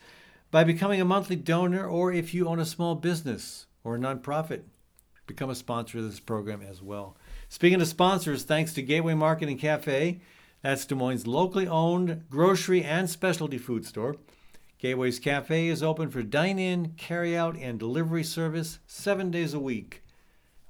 by 0.51 0.63
becoming 0.63 1.01
a 1.01 1.05
monthly 1.07 1.37
donor 1.37 1.87
or 1.87 2.13
if 2.13 2.35
you 2.35 2.47
own 2.47 2.61
a 2.61 2.67
small 2.67 2.97
business 2.97 3.65
or 3.83 3.95
a 3.95 3.99
nonprofit, 3.99 4.65
become 5.27 5.49
a 5.49 5.55
sponsor 5.55 5.97
of 5.97 6.05
this 6.05 6.21
program 6.21 6.61
as 6.61 6.83
well. 6.83 7.17
Speaking 7.49 7.81
of 7.81 7.89
sponsors, 7.89 8.43
thanks 8.43 8.75
to 8.75 8.83
Gateway 8.83 9.15
Market 9.15 9.49
and 9.49 9.59
Cafe, 9.59 10.21
That's 10.61 10.85
Des 10.85 10.95
Moines' 10.95 11.27
locally 11.27 11.67
owned 11.67 12.25
grocery 12.29 12.85
and 12.85 13.09
specialty 13.09 13.57
food 13.57 13.87
store. 13.87 14.17
Gateway's 14.79 15.19
Cafe 15.19 15.67
is 15.67 15.83
open 15.83 16.11
for 16.11 16.23
dine 16.23 16.59
in, 16.59 16.93
carry 16.99 17.35
out, 17.35 17.57
and 17.57 17.79
delivery 17.79 18.23
service 18.23 18.81
seven 18.87 19.31
days 19.31 19.55
a 19.55 19.59
week. 19.59 20.03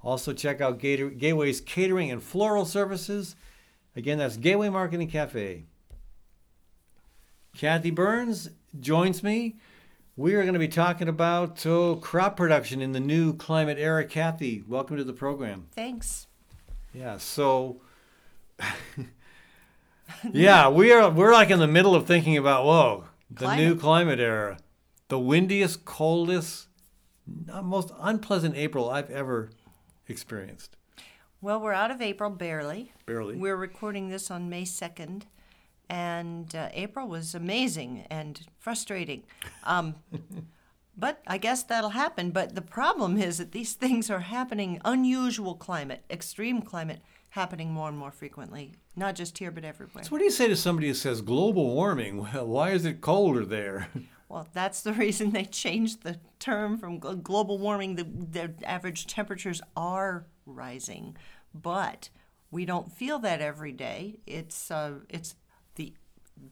Also, 0.04 0.34
check 0.34 0.60
out 0.60 0.78
Gator- 0.78 1.08
Gateway's 1.08 1.62
catering 1.62 2.10
and 2.10 2.22
floral 2.22 2.66
services. 2.66 3.36
Again, 3.96 4.18
that's 4.18 4.36
Gateway 4.36 4.68
Market 4.68 5.00
and 5.00 5.10
Cafe. 5.10 5.64
Kathy 7.56 7.90
Byrnes 7.90 8.50
joins 8.78 9.22
me. 9.22 9.56
We 10.16 10.34
are 10.34 10.42
going 10.42 10.52
to 10.52 10.60
be 10.60 10.68
talking 10.68 11.08
about 11.08 11.64
oh, 11.64 11.96
crop 11.96 12.36
production 12.36 12.82
in 12.82 12.92
the 12.92 13.00
new 13.00 13.32
climate 13.32 13.78
era. 13.78 14.04
Kathy, 14.04 14.62
welcome 14.68 14.96
to 14.98 15.04
the 15.04 15.12
program. 15.14 15.68
Thanks. 15.72 16.26
Yeah, 16.92 17.16
so 17.16 17.80
yeah, 20.32 20.68
we 20.68 20.92
are 20.92 21.10
we're 21.10 21.32
like 21.32 21.50
in 21.50 21.58
the 21.58 21.66
middle 21.66 21.94
of 21.94 22.06
thinking 22.06 22.36
about 22.36 22.64
whoa, 22.64 23.04
the 23.30 23.56
new 23.56 23.76
Climate. 23.76 23.80
climate 23.80 24.20
era, 24.20 24.58
the 25.08 25.18
windiest, 25.18 25.84
coldest, 25.84 26.68
most 27.26 27.90
unpleasant 27.98 28.54
April 28.54 28.90
I've 28.90 29.10
ever 29.10 29.50
experienced. 30.08 30.76
Well, 31.40 31.60
we're 31.60 31.72
out 31.72 31.90
of 31.90 32.00
April 32.00 32.30
barely. 32.30 32.92
Barely. 33.06 33.36
We're 33.36 33.56
recording 33.56 34.08
this 34.08 34.30
on 34.30 34.48
May 34.48 34.62
2nd, 34.62 35.22
and 35.90 36.54
uh, 36.54 36.68
April 36.72 37.06
was 37.06 37.34
amazing 37.34 38.06
and 38.10 38.40
frustrating. 38.58 39.24
Um, 39.64 39.96
but 40.96 41.20
I 41.26 41.38
guess 41.38 41.62
that'll 41.62 41.90
happen. 41.90 42.30
But 42.30 42.54
the 42.54 42.62
problem 42.62 43.18
is 43.18 43.38
that 43.38 43.52
these 43.52 43.74
things 43.74 44.10
are 44.10 44.20
happening, 44.20 44.80
unusual 44.84 45.54
climate, 45.54 46.04
extreme 46.10 46.62
climate, 46.62 47.00
happening 47.34 47.72
more 47.72 47.88
and 47.88 47.98
more 47.98 48.12
frequently, 48.12 48.72
not 48.96 49.14
just 49.16 49.36
here, 49.38 49.50
but 49.50 49.64
everywhere. 49.64 50.04
So 50.04 50.10
what 50.10 50.18
do 50.18 50.24
you 50.24 50.30
say 50.30 50.48
to 50.48 50.56
somebody 50.56 50.88
who 50.88 50.94
says 50.94 51.20
global 51.20 51.74
warming? 51.74 52.22
Well, 52.22 52.46
why 52.46 52.70
is 52.70 52.84
it 52.84 53.00
colder 53.00 53.44
there? 53.44 53.88
Well, 54.34 54.48
that's 54.52 54.80
the 54.80 54.92
reason 55.04 55.30
they 55.30 55.44
changed 55.44 56.02
the 56.02 56.18
term 56.40 56.76
from 56.76 56.98
global 56.98 57.56
warming. 57.56 57.94
The, 57.94 58.02
the 58.02 58.68
average 58.68 59.06
temperatures 59.06 59.62
are 59.76 60.26
rising, 60.44 61.16
but 61.54 62.08
we 62.50 62.64
don't 62.64 62.90
feel 62.90 63.20
that 63.20 63.40
every 63.40 63.70
day. 63.70 64.18
It's 64.26 64.72
uh, 64.72 64.94
it's 65.08 65.36
the 65.76 65.94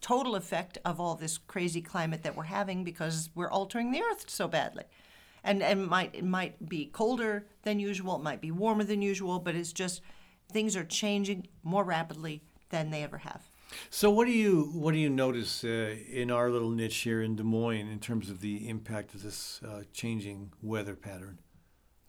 total 0.00 0.36
effect 0.36 0.78
of 0.84 1.00
all 1.00 1.16
this 1.16 1.38
crazy 1.38 1.82
climate 1.82 2.22
that 2.22 2.36
we're 2.36 2.44
having 2.44 2.84
because 2.84 3.30
we're 3.34 3.50
altering 3.50 3.90
the 3.90 4.00
earth 4.00 4.30
so 4.30 4.46
badly. 4.46 4.84
And, 5.42 5.60
and 5.60 5.88
might 5.88 6.14
it 6.14 6.24
might 6.24 6.68
be 6.68 6.86
colder 6.86 7.46
than 7.64 7.80
usual, 7.80 8.14
it 8.14 8.22
might 8.22 8.40
be 8.40 8.52
warmer 8.52 8.84
than 8.84 9.02
usual, 9.02 9.40
but 9.40 9.56
it's 9.56 9.72
just 9.72 10.02
things 10.52 10.76
are 10.76 10.84
changing 10.84 11.48
more 11.64 11.82
rapidly 11.82 12.44
than 12.70 12.90
they 12.90 13.02
ever 13.02 13.18
have. 13.18 13.42
So 13.90 14.10
what 14.10 14.26
do 14.26 14.32
you 14.32 14.70
what 14.74 14.92
do 14.92 14.98
you 14.98 15.10
notice 15.10 15.64
uh, 15.64 15.96
in 16.10 16.30
our 16.30 16.50
little 16.50 16.70
niche 16.70 16.96
here 16.98 17.22
in 17.22 17.36
Des 17.36 17.42
Moines 17.42 17.88
in 17.88 17.98
terms 17.98 18.30
of 18.30 18.40
the 18.40 18.68
impact 18.68 19.14
of 19.14 19.22
this 19.22 19.60
uh, 19.66 19.82
changing 19.92 20.52
weather 20.62 20.94
pattern? 20.94 21.38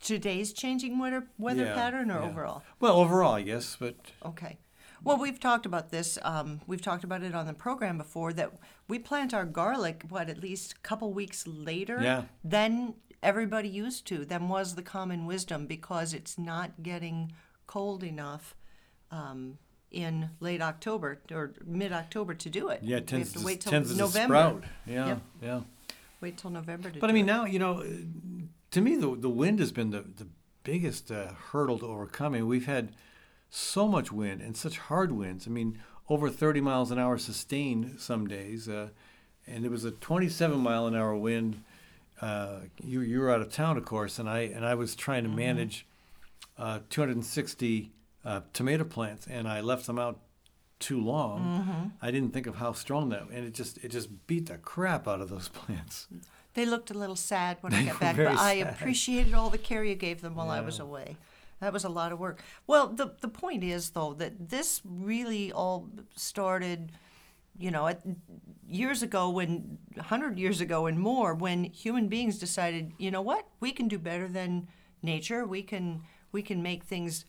Today's 0.01 0.51
changing 0.53 0.99
weather 0.99 1.27
weather 1.37 1.63
Yeah, 1.63 1.75
pattern 1.75 2.11
or 2.11 2.21
yeah. 2.21 2.29
overall? 2.29 2.63
Well, 2.79 2.97
overall, 2.97 3.33
I 3.35 3.41
guess, 3.43 3.77
but 3.79 3.95
Okay. 4.25 4.57
Well, 5.05 5.17
we've 5.17 5.39
talked 5.39 5.65
about 5.65 5.89
this. 5.89 6.17
Um, 6.21 6.61
we've 6.65 6.81
talked 6.81 7.03
about 7.03 7.23
it 7.23 7.35
on 7.35 7.45
the 7.45 7.53
program 7.53 7.97
before 7.97 8.31
that 8.33 8.53
we 8.87 8.99
plant 8.99 9.33
our 9.33 9.43
garlic, 9.43 10.03
what, 10.07 10.29
at 10.29 10.39
least 10.41 10.73
a 10.73 10.79
couple 10.79 11.11
weeks 11.13 11.45
later 11.45 11.99
Yeah. 12.01 12.23
than 12.41 12.93
everybody 13.21 13.67
used 13.67 14.07
to, 14.07 14.23
than 14.23 14.47
was 14.47 14.75
the 14.75 14.81
common 14.81 15.25
wisdom 15.25 15.67
because 15.67 16.13
it's 16.13 16.37
not 16.37 16.83
getting 16.83 17.33
cold 17.67 18.01
enough 18.01 18.55
um, 19.11 19.57
in 19.93 20.29
late 20.39 20.61
October 20.61 21.19
or 21.31 21.53
mid 21.65 21.93
October 21.93 22.33
to 22.33 22.49
do 22.49 22.69
it. 22.69 22.79
yeah, 22.83 22.97
it 22.97 23.01
we 23.01 23.05
tends 23.05 23.27
have 23.29 23.33
to 23.33 23.39
to, 23.39 23.45
wait 23.45 23.61
till 23.61 23.71
tends 23.71 23.91
to 23.91 23.97
November. 23.97 24.33
sprout. 24.33 24.63
Yeah, 24.85 25.07
Yep. 25.07 25.21
yeah. 25.41 25.61
Wait 26.19 26.37
till 26.37 26.49
November 26.49 26.89
to 26.89 26.99
But 26.99 27.09
I 27.09 27.13
mean, 27.13 27.25
it. 27.25 27.31
now 27.31 27.45
you 27.45 27.59
know, 27.59 27.83
to 28.71 28.81
me, 28.81 28.95
the 28.95 29.15
the 29.15 29.29
wind 29.29 29.59
has 29.59 29.71
been 29.71 29.91
the 29.91 30.01
the 30.01 30.27
biggest 30.63 31.11
uh, 31.11 31.27
hurdle 31.51 31.77
to 31.79 31.85
overcome. 31.85 32.33
I 32.33 32.37
mean, 32.37 32.47
we've 32.47 32.65
had 32.65 32.95
so 33.49 33.87
much 33.87 34.11
wind 34.11 34.41
and 34.41 34.57
such 34.57 34.77
hard 34.79 35.11
winds. 35.11 35.45
I 35.47 35.51
mean, 35.51 35.79
over 36.09 36.29
30 36.29 36.61
miles 36.61 36.89
an 36.89 36.97
hour 36.97 37.17
sustained 37.17 37.99
some 37.99 38.27
days, 38.27 38.67
uh, 38.67 38.89
and 39.45 39.63
it 39.65 39.69
was 39.71 39.83
a 39.85 39.91
27 39.91 40.57
mile 40.59 40.87
an 40.87 40.95
hour 40.95 41.15
wind. 41.15 41.61
Uh, 42.21 42.61
you 42.83 43.01
you 43.01 43.19
were 43.19 43.29
out 43.29 43.41
of 43.41 43.51
town, 43.51 43.77
of 43.77 43.85
course, 43.85 44.17
and 44.17 44.29
I 44.29 44.39
and 44.39 44.65
I 44.65 44.73
was 44.75 44.95
trying 44.95 45.23
to 45.23 45.29
Mm-hmm. 45.29 45.37
manage 45.37 45.85
uh, 46.57 46.79
260 46.89 47.91
uh, 48.25 48.41
tomato 48.53 48.83
plants, 48.83 49.27
and 49.27 49.47
I 49.47 49.61
left 49.61 49.87
them 49.87 49.99
out 49.99 50.19
too 50.79 50.99
long. 50.99 51.39
Mm-hmm. 51.39 51.87
I 52.01 52.11
didn't 52.11 52.31
think 52.31 52.47
of 52.47 52.55
how 52.55 52.73
strong 52.73 53.09
that, 53.09 53.23
and 53.31 53.45
it 53.45 53.53
just 53.53 53.77
it 53.83 53.89
just 53.89 54.27
beat 54.27 54.47
the 54.47 54.57
crap 54.57 55.07
out 55.07 55.21
of 55.21 55.29
those 55.29 55.47
plants. 55.59 56.07
They 56.53 56.65
looked 56.65 56.91
a 56.91 56.93
little 56.93 57.15
sad 57.15 57.57
when 57.61 57.73
I 57.73 57.85
got 57.85 57.99
back, 57.99 58.15
but 58.15 58.37
I 58.37 58.53
appreciated 58.53 59.33
all 59.33 59.49
the 59.49 59.57
care 59.57 59.83
you 59.83 59.95
gave 59.95 60.21
them 60.21 60.35
while 60.35 60.49
I 60.49 60.61
was 60.61 60.79
away. 60.79 61.17
That 61.61 61.73
was 61.73 61.83
a 61.85 61.89
lot 61.89 62.11
of 62.11 62.19
work. 62.19 62.41
Well, 62.67 62.89
the 62.89 63.13
the 63.21 63.29
point 63.29 63.63
is 63.63 63.91
though 63.91 64.13
that 64.15 64.49
this 64.49 64.81
really 64.83 65.51
all 65.51 65.89
started, 66.15 66.91
you 67.57 67.71
know, 67.71 67.87
at, 67.87 68.01
years 68.67 69.01
ago 69.01 69.29
when 69.29 69.77
hundred 69.99 70.37
years 70.37 70.61
ago 70.61 70.85
and 70.85 70.99
more 70.99 71.33
when 71.33 71.63
human 71.63 72.07
beings 72.07 72.37
decided, 72.37 72.91
you 72.97 73.09
know 73.09 73.21
what, 73.21 73.47
we 73.59 73.71
can 73.71 73.87
do 73.87 73.97
better 73.97 74.27
than 74.27 74.67
nature. 75.01 75.45
We 75.45 75.63
can 75.63 76.01
we 76.33 76.41
can 76.41 76.61
make 76.61 76.83
things 76.83 77.25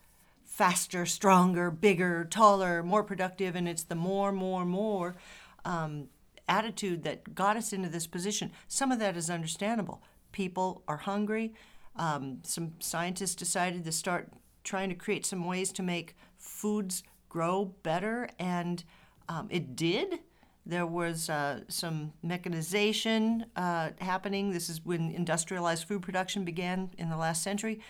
faster, 0.55 1.05
stronger, 1.05 1.69
bigger, 1.69 2.25
taller, 2.31 2.81
more 2.81 3.03
productive, 3.03 3.57
and 3.57 3.67
it's 3.67 3.83
the 3.83 3.95
more, 3.97 4.31
more, 4.31 4.65
more 4.65 5.17
um, 5.65 6.07
attitude 6.47 7.03
that 7.03 7.35
got 7.35 7.57
us 7.57 7.73
into 7.73 7.89
this 7.89 8.07
position. 8.07 8.53
Some 8.69 8.93
of 8.93 9.01
that 9.01 9.17
is 9.17 9.29
understandable. 9.29 10.01
People 10.31 10.85
are 10.87 10.99
hungry. 10.99 11.55
Um, 11.97 12.39
some 12.45 12.75
scientists 12.79 13.35
decided 13.35 13.85
to 13.85 13.91
start 13.91 14.29
trying 14.63 14.91
to 14.91 14.95
create 14.95 15.27
some 15.27 15.45
ways 15.45 15.73
to 15.73 15.83
make 15.83 16.15
foods 16.39 17.03
grow 17.29 17.75
better, 17.83 18.29
and 18.39 18.85
um, 19.29 19.49
it 19.51 19.75
did. 19.75 20.21
There 20.65 20.87
was 20.87 21.29
uh, 21.29 21.63
some 21.67 22.13
mechanization 22.23 23.47
uh, 23.57 23.91
happening. 24.01 24.53
This 24.53 24.69
is 24.69 24.85
when 24.85 25.11
industrialized 25.11 25.89
food 25.89 26.03
production 26.03 26.45
began 26.45 26.91
in 26.97 27.11
the 27.11 27.17
last 27.17 27.43
century 27.43 27.81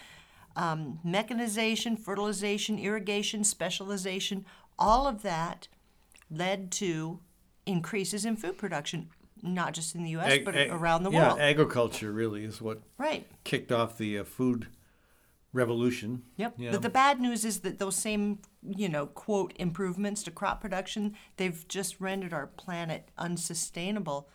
um, 0.56 1.00
mechanization, 1.04 1.96
fertilization, 1.96 2.78
irrigation, 2.78 3.44
specialization, 3.44 4.44
all 4.78 5.06
of 5.06 5.22
that 5.22 5.68
led 6.30 6.70
to 6.72 7.20
increases 7.66 8.24
in 8.24 8.36
food 8.36 8.58
production, 8.58 9.08
not 9.42 9.72
just 9.72 9.94
in 9.94 10.02
the 10.02 10.10
U.S., 10.10 10.32
Ag- 10.32 10.44
but 10.44 10.56
ag- 10.56 10.70
around 10.70 11.02
the 11.02 11.10
yeah, 11.10 11.26
world. 11.26 11.38
Yeah, 11.38 11.44
agriculture 11.44 12.12
really 12.12 12.44
is 12.44 12.60
what 12.60 12.82
right. 12.98 13.26
kicked 13.44 13.72
off 13.72 13.98
the 13.98 14.18
uh, 14.18 14.24
food 14.24 14.68
revolution. 15.52 16.22
Yep. 16.36 16.54
Yeah. 16.58 16.70
But 16.72 16.82
the 16.82 16.90
bad 16.90 17.20
news 17.20 17.44
is 17.44 17.60
that 17.60 17.78
those 17.78 17.96
same, 17.96 18.40
you 18.62 18.88
know, 18.88 19.06
quote 19.06 19.52
improvements 19.56 20.22
to 20.24 20.30
crop 20.30 20.60
production, 20.60 21.14
they've 21.36 21.66
just 21.68 22.00
rendered 22.00 22.32
our 22.32 22.48
planet 22.48 23.08
unsustainable 23.16 24.28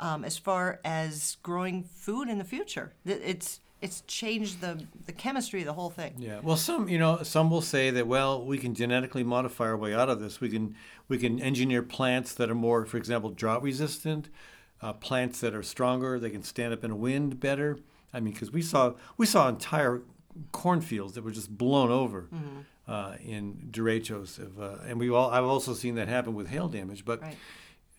um, 0.00 0.24
as 0.24 0.38
far 0.38 0.80
as 0.84 1.36
growing 1.42 1.84
food 1.84 2.28
in 2.28 2.38
the 2.38 2.44
future. 2.44 2.94
It's 3.04 3.60
it's 3.82 4.00
changed 4.06 4.60
the 4.60 4.82
the 5.06 5.12
chemistry 5.12 5.60
of 5.60 5.66
the 5.66 5.72
whole 5.74 5.90
thing. 5.90 6.14
Yeah. 6.18 6.40
Well, 6.42 6.56
some 6.56 6.88
you 6.88 6.98
know 6.98 7.22
some 7.22 7.50
will 7.50 7.60
say 7.62 7.90
that 7.90 8.06
well 8.06 8.42
we 8.44 8.56
can 8.58 8.74
genetically 8.74 9.24
modify 9.24 9.64
our 9.64 9.76
way 9.76 9.92
out 9.94 10.08
of 10.08 10.20
this. 10.20 10.40
We 10.40 10.48
can 10.48 10.74
we 11.08 11.18
can 11.18 11.40
engineer 11.40 11.82
plants 11.82 12.32
that 12.34 12.48
are 12.50 12.54
more, 12.54 12.86
for 12.86 12.96
example, 12.96 13.30
drought 13.30 13.62
resistant, 13.62 14.28
uh, 14.80 14.92
plants 14.94 15.40
that 15.40 15.54
are 15.54 15.62
stronger. 15.62 16.18
They 16.18 16.30
can 16.30 16.42
stand 16.42 16.72
up 16.72 16.84
in 16.84 16.90
a 16.90 16.96
wind 16.96 17.38
better. 17.40 17.78
I 18.14 18.20
mean, 18.20 18.32
because 18.32 18.50
we 18.52 18.62
saw 18.62 18.94
we 19.16 19.26
saw 19.26 19.48
entire 19.48 20.02
cornfields 20.52 21.14
that 21.14 21.24
were 21.24 21.30
just 21.30 21.50
blown 21.56 21.90
over 21.90 22.28
Mm-hmm. 22.32 22.60
uh, 22.90 23.14
in 23.22 23.68
derechos 23.70 24.38
of, 24.38 24.60
uh, 24.60 24.78
and 24.88 24.98
we 24.98 25.10
all 25.10 25.30
I've 25.30 25.44
also 25.44 25.74
seen 25.74 25.94
that 25.96 26.08
happen 26.08 26.34
with 26.34 26.48
hail 26.48 26.68
damage. 26.68 27.04
But 27.04 27.20
Right. 27.22 27.36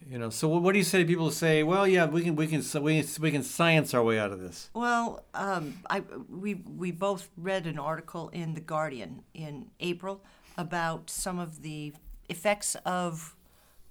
You 0.10 0.18
know, 0.18 0.30
so 0.30 0.48
what, 0.48 0.72
do 0.72 0.78
you 0.78 0.84
say 0.84 1.00
to 1.00 1.06
people 1.06 1.26
who 1.26 1.32
say, 1.32 1.64
well, 1.64 1.88
yeah, 1.88 2.06
we 2.06 2.24
can 2.24 2.36
we 2.36 2.48
can 2.48 2.64
we, 2.82 3.06
we 3.20 3.32
can 3.32 3.44
science 3.44 3.94
our 3.94 4.04
way 4.04 4.20
out 4.20 4.32
of 4.32 4.40
this? 4.40 4.70
Well, 4.74 5.24
um, 5.34 5.76
I, 5.90 6.04
we, 6.30 6.56
we 6.56 6.92
both 6.92 7.30
read 7.38 7.66
an 7.68 7.80
article 7.80 8.30
in 8.30 8.54
The 8.54 8.62
Guardian 8.62 9.24
in 9.34 9.72
April 9.80 10.24
about 10.58 11.10
some 11.10 11.40
of 11.40 11.62
the 11.62 11.94
effects 12.30 12.76
of 12.86 13.36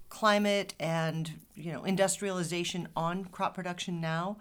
climate 0.09 0.75
and 0.79 1.31
you 1.55 1.71
know 1.71 1.83
industrialization 1.83 2.87
on 2.95 3.25
crop 3.25 3.55
production 3.55 3.99
now. 3.99 4.37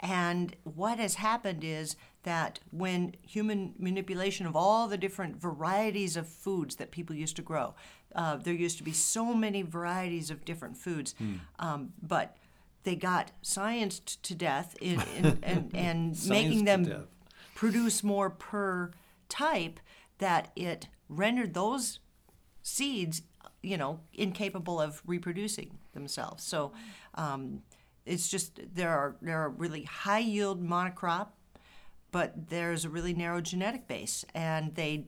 And 0.00 0.56
what 0.64 0.98
has 0.98 1.14
happened 1.14 1.62
is 1.62 1.94
that 2.24 2.58
when 2.72 3.14
human 3.22 3.74
manipulation 3.78 4.46
of 4.46 4.56
all 4.56 4.88
the 4.88 4.98
different 4.98 5.40
varieties 5.40 6.16
of 6.16 6.26
foods 6.26 6.76
that 6.76 6.90
people 6.90 7.14
used 7.14 7.36
to 7.36 7.42
grow, 7.42 7.74
uh, 8.14 8.36
there 8.36 8.54
used 8.54 8.78
to 8.78 8.84
be 8.84 8.92
so 8.92 9.34
many 9.34 9.62
varieties 9.62 10.30
of 10.30 10.44
different 10.44 10.76
foods, 10.76 11.14
um, 11.58 11.92
but 12.02 12.36
they 12.84 12.96
got 12.96 13.30
scienced 13.42 14.20
to 14.22 14.34
death 14.34 14.76
in, 14.80 15.00
in, 15.16 15.38
and, 15.42 15.70
and 15.74 16.28
making 16.28 16.64
them 16.64 17.06
produce 17.54 18.02
more 18.02 18.30
per 18.30 18.90
type 19.28 19.80
that 20.18 20.50
it 20.56 20.88
rendered 21.08 21.54
those 21.54 21.98
seeds 22.62 23.22
you 23.62 23.76
know, 23.76 24.00
incapable 24.12 24.80
of 24.80 25.02
reproducing 25.06 25.78
themselves. 25.92 26.44
So 26.44 26.72
um, 27.14 27.62
it's 28.04 28.28
just 28.28 28.60
there 28.74 28.90
are 28.90 29.16
there 29.22 29.40
are 29.40 29.50
really 29.50 29.84
high 29.84 30.18
yield 30.18 30.62
monocrop, 30.62 31.28
but 32.10 32.48
there's 32.48 32.84
a 32.84 32.88
really 32.88 33.14
narrow 33.14 33.40
genetic 33.40 33.86
base, 33.86 34.24
and 34.34 34.74
they 34.74 35.06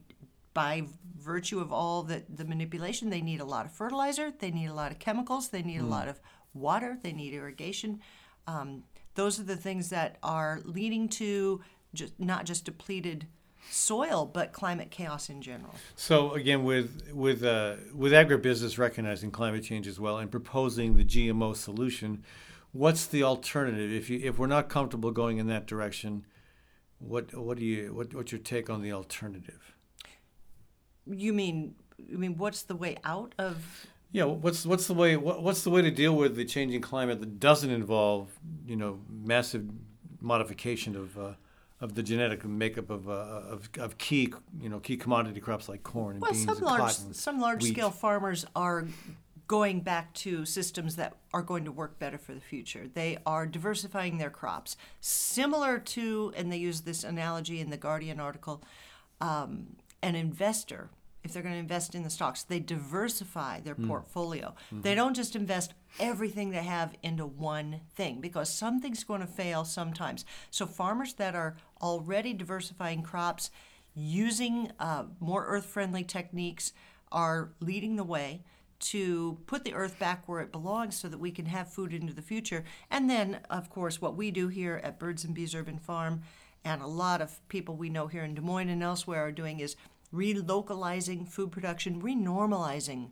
by 0.54 0.84
virtue 1.18 1.60
of 1.60 1.72
all 1.72 2.02
the, 2.02 2.22
the 2.28 2.44
manipulation, 2.44 3.10
they 3.10 3.20
need 3.20 3.40
a 3.40 3.44
lot 3.44 3.66
of 3.66 3.72
fertilizer, 3.72 4.32
they 4.38 4.50
need 4.50 4.66
a 4.66 4.74
lot 4.74 4.92
of 4.92 4.98
chemicals, 4.98 5.48
they 5.48 5.62
need 5.62 5.80
a 5.80 5.84
lot 5.84 6.08
of 6.08 6.20
water, 6.54 6.96
they 7.02 7.12
need 7.12 7.34
irrigation. 7.34 8.00
Um, 8.46 8.84
those 9.14 9.38
are 9.38 9.44
the 9.44 9.56
things 9.56 9.90
that 9.90 10.16
are 10.22 10.60
leading 10.64 11.08
to 11.08 11.60
just 11.92 12.18
not 12.18 12.44
just 12.44 12.64
depleted 12.64 13.26
soil, 13.70 14.26
but 14.26 14.52
climate 14.52 14.90
chaos 14.90 15.30
in 15.30 15.40
general. 15.40 15.74
So 15.96 16.34
again, 16.34 16.64
with 16.64 17.10
with 17.12 17.44
uh, 17.44 17.76
with 17.94 18.12
agribusiness 18.12 18.78
recognizing 18.78 19.30
climate 19.30 19.64
change 19.64 19.86
as 19.86 19.98
well 19.98 20.18
and 20.18 20.30
proposing 20.30 20.96
the 20.96 21.04
GMO 21.04 21.56
solution, 21.56 22.24
what's 22.72 23.06
the 23.06 23.22
alternative? 23.22 23.92
If 23.92 24.10
you 24.10 24.20
if 24.22 24.38
we're 24.38 24.46
not 24.46 24.68
comfortable 24.68 25.10
going 25.10 25.38
in 25.38 25.46
that 25.48 25.66
direction, 25.66 26.26
what 26.98 27.34
what 27.34 27.58
do 27.58 27.64
you 27.64 27.94
what 27.94 28.14
what's 28.14 28.32
your 28.32 28.40
take 28.40 28.68
on 28.68 28.82
the 28.82 28.92
alternative? 28.92 29.73
You 31.06 31.32
mean, 31.32 31.74
you 31.98 32.18
mean, 32.18 32.36
what's 32.36 32.62
the 32.62 32.76
way 32.76 32.96
out 33.04 33.34
of? 33.38 33.86
Yeah, 34.12 34.24
what's 34.24 34.64
what's 34.64 34.86
the 34.86 34.94
way 34.94 35.16
what, 35.16 35.42
what's 35.42 35.62
the 35.64 35.70
way 35.70 35.82
to 35.82 35.90
deal 35.90 36.14
with 36.14 36.36
the 36.36 36.44
changing 36.44 36.80
climate 36.80 37.20
that 37.20 37.40
doesn't 37.40 37.70
involve 37.70 38.28
you 38.66 38.76
know 38.76 39.00
massive 39.10 39.68
modification 40.20 40.94
of 40.96 41.18
uh, 41.18 41.32
of 41.80 41.94
the 41.94 42.02
genetic 42.02 42.44
makeup 42.44 42.90
of, 42.90 43.08
uh, 43.08 43.12
of 43.12 43.68
of 43.78 43.98
key 43.98 44.32
you 44.60 44.68
know 44.68 44.78
key 44.78 44.96
commodity 44.96 45.40
crops 45.40 45.68
like 45.68 45.82
corn 45.82 46.14
and 46.16 46.22
Well, 46.22 46.30
beans 46.32 46.44
some 46.44 46.56
and 46.58 46.66
large 46.66 46.80
cotton. 46.80 47.14
some 47.14 47.40
large 47.40 47.62
wheat. 47.64 47.72
scale 47.72 47.90
farmers 47.90 48.46
are 48.54 48.86
going 49.46 49.80
back 49.80 50.14
to 50.14 50.44
systems 50.46 50.96
that 50.96 51.14
are 51.34 51.42
going 51.42 51.64
to 51.64 51.72
work 51.72 51.98
better 51.98 52.16
for 52.16 52.32
the 52.32 52.40
future. 52.40 52.86
They 52.92 53.18
are 53.26 53.44
diversifying 53.46 54.16
their 54.18 54.30
crops, 54.30 54.76
similar 55.00 55.78
to, 55.80 56.32
and 56.36 56.50
they 56.50 56.56
use 56.56 56.80
this 56.82 57.04
analogy 57.04 57.60
in 57.60 57.68
the 57.68 57.76
Guardian 57.76 58.20
article. 58.20 58.62
Um, 59.20 59.76
an 60.04 60.14
investor, 60.14 60.90
if 61.24 61.32
they're 61.32 61.42
going 61.42 61.54
to 61.54 61.60
invest 61.60 61.94
in 61.94 62.02
the 62.02 62.10
stocks, 62.10 62.42
they 62.42 62.60
diversify 62.60 63.60
their 63.60 63.74
portfolio. 63.74 64.54
They 64.70 64.94
don't 64.94 65.14
just 65.14 65.34
invest 65.34 65.72
everything 65.98 66.50
they 66.50 66.62
have 66.62 66.94
into 67.02 67.24
one 67.24 67.80
thing 67.94 68.20
because 68.20 68.50
something's 68.52 69.04
going 69.04 69.22
to 69.22 69.26
fail 69.26 69.64
sometimes. 69.64 70.26
So, 70.50 70.66
farmers 70.66 71.14
that 71.14 71.34
are 71.34 71.56
already 71.80 72.34
diversifying 72.34 73.02
crops, 73.02 73.50
using 73.94 74.72
uh, 74.78 75.04
more 75.18 75.46
earth 75.46 75.64
friendly 75.64 76.04
techniques, 76.04 76.72
are 77.10 77.52
leading 77.60 77.96
the 77.96 78.04
way 78.04 78.42
to 78.80 79.38
put 79.46 79.64
the 79.64 79.72
earth 79.72 79.98
back 79.98 80.28
where 80.28 80.40
it 80.42 80.52
belongs 80.52 80.94
so 80.94 81.08
that 81.08 81.18
we 81.18 81.30
can 81.30 81.46
have 81.46 81.72
food 81.72 81.94
into 81.94 82.12
the 82.12 82.20
future. 82.20 82.64
And 82.90 83.08
then, 83.08 83.40
of 83.48 83.70
course, 83.70 83.98
what 84.02 84.14
we 84.14 84.30
do 84.30 84.48
here 84.48 84.78
at 84.84 84.98
Birds 84.98 85.24
and 85.24 85.34
Bees 85.34 85.54
Urban 85.54 85.78
Farm, 85.78 86.20
and 86.64 86.82
a 86.82 86.86
lot 86.86 87.22
of 87.22 87.46
people 87.48 87.76
we 87.76 87.88
know 87.88 88.08
here 88.08 88.24
in 88.24 88.34
Des 88.34 88.42
Moines 88.42 88.68
and 88.68 88.82
elsewhere 88.82 89.26
are 89.26 89.32
doing 89.32 89.60
is 89.60 89.76
relocalizing 90.14 91.28
food 91.28 91.50
production, 91.52 92.00
renormalizing 92.02 93.10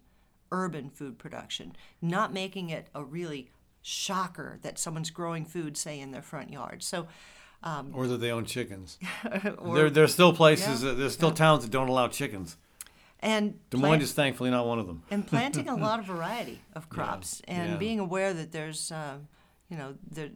urban 0.50 0.90
food 0.90 1.18
production, 1.18 1.74
not 2.00 2.32
making 2.32 2.70
it 2.70 2.88
a 2.94 3.02
really 3.02 3.50
shocker 3.82 4.58
that 4.62 4.78
someone's 4.78 5.10
growing 5.10 5.44
food, 5.44 5.76
say, 5.76 5.98
in 5.98 6.10
their 6.12 6.22
front 6.22 6.52
yard. 6.52 6.82
So, 6.82 7.06
or 7.92 8.06
that 8.06 8.18
they 8.18 8.30
own 8.30 8.44
chickens. 8.44 8.98
or, 9.58 9.74
there 9.76 9.90
there's 9.90 10.12
still 10.12 10.32
places 10.32 10.82
Yeah, 10.82 10.90
that 10.90 10.94
there's 10.96 11.12
still 11.12 11.32
towns 11.32 11.62
that 11.64 11.70
don't 11.70 11.88
allow 11.88 12.08
chickens. 12.08 12.56
and 13.20 13.54
Des 13.70 13.76
plant- 13.78 13.92
Moines 13.92 14.02
is 14.02 14.12
thankfully 14.12 14.50
not 14.50 14.66
one 14.66 14.78
of 14.78 14.86
them. 14.86 15.02
and 15.10 15.26
planting 15.26 15.68
a 15.68 15.76
lot 15.86 15.98
of 15.98 16.04
variety 16.04 16.60
of 16.74 16.88
crops 16.88 17.40
and 17.46 17.72
yeah. 17.72 17.76
being 17.76 17.98
aware 18.00 18.34
that 18.34 18.52
there's 18.52 18.90
uh, 18.92 19.16
you 19.68 19.76
know 19.76 19.94
there 20.10 20.30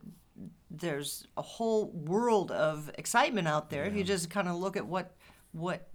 there's 0.70 1.26
a 1.36 1.42
whole 1.42 1.90
world 1.90 2.50
of 2.52 2.90
excitement 2.98 3.48
out 3.48 3.70
there 3.70 3.84
if 3.84 3.94
you 3.94 4.04
just 4.04 4.28
kind 4.30 4.48
of 4.48 4.56
look 4.56 4.76
at 4.76 4.86
what 4.86 5.14
what 5.52 5.88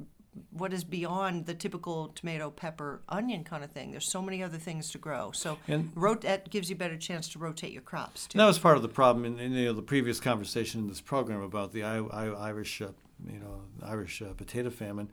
what 0.51 0.71
is 0.73 0.83
beyond 0.83 1.45
the 1.45 1.53
typical 1.53 2.07
tomato 2.09 2.49
pepper 2.49 3.01
onion 3.09 3.43
kind 3.43 3.63
of 3.63 3.71
thing 3.71 3.91
there's 3.91 4.09
so 4.09 4.21
many 4.21 4.41
other 4.41 4.57
things 4.57 4.89
to 4.91 4.97
grow 4.97 5.31
so 5.31 5.57
And- 5.67 5.91
rot- 5.95 6.21
that 6.21 6.49
gives 6.49 6.69
you 6.69 6.75
a 6.75 6.79
better 6.79 6.97
chance 6.97 7.27
to 7.29 7.39
rotate 7.39 7.73
your 7.73 7.81
crops 7.81 8.27
too 8.27 8.37
that 8.37 8.45
was 8.45 8.57
part 8.59 8.77
of 8.77 8.81
the 8.81 8.87
problem 8.89 9.25
in, 9.25 9.39
in 9.39 9.51
you 9.51 9.65
know, 9.65 9.73
the 9.73 9.81
previous 9.81 10.19
conversation 10.19 10.81
in 10.81 10.87
this 10.87 11.01
program 11.01 11.41
about 11.41 11.73
the 11.73 11.83
I, 11.83 11.97
I, 11.97 12.25
Irish, 12.27 12.81
uh, 12.81 12.87
you 13.29 13.39
know, 13.39 13.61
Irish 13.83 14.21
uh, 14.21 14.33
potato 14.33 14.69
famine. 14.69 15.09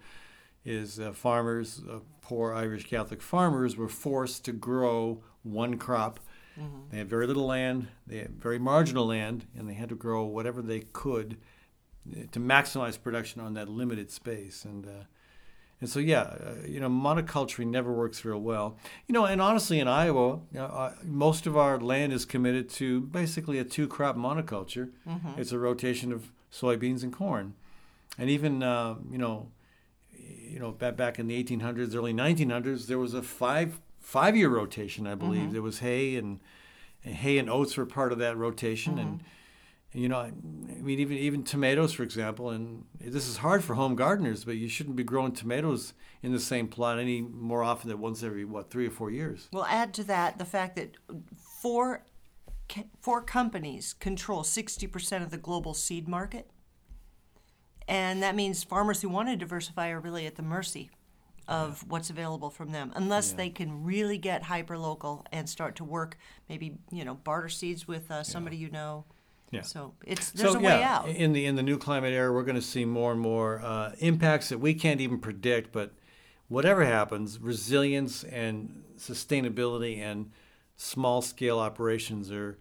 Is 0.65 1.01
uh, 1.01 1.13
farmers, 1.13 1.81
uh, 1.91 2.01
poor 2.21 2.53
Irish 2.53 2.87
Catholic 2.91 3.23
farmers, 3.23 3.77
were 3.77 3.89
forced 3.89 4.45
to 4.45 4.53
grow 4.53 5.23
one 5.43 5.79
crop. 5.79 6.21
They 6.91 6.99
had 6.99 7.09
very 7.09 7.27
little 7.27 7.47
land, 7.47 7.87
they 8.07 8.19
had 8.19 8.39
very 8.43 8.59
marginal 8.59 9.07
land, 9.07 9.47
and 9.57 9.67
they 9.69 9.75
had 9.75 9.89
to 9.89 9.95
grow 9.95 10.25
whatever 10.25 10.61
they 10.61 10.81
could 10.93 11.39
to 12.33 12.41
maximize 12.41 13.01
production 13.01 13.41
on 13.41 13.55
that 13.55 13.69
limited 13.69 14.11
space. 14.11 14.65
And 14.65 14.87
uh, 14.87 15.05
and 15.81 15.89
so, 15.89 16.01
yeah, 16.01 16.23
uh, 16.23 16.55
you 16.67 16.81
know, 16.81 16.89
monoculture 16.89 17.65
never 17.65 17.93
works 17.93 18.25
real 18.25 18.41
well. 18.41 18.77
You 19.07 19.13
know, 19.13 19.27
and 19.27 19.41
honestly, 19.41 19.79
in 19.79 19.87
Iowa, 19.87 20.41
you 20.53 20.59
know, 20.59 20.65
uh, 20.65 20.95
most 21.05 21.47
of 21.47 21.57
our 21.57 21.79
land 21.79 22.13
is 22.13 22.25
committed 22.25 22.69
to 22.71 23.01
basically 23.03 23.59
a 23.59 23.65
two-crop 23.65 24.17
monoculture. 24.17 24.91
It's 25.39 25.53
a 25.53 25.59
rotation 25.59 26.13
of 26.13 26.33
soybeans 26.53 27.05
and 27.05 27.13
corn, 27.13 27.55
and 28.19 28.29
even 28.29 28.63
uh, 28.63 28.97
you 29.11 29.19
know, 29.19 29.51
you 30.13 30.59
know, 30.59 30.73
back 30.73 30.97
back 30.97 31.19
in 31.19 31.29
the 31.29 31.45
1800s, 31.45 31.95
early 31.95 32.13
1900s, 32.13 32.87
there 32.87 32.99
was 32.99 33.15
a 33.15 33.23
five 33.23 33.81
five-year 34.01 34.49
rotation, 34.49 35.07
I 35.07 35.15
believe. 35.15 35.53
There 35.53 35.63
was 35.63 35.79
hay 35.81 36.17
and, 36.17 36.41
and 37.05 37.15
hay 37.15 37.39
and 37.39 37.49
oats 37.49 37.77
were 37.77 37.87
part 37.87 38.11
of 38.11 38.19
that 38.19 38.37
rotation, 38.37 38.99
and 38.99 39.09
and, 39.11 39.21
you 39.95 40.09
know, 40.09 40.19
I 40.19 40.31
mean, 40.31 40.99
even 41.01 41.17
even 41.17 41.43
tomatoes, 41.45 41.93
for 41.93 42.03
example, 42.03 42.51
and 42.51 42.85
this 43.01 43.27
is 43.27 43.39
hard 43.39 43.65
for 43.65 43.75
home 43.75 43.95
gardeners, 43.97 44.45
but 44.45 44.57
you 44.57 44.69
shouldn't 44.69 44.97
be 44.97 45.05
growing 45.05 45.33
tomatoes 45.33 45.95
in 46.23 46.33
the 46.33 46.41
same 46.41 46.69
plot 46.69 46.99
any 46.99 47.23
more 47.23 47.63
often 47.63 47.89
than 47.89 47.99
once 47.99 48.23
every 48.23 48.45
what 48.45 48.71
three 48.71 48.87
or 48.87 48.91
four 48.91 49.11
years. 49.11 49.49
We'll 49.53 49.65
add 49.65 49.95
to 49.95 50.05
that 50.05 50.39
the 50.39 50.45
fact 50.45 50.77
that 50.77 50.97
four, 51.63 52.05
four 53.01 53.23
companies 53.23 53.95
control 53.95 54.43
60% 54.43 55.23
of 55.23 55.31
the 55.31 55.39
global 55.39 55.73
seed 55.73 56.07
market. 56.07 56.51
And 57.87 58.23
that 58.23 58.35
means 58.35 58.63
farmers 58.63 59.01
who 59.01 59.09
want 59.09 59.31
to 59.31 59.37
diversify 59.37 59.89
are 59.89 60.01
really 60.01 60.27
at 60.27 60.37
the 60.37 60.43
mercy 60.43 60.91
of 61.47 61.83
what's 61.89 62.11
available 62.11 62.51
from 62.51 62.73
them, 62.73 62.93
unless 62.95 63.33
they 63.33 63.49
can 63.49 63.83
really 63.83 64.19
get 64.19 64.43
hyper 64.43 64.77
local 64.77 65.25
and 65.33 65.49
start 65.49 65.77
to 65.77 65.85
work, 65.85 66.19
maybe 66.47 66.77
you 66.93 67.07
know 67.07 67.15
barter 67.15 67.49
seeds 67.49 67.89
with 67.89 68.11
uh, 68.11 68.23
somebody 68.23 68.59
you 68.59 68.71
know. 68.71 69.07
Yeah. 69.51 69.63
So 69.63 69.95
it's 70.05 70.31
there's 70.31 70.53
so 70.53 70.59
a 70.59 70.63
yeah, 70.63 70.77
way 70.79 70.83
out. 70.83 71.09
in 71.09 71.33
the 71.33 71.47
in 71.47 71.57
the 71.57 71.63
new 71.63 71.79
climate 71.79 72.13
era, 72.13 72.33
we're 72.33 72.43
going 72.43 72.57
to 72.57 72.63
see 72.63 72.85
more 72.85 73.13
and 73.13 73.21
more 73.21 73.61
uh, 73.63 73.93
impacts 73.99 74.51
that 74.51 74.59
we 74.59 74.75
can't 74.75 75.01
even 75.01 75.19
predict. 75.19 75.73
But 75.73 75.93
whatever 76.49 76.85
happens, 76.85 77.39
resilience 77.39 78.25
and 78.25 78.85
sustainability 78.99 79.99
and 79.99 80.31
small 80.77 81.23
scale 81.23 81.59
operations 81.59 82.31
are, 82.31 82.59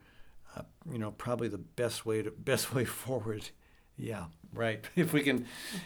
uh, 0.55 0.61
you 0.89 0.97
know, 0.97 1.11
probably 1.11 1.47
the 1.47 1.57
best 1.57 2.05
way 2.05 2.21
to 2.21 2.31
best 2.31 2.73
way 2.73 2.85
forward. 3.03 3.49
Yeah, 3.97 4.25
right. 4.53 4.85
If 4.95 5.11
we 5.11 5.23
can, 5.23 5.45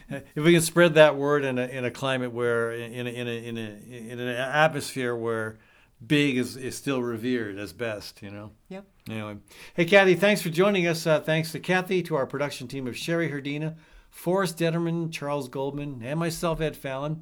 if 0.09 0.43
we 0.43 0.53
can 0.53 0.61
spread 0.61 0.95
that 0.95 1.15
word 1.15 1.43
in 1.45 1.57
a 1.57 1.65
in 1.65 1.85
a 1.85 1.91
climate 1.91 2.31
where 2.31 2.71
in 2.71 3.07
a, 3.07 3.09
in 3.09 3.27
a, 3.27 3.47
in 3.47 3.57
a, 3.57 4.11
in 4.11 4.19
an 4.19 4.27
atmosphere 4.27 5.15
where 5.15 5.57
big 6.05 6.37
is, 6.37 6.57
is 6.57 6.75
still 6.75 7.01
revered 7.01 7.57
as 7.57 7.73
best, 7.73 8.21
you 8.21 8.31
know. 8.31 8.51
Yep. 8.69 8.85
Anyway, 9.11 9.35
hey 9.73 9.83
Kathy, 9.83 10.15
thanks 10.15 10.41
for 10.41 10.47
joining 10.47 10.87
us. 10.87 11.05
Uh, 11.05 11.19
thanks 11.19 11.51
to 11.51 11.59
Kathy, 11.59 12.01
to 12.01 12.15
our 12.15 12.25
production 12.25 12.69
team 12.69 12.87
of 12.87 12.95
Sherry 12.95 13.29
Herdina, 13.29 13.75
Forrest 14.09 14.57
Detterman, 14.57 15.11
Charles 15.11 15.49
Goldman, 15.49 16.01
and 16.01 16.17
myself, 16.17 16.61
Ed 16.61 16.77
Fallon. 16.77 17.21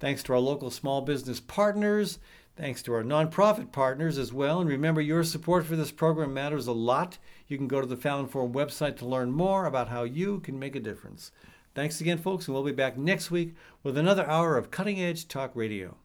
Thanks 0.00 0.24
to 0.24 0.32
our 0.32 0.40
local 0.40 0.72
small 0.72 1.02
business 1.02 1.38
partners. 1.38 2.18
Thanks 2.56 2.82
to 2.82 2.92
our 2.94 3.04
nonprofit 3.04 3.70
partners 3.70 4.18
as 4.18 4.32
well. 4.32 4.60
And 4.60 4.68
remember, 4.68 5.00
your 5.00 5.22
support 5.22 5.66
for 5.66 5.76
this 5.76 5.92
program 5.92 6.34
matters 6.34 6.66
a 6.66 6.72
lot. 6.72 7.18
You 7.46 7.56
can 7.56 7.68
go 7.68 7.80
to 7.80 7.86
the 7.86 7.96
Fallon 7.96 8.26
Forum 8.26 8.52
website 8.52 8.96
to 8.96 9.06
learn 9.06 9.30
more 9.30 9.66
about 9.66 9.86
how 9.86 10.02
you 10.02 10.40
can 10.40 10.58
make 10.58 10.74
a 10.74 10.80
difference. 10.80 11.30
Thanks 11.76 12.00
again, 12.00 12.18
folks, 12.18 12.48
and 12.48 12.56
we'll 12.56 12.64
be 12.64 12.72
back 12.72 12.98
next 12.98 13.30
week 13.30 13.54
with 13.84 13.96
another 13.96 14.28
hour 14.28 14.56
of 14.56 14.72
cutting 14.72 15.00
edge 15.00 15.28
talk 15.28 15.52
radio. 15.54 15.96